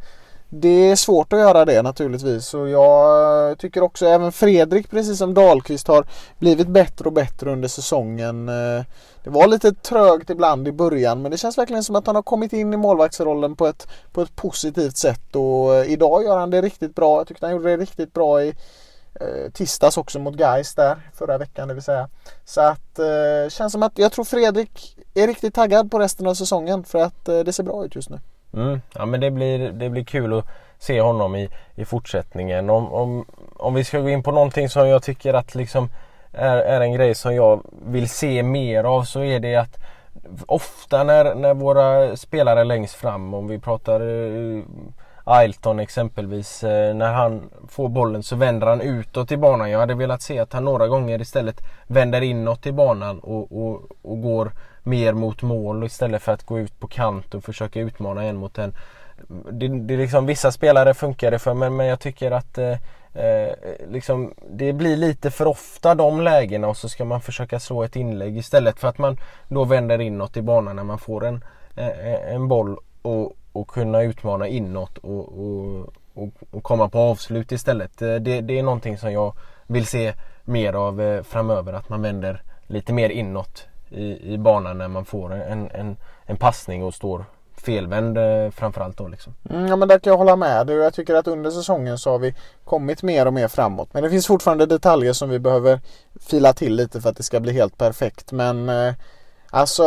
det 0.61 0.91
är 0.91 0.95
svårt 0.95 1.33
att 1.33 1.39
göra 1.39 1.65
det 1.65 1.81
naturligtvis. 1.81 2.53
Och 2.53 2.69
jag 2.69 3.57
tycker 3.57 3.83
också 3.83 4.05
även 4.05 4.31
Fredrik 4.31 4.89
precis 4.89 5.17
som 5.17 5.33
Dahlqvist 5.33 5.87
har 5.87 6.05
blivit 6.39 6.67
bättre 6.67 7.05
och 7.05 7.13
bättre 7.13 7.51
under 7.51 7.67
säsongen. 7.67 8.49
Eh, 8.49 8.85
det 9.23 9.29
var 9.29 9.47
lite 9.47 9.73
trögt 9.73 10.29
ibland 10.29 10.67
i 10.67 10.71
början 10.71 11.21
men 11.21 11.31
det 11.31 11.37
känns 11.37 11.57
verkligen 11.57 11.83
som 11.83 11.95
att 11.95 12.07
han 12.07 12.15
har 12.15 12.23
kommit 12.23 12.53
in 12.53 12.73
i 12.73 12.77
målvaktsrollen 12.77 13.55
på 13.55 13.67
ett, 13.67 13.87
på 14.11 14.21
ett 14.21 14.35
positivt 14.35 14.97
sätt. 14.97 15.35
Och 15.35 15.75
eh, 15.75 15.91
idag 15.91 16.23
gör 16.23 16.37
han 16.37 16.49
det 16.49 16.61
riktigt 16.61 16.95
bra. 16.95 17.19
Jag 17.19 17.27
tyckte 17.27 17.45
han 17.45 17.53
gjorde 17.53 17.69
det 17.69 17.77
riktigt 17.77 18.13
bra 18.13 18.43
i 18.43 18.55
eh, 19.19 19.51
tisdags 19.53 19.97
också 19.97 20.19
mot 20.19 20.35
Gais 20.35 20.75
där 20.75 21.09
förra 21.13 21.37
veckan 21.37 21.67
det 21.67 21.73
vill 21.73 21.83
säga. 21.83 22.09
Så 22.45 22.61
att 22.61 22.99
känns 23.49 23.71
som 23.71 23.83
att 23.83 23.97
jag 23.97 24.11
tror 24.11 24.25
Fredrik 24.25 24.97
är 25.13 25.27
riktigt 25.27 25.53
taggad 25.53 25.91
på 25.91 25.99
resten 25.99 26.27
av 26.27 26.33
säsongen 26.33 26.83
för 26.83 26.99
att 26.99 27.25
det 27.25 27.53
ser 27.53 27.63
bra 27.63 27.85
ut 27.85 27.95
just 27.95 28.09
nu. 28.09 28.19
Mm. 28.55 28.81
Ja 28.93 29.05
men 29.05 29.19
det 29.19 29.31
blir, 29.31 29.71
det 29.71 29.89
blir 29.89 30.03
kul 30.03 30.33
att 30.33 30.45
se 30.79 31.01
honom 31.01 31.35
i, 31.35 31.49
i 31.75 31.85
fortsättningen. 31.85 32.69
Om, 32.69 32.93
om, 32.93 33.25
om 33.57 33.73
vi 33.73 33.83
ska 33.83 33.99
gå 33.99 34.09
in 34.09 34.23
på 34.23 34.31
någonting 34.31 34.69
som 34.69 34.87
jag 34.87 35.03
tycker 35.03 35.33
att 35.33 35.55
liksom 35.55 35.89
är, 36.31 36.57
är 36.57 36.81
en 36.81 36.93
grej 36.93 37.15
som 37.15 37.35
jag 37.35 37.63
vill 37.85 38.09
se 38.09 38.43
mer 38.43 38.83
av 38.83 39.03
så 39.03 39.23
är 39.23 39.39
det 39.39 39.55
att 39.55 39.77
ofta 40.45 41.03
när, 41.03 41.35
när 41.35 41.53
våra 41.53 42.15
spelare 42.15 42.63
längst 42.63 42.95
fram, 42.95 43.33
om 43.33 43.47
vi 43.47 43.59
pratar 43.59 44.01
eh, 44.01 44.63
Ailton 45.23 45.79
exempelvis, 45.79 46.63
eh, 46.63 46.95
när 46.95 47.13
han 47.13 47.49
får 47.67 47.89
bollen 47.89 48.23
så 48.23 48.35
vänder 48.35 48.67
han 48.67 48.81
utåt 48.81 49.31
i 49.31 49.37
banan. 49.37 49.71
Jag 49.71 49.79
hade 49.79 49.93
velat 49.93 50.21
se 50.21 50.39
att 50.39 50.53
han 50.53 50.65
några 50.65 50.87
gånger 50.87 51.21
istället 51.21 51.61
vänder 51.87 52.21
inåt 52.21 52.65
i 52.65 52.71
banan 52.71 53.19
och, 53.19 53.65
och, 53.65 53.81
och 54.01 54.21
går 54.21 54.51
mer 54.85 55.13
mot 55.13 55.41
mål 55.41 55.83
istället 55.83 56.21
för 56.21 56.31
att 56.31 56.43
gå 56.43 56.59
ut 56.59 56.79
på 56.79 56.87
kant 56.87 57.33
och 57.33 57.43
försöka 57.43 57.79
utmana 57.79 58.23
en 58.23 58.37
mot 58.37 58.57
en. 58.57 58.75
Det, 59.51 59.67
det 59.67 59.97
liksom, 59.97 60.25
vissa 60.25 60.51
spelare 60.51 60.93
funkar 60.93 61.31
det 61.31 61.39
för 61.39 61.53
men, 61.53 61.75
men 61.75 61.87
jag 61.87 61.99
tycker 61.99 62.31
att 62.31 62.57
eh, 62.57 62.77
eh, 63.13 63.53
liksom, 63.89 64.33
det 64.49 64.73
blir 64.73 64.97
lite 64.97 65.31
för 65.31 65.47
ofta 65.47 65.95
de 65.95 66.21
lägena 66.21 66.67
och 66.67 66.77
så 66.77 66.89
ska 66.89 67.05
man 67.05 67.21
försöka 67.21 67.59
slå 67.59 67.83
ett 67.83 67.95
inlägg 67.95 68.37
istället 68.37 68.79
för 68.79 68.87
att 68.87 68.97
man 68.97 69.17
då 69.47 69.63
vänder 69.63 70.01
inåt 70.01 70.37
i 70.37 70.41
banan 70.41 70.75
när 70.75 70.83
man 70.83 70.99
får 70.99 71.25
en, 71.25 71.43
eh, 71.75 72.33
en 72.33 72.47
boll 72.47 72.77
och, 73.01 73.37
och 73.51 73.67
kunna 73.67 74.01
utmana 74.01 74.47
inåt 74.47 74.97
och, 74.97 75.39
och, 75.39 75.93
och, 76.13 76.29
och 76.51 76.63
komma 76.63 76.89
på 76.89 76.99
avslut 76.99 77.51
istället. 77.51 78.01
Eh, 78.01 78.15
det, 78.15 78.41
det 78.41 78.59
är 78.59 78.63
någonting 78.63 78.97
som 78.97 79.11
jag 79.11 79.33
vill 79.67 79.85
se 79.85 80.13
mer 80.43 80.73
av 80.73 81.01
eh, 81.01 81.23
framöver 81.23 81.73
att 81.73 81.89
man 81.89 82.01
vänder 82.01 82.41
lite 82.67 82.93
mer 82.93 83.09
inåt 83.09 83.67
i, 83.89 84.33
i 84.33 84.37
banan 84.37 84.77
när 84.77 84.87
man 84.87 85.05
får 85.05 85.33
en, 85.33 85.71
en, 85.71 85.97
en 86.25 86.37
passning 86.37 86.83
och 86.83 86.93
står 86.93 87.25
felvänd 87.65 88.17
eh, 88.17 88.51
framförallt 88.51 88.97
då 88.97 89.07
liksom. 89.07 89.33
Mm, 89.49 89.67
ja 89.67 89.75
men 89.75 89.87
där 89.87 89.99
kan 89.99 90.11
jag 90.11 90.17
hålla 90.17 90.35
med 90.35 90.67
dig 90.67 90.75
jag 90.75 90.93
tycker 90.93 91.15
att 91.15 91.27
under 91.27 91.51
säsongen 91.51 91.97
så 91.97 92.11
har 92.11 92.19
vi 92.19 92.35
kommit 92.65 93.03
mer 93.03 93.25
och 93.25 93.33
mer 93.33 93.47
framåt. 93.47 93.89
Men 93.91 94.03
det 94.03 94.09
finns 94.09 94.27
fortfarande 94.27 94.65
detaljer 94.65 95.13
som 95.13 95.29
vi 95.29 95.39
behöver 95.39 95.79
fila 96.19 96.53
till 96.53 96.75
lite 96.75 97.01
för 97.01 97.09
att 97.09 97.17
det 97.17 97.23
ska 97.23 97.39
bli 97.39 97.53
helt 97.53 97.77
perfekt. 97.77 98.31
Men 98.31 98.69
eh, 98.69 98.93
alltså 99.49 99.83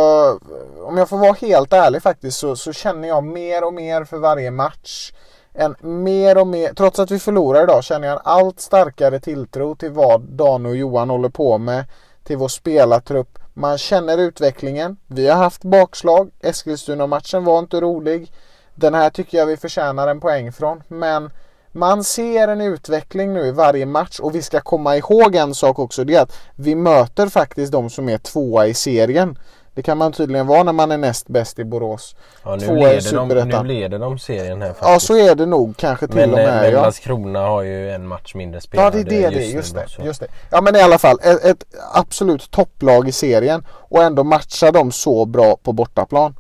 om 0.85 0.97
jag 0.97 1.09
får 1.09 1.19
vara 1.19 1.33
helt 1.33 1.73
ärlig 1.73 2.03
faktiskt 2.03 2.39
så, 2.39 2.57
så 2.57 2.73
känner 2.73 3.09
jag 3.09 3.25
mer 3.25 3.65
och 3.65 3.75
mer 3.75 4.05
för 4.05 4.19
varje 4.19 4.51
match. 4.51 5.13
En 5.53 5.77
mer 5.81 6.39
och 6.39 6.47
mer, 6.47 6.75
trots 6.75 6.99
att 6.99 7.11
vi 7.11 7.19
förlorar 7.19 7.63
idag 7.63 7.85
känner 7.85 8.09
jag 8.09 8.17
en 8.17 8.23
allt 8.25 8.61
starkare 8.61 9.21
tilltro 9.21 9.75
till 9.75 9.91
vad 9.91 10.21
Dan 10.21 10.67
och 10.67 10.77
Johan 10.77 11.11
håller 11.11 11.29
på 11.29 11.59
med. 11.59 11.85
Till 12.25 12.37
vår 12.37 12.49
spelartrupp. 12.49 13.39
Man 13.59 13.79
känner 13.79 14.19
utvecklingen. 14.19 14.97
Vi 15.07 15.29
har 15.29 15.37
haft 15.37 15.65
bakslag. 15.65 16.31
Eskilstuna-matchen 16.41 17.45
var 17.45 17.59
inte 17.59 17.81
rolig. 17.81 18.33
Den 18.75 18.95
här 18.95 19.11
tycker 19.11 19.39
jag 19.39 19.47
vi 19.47 19.57
förtjänar 19.57 20.09
en 20.09 20.21
poäng 20.21 20.53
från. 20.53 20.83
Men 20.89 21.31
man 21.73 22.05
ser 22.05 22.49
en 22.49 22.61
utveckling 22.61 23.35
nu 23.35 23.47
i 23.47 23.53
varje 23.53 23.87
match 23.87 24.21
och 24.21 24.35
vi 24.35 24.43
ska 24.43 24.61
komma 24.61 24.97
ihåg 24.97 25.35
en 25.35 25.55
sak 25.55 25.79
också. 25.79 26.05
Det 26.05 26.15
är 26.15 26.23
att 26.23 26.39
vi 26.55 26.75
möter 26.75 27.27
faktiskt 27.27 27.73
de 27.73 27.91
som 27.91 28.09
är 28.09 28.19
tvåa 28.19 28.67
i 28.67 28.75
serien. 28.75 29.39
Det 29.79 29.83
kan 29.83 29.99
man 29.99 30.13
tydligen 30.13 30.47
vara 30.47 30.63
när 30.63 30.73
man 30.73 30.91
är 30.91 30.99
näst 30.99 31.29
bäst 31.29 31.59
i 31.59 31.65
Borås. 31.65 32.17
Ja, 32.45 32.57
nu, 32.57 32.67
Tvåa 32.67 32.93
i 32.93 33.01
leder 33.01 33.35
de, 33.35 33.49
nu 33.49 33.69
leder 33.69 33.99
de 33.99 34.19
serien 34.19 34.63
här 34.63 34.69
faktiskt. 34.69 34.91
Ja 34.91 35.01
så 35.01 35.17
är 35.17 35.35
det 35.35 35.47
nog 35.47 35.77
kanske 35.77 36.07
till 36.07 36.17
men, 36.17 36.33
och 36.33 36.39
eh, 36.39 36.47
med. 36.47 36.63
men 36.63 36.73
ja. 36.73 36.83
Landskrona 36.83 37.41
har 37.41 37.63
ju 37.63 37.91
en 37.91 38.07
match 38.07 38.35
mindre 38.35 38.61
spelad 38.61 38.87
Ja 38.87 38.91
det 38.91 39.01
är 39.01 39.05
det, 39.05 39.37
det 39.37 39.45
just 39.45 39.55
är. 39.55 39.57
Just 39.57 39.75
det, 39.75 40.03
då, 40.03 40.05
just 40.05 40.21
det. 40.21 40.27
Ja 40.51 40.61
men 40.61 40.77
i 40.77 40.81
alla 40.81 40.99
fall 40.99 41.19
ett, 41.23 41.45
ett 41.45 41.65
absolut 41.95 42.51
topplag 42.51 43.09
i 43.09 43.13
serien 43.13 43.65
och 43.71 44.03
ändå 44.03 44.25
matchar 44.25 44.73
de 44.73 44.93
så 44.93 45.25
bra 45.25 45.57
på 45.63 45.73
bortaplan. 45.73 46.35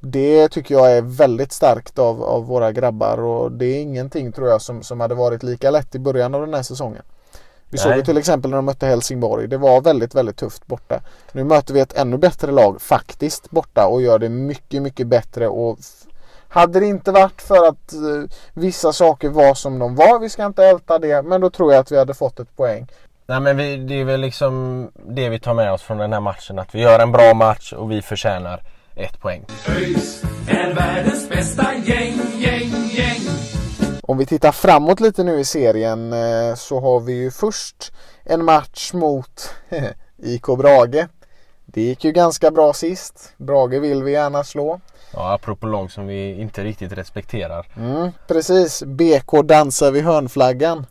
Det 0.00 0.48
tycker 0.48 0.74
jag 0.74 0.92
är 0.92 1.02
väldigt 1.02 1.52
starkt 1.52 1.98
av, 1.98 2.22
av 2.22 2.46
våra 2.46 2.72
grabbar 2.72 3.22
och 3.22 3.52
det 3.52 3.66
är 3.66 3.82
ingenting 3.82 4.32
tror 4.32 4.48
jag 4.48 4.62
som, 4.62 4.82
som 4.82 5.00
hade 5.00 5.14
varit 5.14 5.42
lika 5.42 5.70
lätt 5.70 5.94
i 5.94 5.98
början 5.98 6.34
av 6.34 6.40
den 6.40 6.54
här 6.54 6.62
säsongen. 6.62 7.02
Vi 7.72 7.78
såg 7.78 7.90
Nej. 7.90 7.98
ju 7.98 8.04
till 8.04 8.16
exempel 8.16 8.50
när 8.50 8.58
de 8.58 8.64
mötte 8.64 8.86
Helsingborg. 8.86 9.48
Det 9.48 9.56
var 9.56 9.80
väldigt, 9.80 10.14
väldigt 10.14 10.36
tufft 10.36 10.66
borta. 10.66 11.00
Nu 11.32 11.44
möter 11.44 11.74
vi 11.74 11.80
ett 11.80 11.98
ännu 11.98 12.18
bättre 12.18 12.52
lag 12.52 12.82
faktiskt 12.82 13.50
borta 13.50 13.86
och 13.86 14.02
gör 14.02 14.18
det 14.18 14.28
mycket, 14.28 14.82
mycket 14.82 15.06
bättre 15.06 15.48
och 15.48 15.78
Hade 16.48 16.80
det 16.80 16.86
inte 16.86 17.12
varit 17.12 17.42
för 17.42 17.68
att 17.68 17.92
eh, 17.92 18.30
vissa 18.54 18.92
saker 18.92 19.28
var 19.28 19.54
som 19.54 19.78
de 19.78 19.94
var, 19.94 20.18
vi 20.18 20.28
ska 20.28 20.46
inte 20.46 20.64
älta 20.64 20.98
det, 20.98 21.22
men 21.22 21.40
då 21.40 21.50
tror 21.50 21.72
jag 21.72 21.80
att 21.80 21.92
vi 21.92 21.98
hade 21.98 22.14
fått 22.14 22.40
ett 22.40 22.56
poäng. 22.56 22.86
Nej 23.26 23.40
men 23.40 23.56
vi, 23.56 23.76
det 23.76 24.00
är 24.00 24.04
väl 24.04 24.20
liksom 24.20 24.88
det 25.08 25.28
vi 25.28 25.40
tar 25.40 25.54
med 25.54 25.72
oss 25.72 25.82
från 25.82 25.98
den 25.98 26.12
här 26.12 26.20
matchen. 26.20 26.58
Att 26.58 26.74
vi 26.74 26.80
gör 26.80 26.98
en 26.98 27.12
bra 27.12 27.34
match 27.34 27.72
och 27.72 27.90
vi 27.90 28.02
förtjänar 28.02 28.62
ett 28.94 29.20
poäng. 29.20 29.44
ÖIS 29.68 30.22
är 30.48 30.74
världens 30.74 31.28
bästa 31.28 31.74
gäng, 31.74 32.14
gäng, 32.38 32.70
gäng. 32.70 32.91
Om 34.04 34.18
vi 34.18 34.26
tittar 34.26 34.52
framåt 34.52 35.00
lite 35.00 35.24
nu 35.24 35.40
i 35.40 35.44
serien 35.44 36.12
eh, 36.12 36.54
så 36.54 36.80
har 36.80 37.00
vi 37.00 37.12
ju 37.12 37.30
först 37.30 37.92
en 38.24 38.44
match 38.44 38.92
mot 38.92 39.54
IK 40.22 40.46
Brage. 40.46 41.08
Det 41.66 41.80
gick 41.80 42.04
ju 42.04 42.12
ganska 42.12 42.50
bra 42.50 42.72
sist. 42.72 43.34
Brage 43.36 43.80
vill 43.80 44.02
vi 44.02 44.12
gärna 44.12 44.44
slå. 44.44 44.80
Ja, 45.12 45.34
apropå 45.34 45.66
lag 45.66 45.90
som 45.90 46.06
vi 46.06 46.40
inte 46.40 46.64
riktigt 46.64 46.92
respekterar. 46.92 47.66
Mm, 47.76 48.10
precis. 48.26 48.82
BK 48.82 49.42
dansar 49.44 49.90
vid 49.90 50.04
hörnflaggan. 50.04 50.86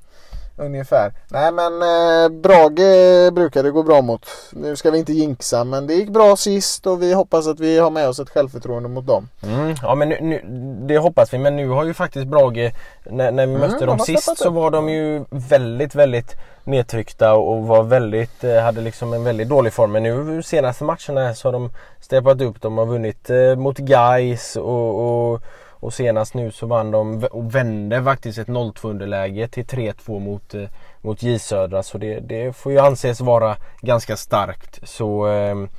Ungefär. 0.56 1.14
Nej 1.28 1.52
men 1.52 1.74
eh, 1.82 2.30
Brage 2.30 3.34
brukar 3.34 3.64
det 3.64 3.72
gå 3.72 3.84
bra 3.84 4.02
mot. 4.02 4.26
Nu 4.52 4.76
ska 4.76 4.92
vi 4.92 4.98
inte 4.98 5.14
jinxa 5.14 5.64
men 5.64 5.88
det 5.88 5.94
gick 5.94 6.10
bra 6.10 6.36
sist 6.36 6.88
och 6.88 7.02
vi 7.02 7.14
hoppas 7.14 7.48
att 7.48 7.60
vi 7.60 7.80
har 7.80 7.90
med 7.90 8.08
oss 8.08 8.20
ett 8.20 8.30
självförtroende 8.30 8.90
mot 8.90 9.08
dem. 9.08 9.30
Mm, 9.44 9.76
ja 9.82 9.96
men 9.96 10.10
nu, 10.10 10.18
nu, 10.22 10.42
det 10.88 10.98
hoppas 10.98 11.34
vi 11.34 11.38
men 11.38 11.56
nu 11.56 11.70
har 11.70 11.86
ju 11.86 11.94
faktiskt 11.94 12.28
Brage 12.28 12.72
när, 13.04 13.32
när 13.32 13.48
vi 13.48 13.58
mötte 13.58 13.80
de 13.80 13.86
dem 13.86 13.98
har 14.00 14.06
sist 14.06 14.38
så 14.38 14.50
var 14.50 14.72
de 14.72 14.90
ju 14.90 15.26
väldigt 15.30 15.96
väldigt 15.96 16.36
nedtryckta 16.64 17.34
och 17.34 17.68
var 17.68 17.84
väldigt, 17.84 18.44
eh, 18.44 18.62
hade 18.62 18.82
liksom 18.82 19.14
en 19.14 19.24
väldigt 19.24 19.50
dålig 19.50 19.74
form. 19.74 19.92
Men 19.92 20.04
nu 20.04 20.44
senaste 20.44 20.84
matcherna 20.84 21.34
så 21.34 21.48
har 21.48 21.54
de 21.54 21.72
steppat 22.00 22.42
upp. 22.42 22.62
De 22.62 22.78
har 22.78 22.86
vunnit 22.86 23.30
eh, 23.30 23.56
mot 23.56 23.78
Gais 23.78 24.56
och, 24.56 25.32
och, 25.32 25.42
och 25.82 25.94
senast 25.94 26.34
nu 26.34 26.52
så 26.52 26.66
vann 26.66 26.92
de 26.92 27.24
och 27.32 27.56
vände 27.56 28.04
faktiskt 28.04 28.40
ett 28.40 28.48
0-2 28.48 28.90
underläge 28.90 29.48
till 29.48 29.66
3-2 29.66 30.20
mot, 30.20 30.54
eh, 30.54 30.64
mot 31.02 31.24
J 31.24 31.40
Södra. 31.40 31.84
Så 31.84 31.98
det, 31.98 32.20
det 32.20 32.56
får 32.56 32.72
ju 32.72 32.80
anses 32.80 33.22
vara 33.22 33.56
ganska 33.82 34.18
starkt. 34.18 34.80
Så 34.84 35.26
ehm, 35.26 35.70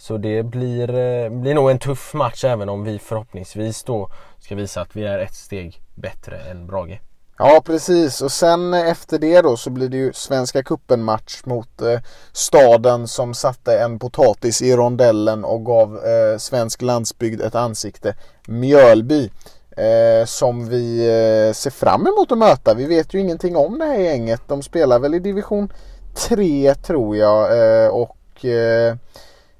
så 0.00 0.16
det 0.16 0.42
blir, 0.42 0.90
eh, 0.94 1.30
blir 1.30 1.54
nog 1.54 1.70
en 1.70 1.78
tuff 1.78 2.14
match 2.14 2.44
även 2.44 2.68
om 2.68 2.84
vi 2.84 2.98
förhoppningsvis 2.98 3.82
då 3.82 4.10
ska 4.38 4.54
visa 4.54 4.80
att 4.80 4.96
vi 4.96 5.04
är 5.04 5.18
ett 5.18 5.34
steg 5.34 5.80
bättre 5.94 6.36
än 6.36 6.66
Brage. 6.66 7.00
Ja 7.42 7.62
precis 7.64 8.22
och 8.22 8.32
sen 8.32 8.74
efter 8.74 9.18
det 9.18 9.42
då 9.42 9.56
så 9.56 9.70
blir 9.70 9.88
det 9.88 9.96
ju 9.96 10.12
Svenska 10.12 10.62
cupen 10.62 11.04
match 11.04 11.40
mot 11.44 11.82
eh, 11.82 12.00
staden 12.32 13.08
som 13.08 13.34
satte 13.34 13.78
en 13.78 13.98
potatis 13.98 14.62
i 14.62 14.76
rondellen 14.76 15.44
och 15.44 15.64
gav 15.64 15.96
eh, 15.96 16.38
svensk 16.38 16.82
landsbygd 16.82 17.40
ett 17.40 17.54
ansikte. 17.54 18.14
Mjölby. 18.46 19.30
Eh, 19.70 20.26
som 20.26 20.68
vi 20.68 20.98
eh, 20.98 21.54
ser 21.54 21.70
fram 21.70 22.06
emot 22.06 22.32
att 22.32 22.38
möta. 22.38 22.74
Vi 22.74 22.84
vet 22.86 23.14
ju 23.14 23.20
ingenting 23.20 23.56
om 23.56 23.78
det 23.78 23.84
här 23.84 23.98
gänget. 23.98 24.42
De 24.46 24.62
spelar 24.62 24.98
väl 24.98 25.14
i 25.14 25.18
division 25.18 25.72
3 26.14 26.74
tror 26.74 27.16
jag 27.16 27.58
eh, 27.84 27.88
och 27.88 28.44
eh, 28.44 28.96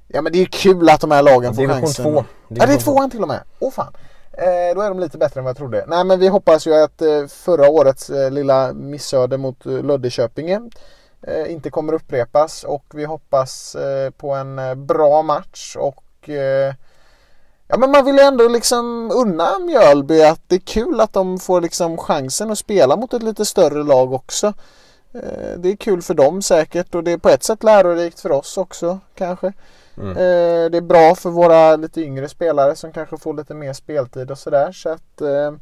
Ja 0.07 0.21
men 0.21 0.33
det 0.33 0.41
är 0.41 0.45
kul 0.45 0.89
att 0.89 1.01
de 1.01 1.11
här 1.11 1.23
lagen 1.23 1.53
får 1.53 1.61
Division 1.61 1.81
chansen. 1.81 2.05
2. 2.05 2.11
Ja 2.15 2.25
det 2.47 2.61
är 2.61 2.67
Division 2.67 2.93
tvåan 2.93 3.09
till 3.09 3.21
och 3.21 3.27
med. 3.27 3.39
Åh 3.59 3.71
fan. 3.71 3.93
Eh, 4.33 4.75
då 4.75 4.81
är 4.81 4.89
de 4.89 4.99
lite 4.99 5.17
bättre 5.17 5.39
än 5.39 5.43
vad 5.43 5.49
jag 5.49 5.57
trodde. 5.57 5.85
Nej 5.87 6.03
men 6.03 6.19
vi 6.19 6.27
hoppas 6.27 6.67
ju 6.67 6.73
att 6.73 7.01
eh, 7.01 7.27
förra 7.27 7.69
årets 7.69 8.09
eh, 8.09 8.31
lilla 8.31 8.73
missöde 8.73 9.37
mot 9.37 9.65
eh, 9.65 9.83
Löddeköpinge 9.83 10.61
eh, 11.21 11.51
inte 11.51 11.69
kommer 11.69 11.93
upprepas 11.93 12.63
och 12.63 12.85
vi 12.93 13.05
hoppas 13.05 13.75
eh, 13.75 14.09
på 14.09 14.33
en 14.33 14.59
eh, 14.59 14.75
bra 14.75 15.21
match 15.21 15.75
och 15.79 16.03
Ja 17.67 17.77
men 17.77 17.91
man 17.91 18.05
vill 18.05 18.15
ju 18.15 18.21
ändå 18.21 18.47
liksom 18.47 19.11
unna 19.13 19.59
Mjölby 19.59 20.23
att 20.23 20.41
det 20.47 20.55
är 20.55 20.59
kul 20.59 20.99
att 20.99 21.13
de 21.13 21.39
får 21.39 21.61
liksom 21.61 21.97
chansen 21.97 22.51
att 22.51 22.57
spela 22.57 22.95
mot 22.95 23.13
ett 23.13 23.23
lite 23.23 23.45
större 23.45 23.83
lag 23.83 24.13
också. 24.13 24.53
Det 25.57 25.69
är 25.71 25.75
kul 25.75 26.01
för 26.01 26.13
dem 26.13 26.41
säkert 26.41 26.95
och 26.95 27.03
det 27.03 27.11
är 27.11 27.17
på 27.17 27.29
ett 27.29 27.43
sätt 27.43 27.63
lärorikt 27.63 28.19
för 28.19 28.31
oss 28.31 28.57
också 28.57 28.99
kanske. 29.15 29.53
Mm. 29.97 30.09
Eh, 30.09 30.69
Det 30.71 30.77
är 30.77 30.81
bra 30.81 31.15
för 31.15 31.29
våra 31.29 31.75
lite 31.75 32.01
yngre 32.01 32.29
spelare 32.29 32.75
som 32.75 32.91
kanske 32.91 33.17
får 33.17 33.33
lite 33.33 33.53
mer 33.53 33.73
speltid 33.73 34.31
och 34.31 34.37
sådär. 34.37 34.71
Så 34.71 34.89
att 34.89 35.21
eh, 35.21 35.53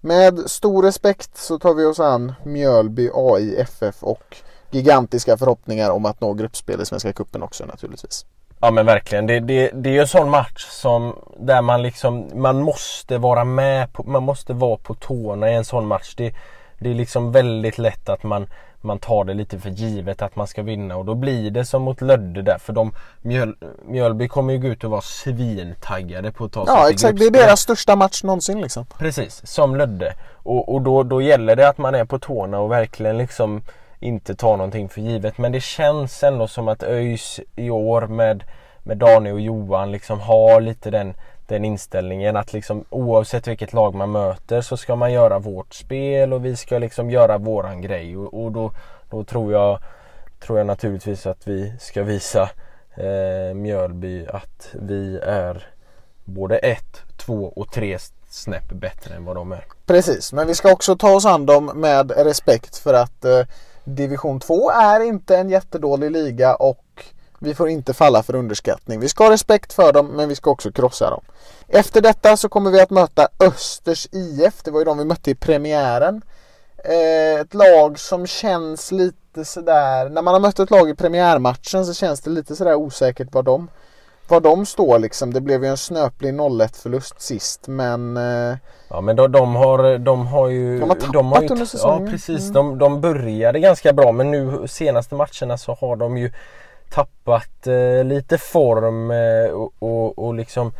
med 0.00 0.50
stor 0.50 0.82
respekt 0.82 1.36
så 1.36 1.58
tar 1.58 1.74
vi 1.74 1.84
oss 1.84 2.00
an 2.00 2.32
Mjölby, 2.44 3.10
AI, 3.14 3.56
FF 3.56 4.02
och 4.02 4.36
gigantiska 4.70 5.36
förhoppningar 5.36 5.90
om 5.90 6.06
att 6.06 6.20
nå 6.20 6.32
gruppspel 6.34 6.80
i 6.80 6.86
Svenska 6.86 7.12
Cupen 7.12 7.42
också 7.42 7.64
naturligtvis. 7.64 8.26
Ja 8.60 8.70
men 8.70 8.86
verkligen. 8.86 9.26
Det, 9.26 9.40
det, 9.40 9.70
det 9.74 9.88
är 9.88 9.92
ju 9.92 10.00
en 10.00 10.08
sån 10.08 10.30
match 10.30 10.66
som 10.70 11.18
där 11.38 11.62
man 11.62 11.82
liksom 11.82 12.30
man 12.34 12.62
måste 12.62 13.18
vara 13.18 13.44
med 13.44 13.92
på, 13.92 14.02
man 14.02 14.22
måste 14.22 14.52
vara 14.52 14.76
på 14.76 14.94
tårna 14.94 15.50
i 15.50 15.54
en 15.54 15.64
sån 15.64 15.86
match. 15.86 16.14
Det, 16.16 16.34
det 16.78 16.90
är 16.90 16.94
liksom 16.94 17.32
väldigt 17.32 17.78
lätt 17.78 18.08
att 18.08 18.22
man, 18.22 18.46
man 18.84 18.98
tar 18.98 19.24
det 19.24 19.34
lite 19.34 19.58
för 19.58 19.70
givet 19.70 20.22
att 20.22 20.36
man 20.36 20.46
ska 20.46 20.62
vinna 20.62 20.96
och 20.96 21.04
då 21.04 21.14
blir 21.14 21.50
det 21.50 21.64
som 21.64 21.82
mot 21.82 22.00
Lödde 22.00 22.42
där 22.42 22.58
för 22.58 22.72
de 22.72 22.92
Mjöl, 23.22 23.56
Mjölby 23.86 24.28
kommer 24.28 24.52
ju 24.52 24.58
gå 24.58 24.68
ut 24.68 24.84
och 24.84 24.90
vara 24.90 25.00
svintaggade 25.00 26.32
på 26.32 26.44
att 26.44 26.52
ta 26.52 26.66
sig 26.66 26.74
Ja 26.74 26.84
till 26.84 26.94
exakt, 26.94 27.18
det 27.18 27.24
är 27.24 27.30
deras 27.30 27.60
största 27.60 27.96
match 27.96 28.22
någonsin 28.22 28.60
liksom. 28.60 28.86
Precis, 28.98 29.46
som 29.46 29.76
Lödde. 29.76 30.14
Och, 30.32 30.74
och 30.74 30.82
då, 30.82 31.02
då 31.02 31.22
gäller 31.22 31.56
det 31.56 31.68
att 31.68 31.78
man 31.78 31.94
är 31.94 32.04
på 32.04 32.18
tårna 32.18 32.58
och 32.60 32.70
verkligen 32.70 33.18
liksom 33.18 33.62
inte 34.00 34.34
tar 34.34 34.56
någonting 34.56 34.88
för 34.88 35.00
givet. 35.00 35.38
Men 35.38 35.52
det 35.52 35.60
känns 35.60 36.22
ändå 36.22 36.48
som 36.48 36.68
att 36.68 36.82
ÖIS 36.82 37.40
i 37.56 37.70
år 37.70 38.06
med, 38.06 38.44
med 38.82 38.96
Daniel 38.96 39.34
och 39.34 39.40
Johan 39.40 39.92
liksom 39.92 40.20
har 40.20 40.60
lite 40.60 40.90
den, 40.90 41.14
den 41.46 41.64
inställningen 41.64 42.36
att 42.36 42.52
liksom 42.52 42.84
oavsett 42.90 43.48
vilket 43.48 43.72
lag 43.72 43.94
man 43.94 44.12
möter 44.12 44.60
så 44.60 44.76
ska 44.76 44.96
man 44.96 45.12
göra 45.12 45.38
vårt 45.38 45.74
spel 45.74 46.32
och 46.32 46.44
vi 46.44 46.56
ska 46.56 46.78
liksom 46.78 47.10
göra 47.10 47.38
våran 47.38 47.80
grej. 47.80 48.16
Och, 48.16 48.44
och 48.44 48.52
då, 48.52 48.72
då 49.10 49.24
tror 49.24 49.52
jag 49.52 49.78
tror 50.46 50.58
jag 50.58 50.66
naturligtvis 50.66 51.26
att 51.26 51.48
vi 51.48 51.72
ska 51.80 52.02
visa 52.02 52.42
eh, 52.96 53.54
Mjölby 53.54 54.26
att 54.26 54.68
vi 54.72 55.18
är 55.18 55.66
både 56.24 56.58
ett, 56.58 57.02
två 57.16 57.52
och 57.56 57.72
tre 57.72 57.98
snäpp 58.28 58.72
bättre 58.72 59.14
än 59.14 59.24
vad 59.24 59.36
de 59.36 59.52
är. 59.52 59.64
Precis, 59.86 60.32
men 60.32 60.46
vi 60.46 60.54
ska 60.54 60.72
också 60.72 60.96
ta 60.96 61.14
oss 61.14 61.26
an 61.26 61.46
dem 61.46 61.70
med 61.74 62.10
respekt 62.10 62.76
för 62.76 62.94
att 62.94 63.24
eh, 63.24 63.40
Division 63.84 64.40
2 64.40 64.70
är 64.70 65.00
inte 65.00 65.36
en 65.36 65.50
jättedålig 65.50 66.10
liga 66.10 66.54
och 66.54 67.04
vi 67.44 67.54
får 67.54 67.68
inte 67.68 67.94
falla 67.94 68.22
för 68.22 68.34
underskattning. 68.34 69.00
Vi 69.00 69.08
ska 69.08 69.24
ha 69.24 69.30
respekt 69.30 69.72
för 69.72 69.92
dem 69.92 70.06
men 70.06 70.28
vi 70.28 70.34
ska 70.36 70.50
också 70.50 70.72
krossa 70.72 71.10
dem. 71.10 71.24
Efter 71.68 72.00
detta 72.00 72.36
så 72.36 72.48
kommer 72.48 72.70
vi 72.70 72.80
att 72.80 72.90
möta 72.90 73.28
Östers 73.40 74.08
IF. 74.12 74.62
Det 74.62 74.70
var 74.70 74.78
ju 74.80 74.84
de 74.84 74.98
vi 74.98 75.04
mötte 75.04 75.30
i 75.30 75.34
premiären. 75.34 76.22
Eh, 76.84 77.40
ett 77.40 77.54
lag 77.54 77.98
som 77.98 78.26
känns 78.26 78.92
lite 78.92 79.44
sådär, 79.44 80.08
när 80.08 80.22
man 80.22 80.34
har 80.34 80.40
mött 80.40 80.58
ett 80.58 80.70
lag 80.70 80.90
i 80.90 80.94
premiärmatchen 80.94 81.86
så 81.86 81.94
känns 81.94 82.20
det 82.20 82.30
lite 82.30 82.56
sådär 82.56 82.74
osäkert 82.74 83.34
var 83.34 83.42
de, 83.42 83.68
var 84.28 84.40
de 84.40 84.66
står 84.66 84.98
liksom. 84.98 85.32
Det 85.32 85.40
blev 85.40 85.64
ju 85.64 85.70
en 85.70 85.76
snöplig 85.76 86.34
0-1 86.34 86.82
förlust 86.82 87.20
sist 87.20 87.68
men 87.68 88.16
eh, 88.16 88.56
Ja 88.88 89.00
men 89.00 89.16
de, 89.16 89.32
de, 89.32 89.54
har, 89.56 89.98
de 89.98 90.26
har 90.26 90.48
ju... 90.48 90.78
De 90.80 90.88
har 90.88 90.96
tappat 90.96 91.42
ju, 91.42 91.48
under 91.48 91.66
säsongen. 91.66 92.06
Ja 92.06 92.10
precis, 92.12 92.40
Mm. 92.40 92.52
de, 92.52 92.78
de 92.78 93.00
började 93.00 93.60
ganska 93.60 93.92
bra 93.92 94.12
men 94.12 94.30
nu 94.30 94.68
senaste 94.68 95.14
matcherna 95.14 95.58
så 95.58 95.74
har 95.80 95.96
de 95.96 96.16
ju 96.18 96.32
tappat 96.94 97.66
eh, 97.66 98.04
lite 98.04 98.38
form 98.38 99.10
eh, 99.10 99.50
och, 99.50 99.72
och, 99.78 100.18
och 100.18 100.34
liksom 100.34 100.72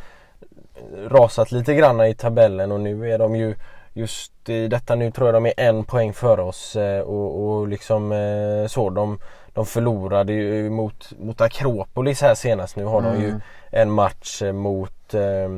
rasat 1.09 1.53
lite 1.53 1.75
granna 1.75 2.09
i 2.09 2.15
tabellen 2.15 2.73
och 2.73 2.81
nu 2.81 3.13
är 3.13 3.19
de 3.19 3.37
ju 3.37 3.55
Just 3.97 4.49
i 4.49 4.69
detta 4.69 4.95
nu 4.95 5.11
tror 5.11 5.29
jag 5.29 5.35
de 5.35 5.47
är 5.47 5.55
en 5.57 5.85
poäng 5.85 6.13
före 6.13 6.43
oss 6.43 6.77
eh, 6.77 7.01
och, 7.01 7.45
och 7.45 7.69
liksom 7.69 8.13
eh, 8.13 8.67
så. 8.67 8.91
De, 8.91 9.19
de 9.53 9.67
förlorade 9.67 10.33
ju 10.33 10.71
mot, 10.71 11.13
mot 11.19 11.41
Akropolis 11.41 12.21
här 12.23 12.35
senast. 12.35 12.77
Nu 12.77 12.85
har 12.85 13.03
de 13.03 13.21
ju 13.21 13.29
Mm. 13.29 13.41
en 13.71 13.91
match 13.91 14.43
mot 14.43 15.15
eh, 15.15 15.49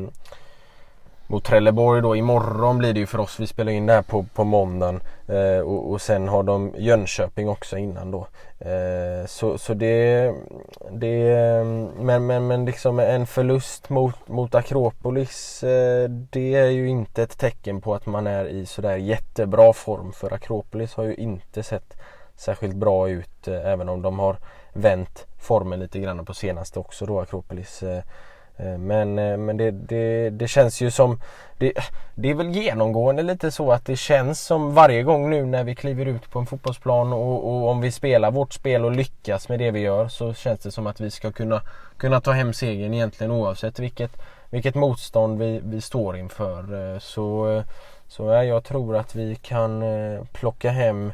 mot 1.26 1.44
Trelleborg 1.44 2.02
då. 2.02 2.16
Imorgon 2.16 2.78
blir 2.78 2.92
det 2.92 3.00
ju 3.00 3.06
för 3.06 3.18
oss. 3.18 3.40
Vi 3.40 3.46
spelar 3.46 3.72
in 3.72 3.86
det 3.86 3.92
här 3.92 4.02
på, 4.02 4.22
på 4.34 4.44
måndagen. 4.44 5.00
Eh, 5.28 5.60
och, 5.60 5.90
och 5.90 6.00
sen 6.00 6.28
har 6.28 6.42
de 6.42 6.74
Jönköping 6.78 7.48
också 7.48 7.76
innan 7.76 8.10
då. 8.10 8.26
Eh, 8.58 9.26
så, 9.26 9.58
så 9.58 9.74
det, 9.74 10.32
det 10.90 11.64
men, 11.98 12.26
men, 12.26 12.46
men 12.46 12.64
liksom 12.64 12.98
en 12.98 13.26
förlust 13.26 13.88
mot, 13.88 14.28
mot 14.28 14.54
Akropolis 14.54 15.62
eh, 15.62 16.10
det 16.10 16.54
är 16.54 16.70
ju 16.70 16.88
inte 16.88 17.22
ett 17.22 17.38
tecken 17.38 17.80
på 17.80 17.94
att 17.94 18.06
man 18.06 18.26
är 18.26 18.44
i 18.44 18.66
sådär 18.66 18.96
jättebra 18.96 19.72
form. 19.72 20.12
För 20.12 20.32
Akropolis 20.32 20.94
har 20.94 21.04
ju 21.04 21.14
inte 21.14 21.62
sett 21.62 21.96
särskilt 22.36 22.76
bra 22.76 23.08
ut 23.08 23.48
eh, 23.48 23.66
även 23.66 23.88
om 23.88 24.02
de 24.02 24.18
har 24.18 24.36
vänt 24.72 25.26
formen 25.38 25.80
lite 25.80 25.98
grann 25.98 26.24
på 26.24 26.34
senaste 26.34 26.78
också 26.78 27.06
då 27.06 27.20
Akropolis. 27.20 27.82
Eh, 27.82 28.02
Eh, 28.56 28.78
men, 28.78 29.18
eh, 29.18 29.36
men 29.36 29.56
det, 29.56 29.70
det, 29.70 30.30
det 30.30 30.48
känns 30.48 30.80
ju 30.80 30.90
som 30.90 31.20
det, 31.58 31.72
det 32.14 32.30
är 32.30 32.34
väl 32.34 32.50
genomgående 32.50 33.22
lite 33.22 33.50
så 33.50 33.72
att 33.72 33.84
det 33.84 33.96
känns 33.96 34.40
som 34.40 34.74
varje 34.74 35.02
gång 35.02 35.30
nu 35.30 35.44
när 35.44 35.64
vi 35.64 35.74
kliver 35.74 36.06
ut 36.06 36.30
på 36.30 36.38
en 36.38 36.46
fotbollsplan 36.46 37.12
och, 37.12 37.48
och 37.48 37.68
om 37.68 37.80
vi 37.80 37.92
spelar 37.92 38.30
vårt 38.30 38.52
spel 38.52 38.84
och 38.84 38.92
lyckas 38.92 39.48
med 39.48 39.58
det 39.58 39.70
vi 39.70 39.80
gör 39.80 40.08
så 40.08 40.34
känns 40.34 40.60
det 40.60 40.70
som 40.70 40.86
att 40.86 41.00
vi 41.00 41.10
ska 41.10 41.32
kunna, 41.32 41.62
kunna 41.96 42.20
ta 42.20 42.32
hem 42.32 42.52
segern 42.52 42.94
egentligen 42.94 43.32
oavsett 43.32 43.78
vilket, 43.78 44.10
vilket 44.50 44.74
motstånd 44.74 45.38
vi, 45.38 45.60
vi 45.64 45.80
står 45.80 46.16
inför. 46.16 46.92
Eh, 46.92 46.98
så, 46.98 47.62
så 48.08 48.24
ja, 48.24 48.44
jag 48.44 48.64
tror 48.64 48.96
att 48.96 49.14
vi 49.14 49.34
kan 49.34 49.84
plocka 50.32 50.70
hem 50.70 51.12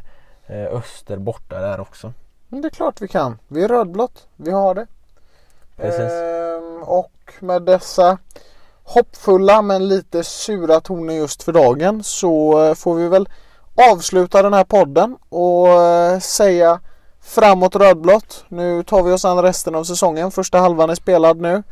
Öster 0.48 1.16
borta 1.16 1.60
där 1.60 1.80
också. 1.80 2.12
Det 2.48 2.68
är 2.68 2.70
klart 2.70 3.00
vi 3.00 3.08
kan. 3.08 3.38
Vi 3.48 3.64
är 3.64 3.68
rödblått. 3.68 4.26
Vi 4.36 4.50
har 4.50 4.74
det. 4.74 4.86
Precis. 5.82 6.12
Ehm, 6.12 6.82
och 6.82 7.12
med 7.40 7.62
dessa 7.62 8.18
hoppfulla 8.84 9.62
men 9.62 9.88
lite 9.88 10.24
sura 10.24 10.80
toner 10.80 11.14
just 11.14 11.42
för 11.42 11.52
dagen 11.52 12.02
så 12.04 12.64
eh, 12.64 12.74
får 12.74 12.94
vi 12.94 13.08
väl 13.08 13.28
avsluta 13.92 14.42
den 14.42 14.54
här 14.54 14.64
podden 14.64 15.16
och 15.28 15.68
eh, 15.68 16.18
säga 16.18 16.80
framåt 17.22 17.76
rödblått. 17.76 18.44
Nu 18.48 18.82
tar 18.82 19.02
vi 19.02 19.12
oss 19.12 19.24
an 19.24 19.42
resten 19.42 19.74
av 19.74 19.84
säsongen. 19.84 20.30
Första 20.30 20.58
halvan 20.58 20.90
är 20.90 20.94
spelad 20.94 21.40
nu 21.40 21.62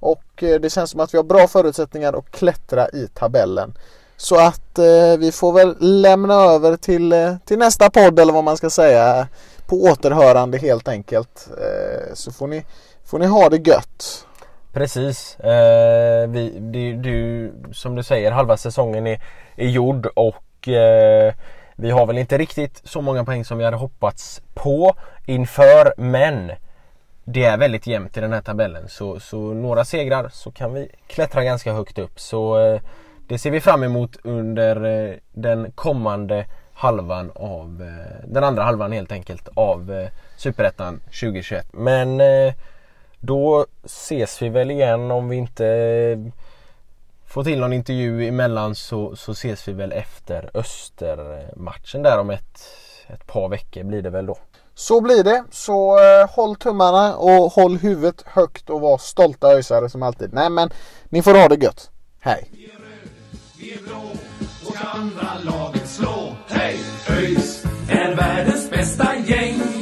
och 0.00 0.42
eh, 0.42 0.60
det 0.60 0.70
känns 0.70 0.90
som 0.90 1.00
att 1.00 1.14
vi 1.14 1.18
har 1.18 1.24
bra 1.24 1.48
förutsättningar 1.48 2.18
att 2.18 2.30
klättra 2.30 2.88
i 2.88 3.08
tabellen. 3.14 3.74
Så 4.16 4.40
att 4.40 4.78
eh, 4.78 5.18
vi 5.18 5.32
får 5.32 5.52
väl 5.52 5.76
lämna 5.80 6.34
över 6.34 6.76
till, 6.76 7.36
till 7.44 7.58
nästa 7.58 7.90
podd 7.90 8.18
eller 8.18 8.32
vad 8.32 8.44
man 8.44 8.56
ska 8.56 8.70
säga 8.70 9.28
på 9.66 9.76
återhörande 9.82 10.58
helt 10.58 10.88
enkelt. 10.88 11.48
Eh, 11.58 12.14
så 12.14 12.32
får 12.32 12.46
ni, 12.46 12.64
får 13.10 13.18
ni 13.18 13.26
ha 13.26 13.48
det 13.48 13.68
gött. 13.68 14.26
Precis. 14.72 15.40
Eh, 15.40 16.28
vi, 16.28 16.58
det, 16.60 16.92
du, 16.92 17.52
som 17.72 17.94
du 17.94 18.02
säger, 18.02 18.30
halva 18.30 18.56
säsongen 18.56 19.06
är, 19.06 19.20
är 19.56 19.68
gjord 19.68 20.06
och 20.06 20.68
eh, 20.68 21.34
vi 21.76 21.90
har 21.90 22.06
väl 22.06 22.18
inte 22.18 22.38
riktigt 22.38 22.80
så 22.84 23.00
många 23.00 23.24
poäng 23.24 23.44
som 23.44 23.58
vi 23.58 23.64
hade 23.64 23.76
hoppats 23.76 24.42
på 24.54 24.94
inför 25.26 25.94
men 25.96 26.52
det 27.24 27.44
är 27.44 27.58
väldigt 27.58 27.86
jämnt 27.86 28.16
i 28.16 28.20
den 28.20 28.32
här 28.32 28.40
tabellen 28.40 28.88
så, 28.88 29.20
så 29.20 29.36
några 29.36 29.84
segrar 29.84 30.28
så 30.32 30.50
kan 30.50 30.74
vi 30.74 30.88
klättra 31.06 31.44
ganska 31.44 31.72
högt 31.72 31.98
upp. 31.98 32.20
Så 32.20 32.58
eh, 32.58 32.80
det 33.28 33.38
ser 33.38 33.50
vi 33.50 33.60
fram 33.60 33.82
emot 33.82 34.16
under 34.22 34.84
eh, 34.84 35.14
den 35.32 35.72
kommande 35.72 36.46
halvan 36.72 37.30
av 37.34 37.82
eh, 37.82 38.28
den 38.28 38.44
andra 38.44 38.62
halvan 38.62 38.92
helt 38.92 39.12
enkelt 39.12 39.48
av 39.54 39.92
eh, 39.92 40.08
Superettan 40.36 41.00
2021. 41.06 41.66
Men 41.72 42.20
eh, 42.20 42.54
då 43.20 43.66
ses 43.84 44.42
vi 44.42 44.48
väl 44.48 44.70
igen 44.70 45.10
om 45.10 45.28
vi 45.28 45.36
inte 45.36 45.66
eh, 45.66 46.18
får 47.26 47.44
till 47.44 47.60
någon 47.60 47.72
intervju 47.72 48.28
emellan 48.28 48.74
så, 48.74 49.16
så 49.16 49.32
ses 49.32 49.68
vi 49.68 49.72
väl 49.72 49.92
efter 49.92 50.50
Östermatchen 50.54 52.02
där 52.02 52.18
om 52.18 52.30
ett, 52.30 52.60
ett 53.06 53.26
par 53.26 53.48
veckor 53.48 53.84
blir 53.84 54.02
det 54.02 54.10
väl 54.10 54.26
då. 54.26 54.38
Så 54.74 55.00
blir 55.00 55.24
det. 55.24 55.44
Så 55.50 55.98
eh, 55.98 56.30
håll 56.30 56.56
tummarna 56.56 57.16
och 57.16 57.52
håll 57.52 57.76
huvudet 57.76 58.22
högt 58.26 58.70
och 58.70 58.80
var 58.80 58.98
stolta 58.98 59.48
öisare 59.48 59.88
som 59.88 60.02
alltid. 60.02 60.32
Nej 60.32 60.50
men 60.50 60.70
ni 61.08 61.22
får 61.22 61.34
ha 61.34 61.48
det 61.48 61.64
gött. 61.64 61.90
Hej! 62.20 62.50
Vi 63.58 63.72
är 63.72 63.82
blå 63.82 64.10
och 64.66 64.74
ska 64.74 64.88
andra 64.88 65.28
laget 65.42 65.88
slå. 65.88 66.36
Hej! 66.48 66.78
ÖIS 67.08 67.64
är 67.90 68.14
världens 68.16 68.70
bästa 68.70 69.16
gäng 69.16 69.79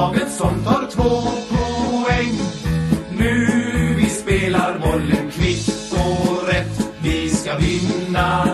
laget 0.00 0.32
som 0.32 0.64
tar 0.64 0.86
två 0.90 1.10
poäng. 1.50 2.38
Nu 3.18 3.46
vi 3.96 4.06
spelar 4.06 4.78
bollen 4.78 5.30
kvitt 5.30 5.92
och 5.92 6.48
rätt. 6.48 6.90
Vi 7.02 7.28
ska 7.28 7.56
vinna 7.56 8.49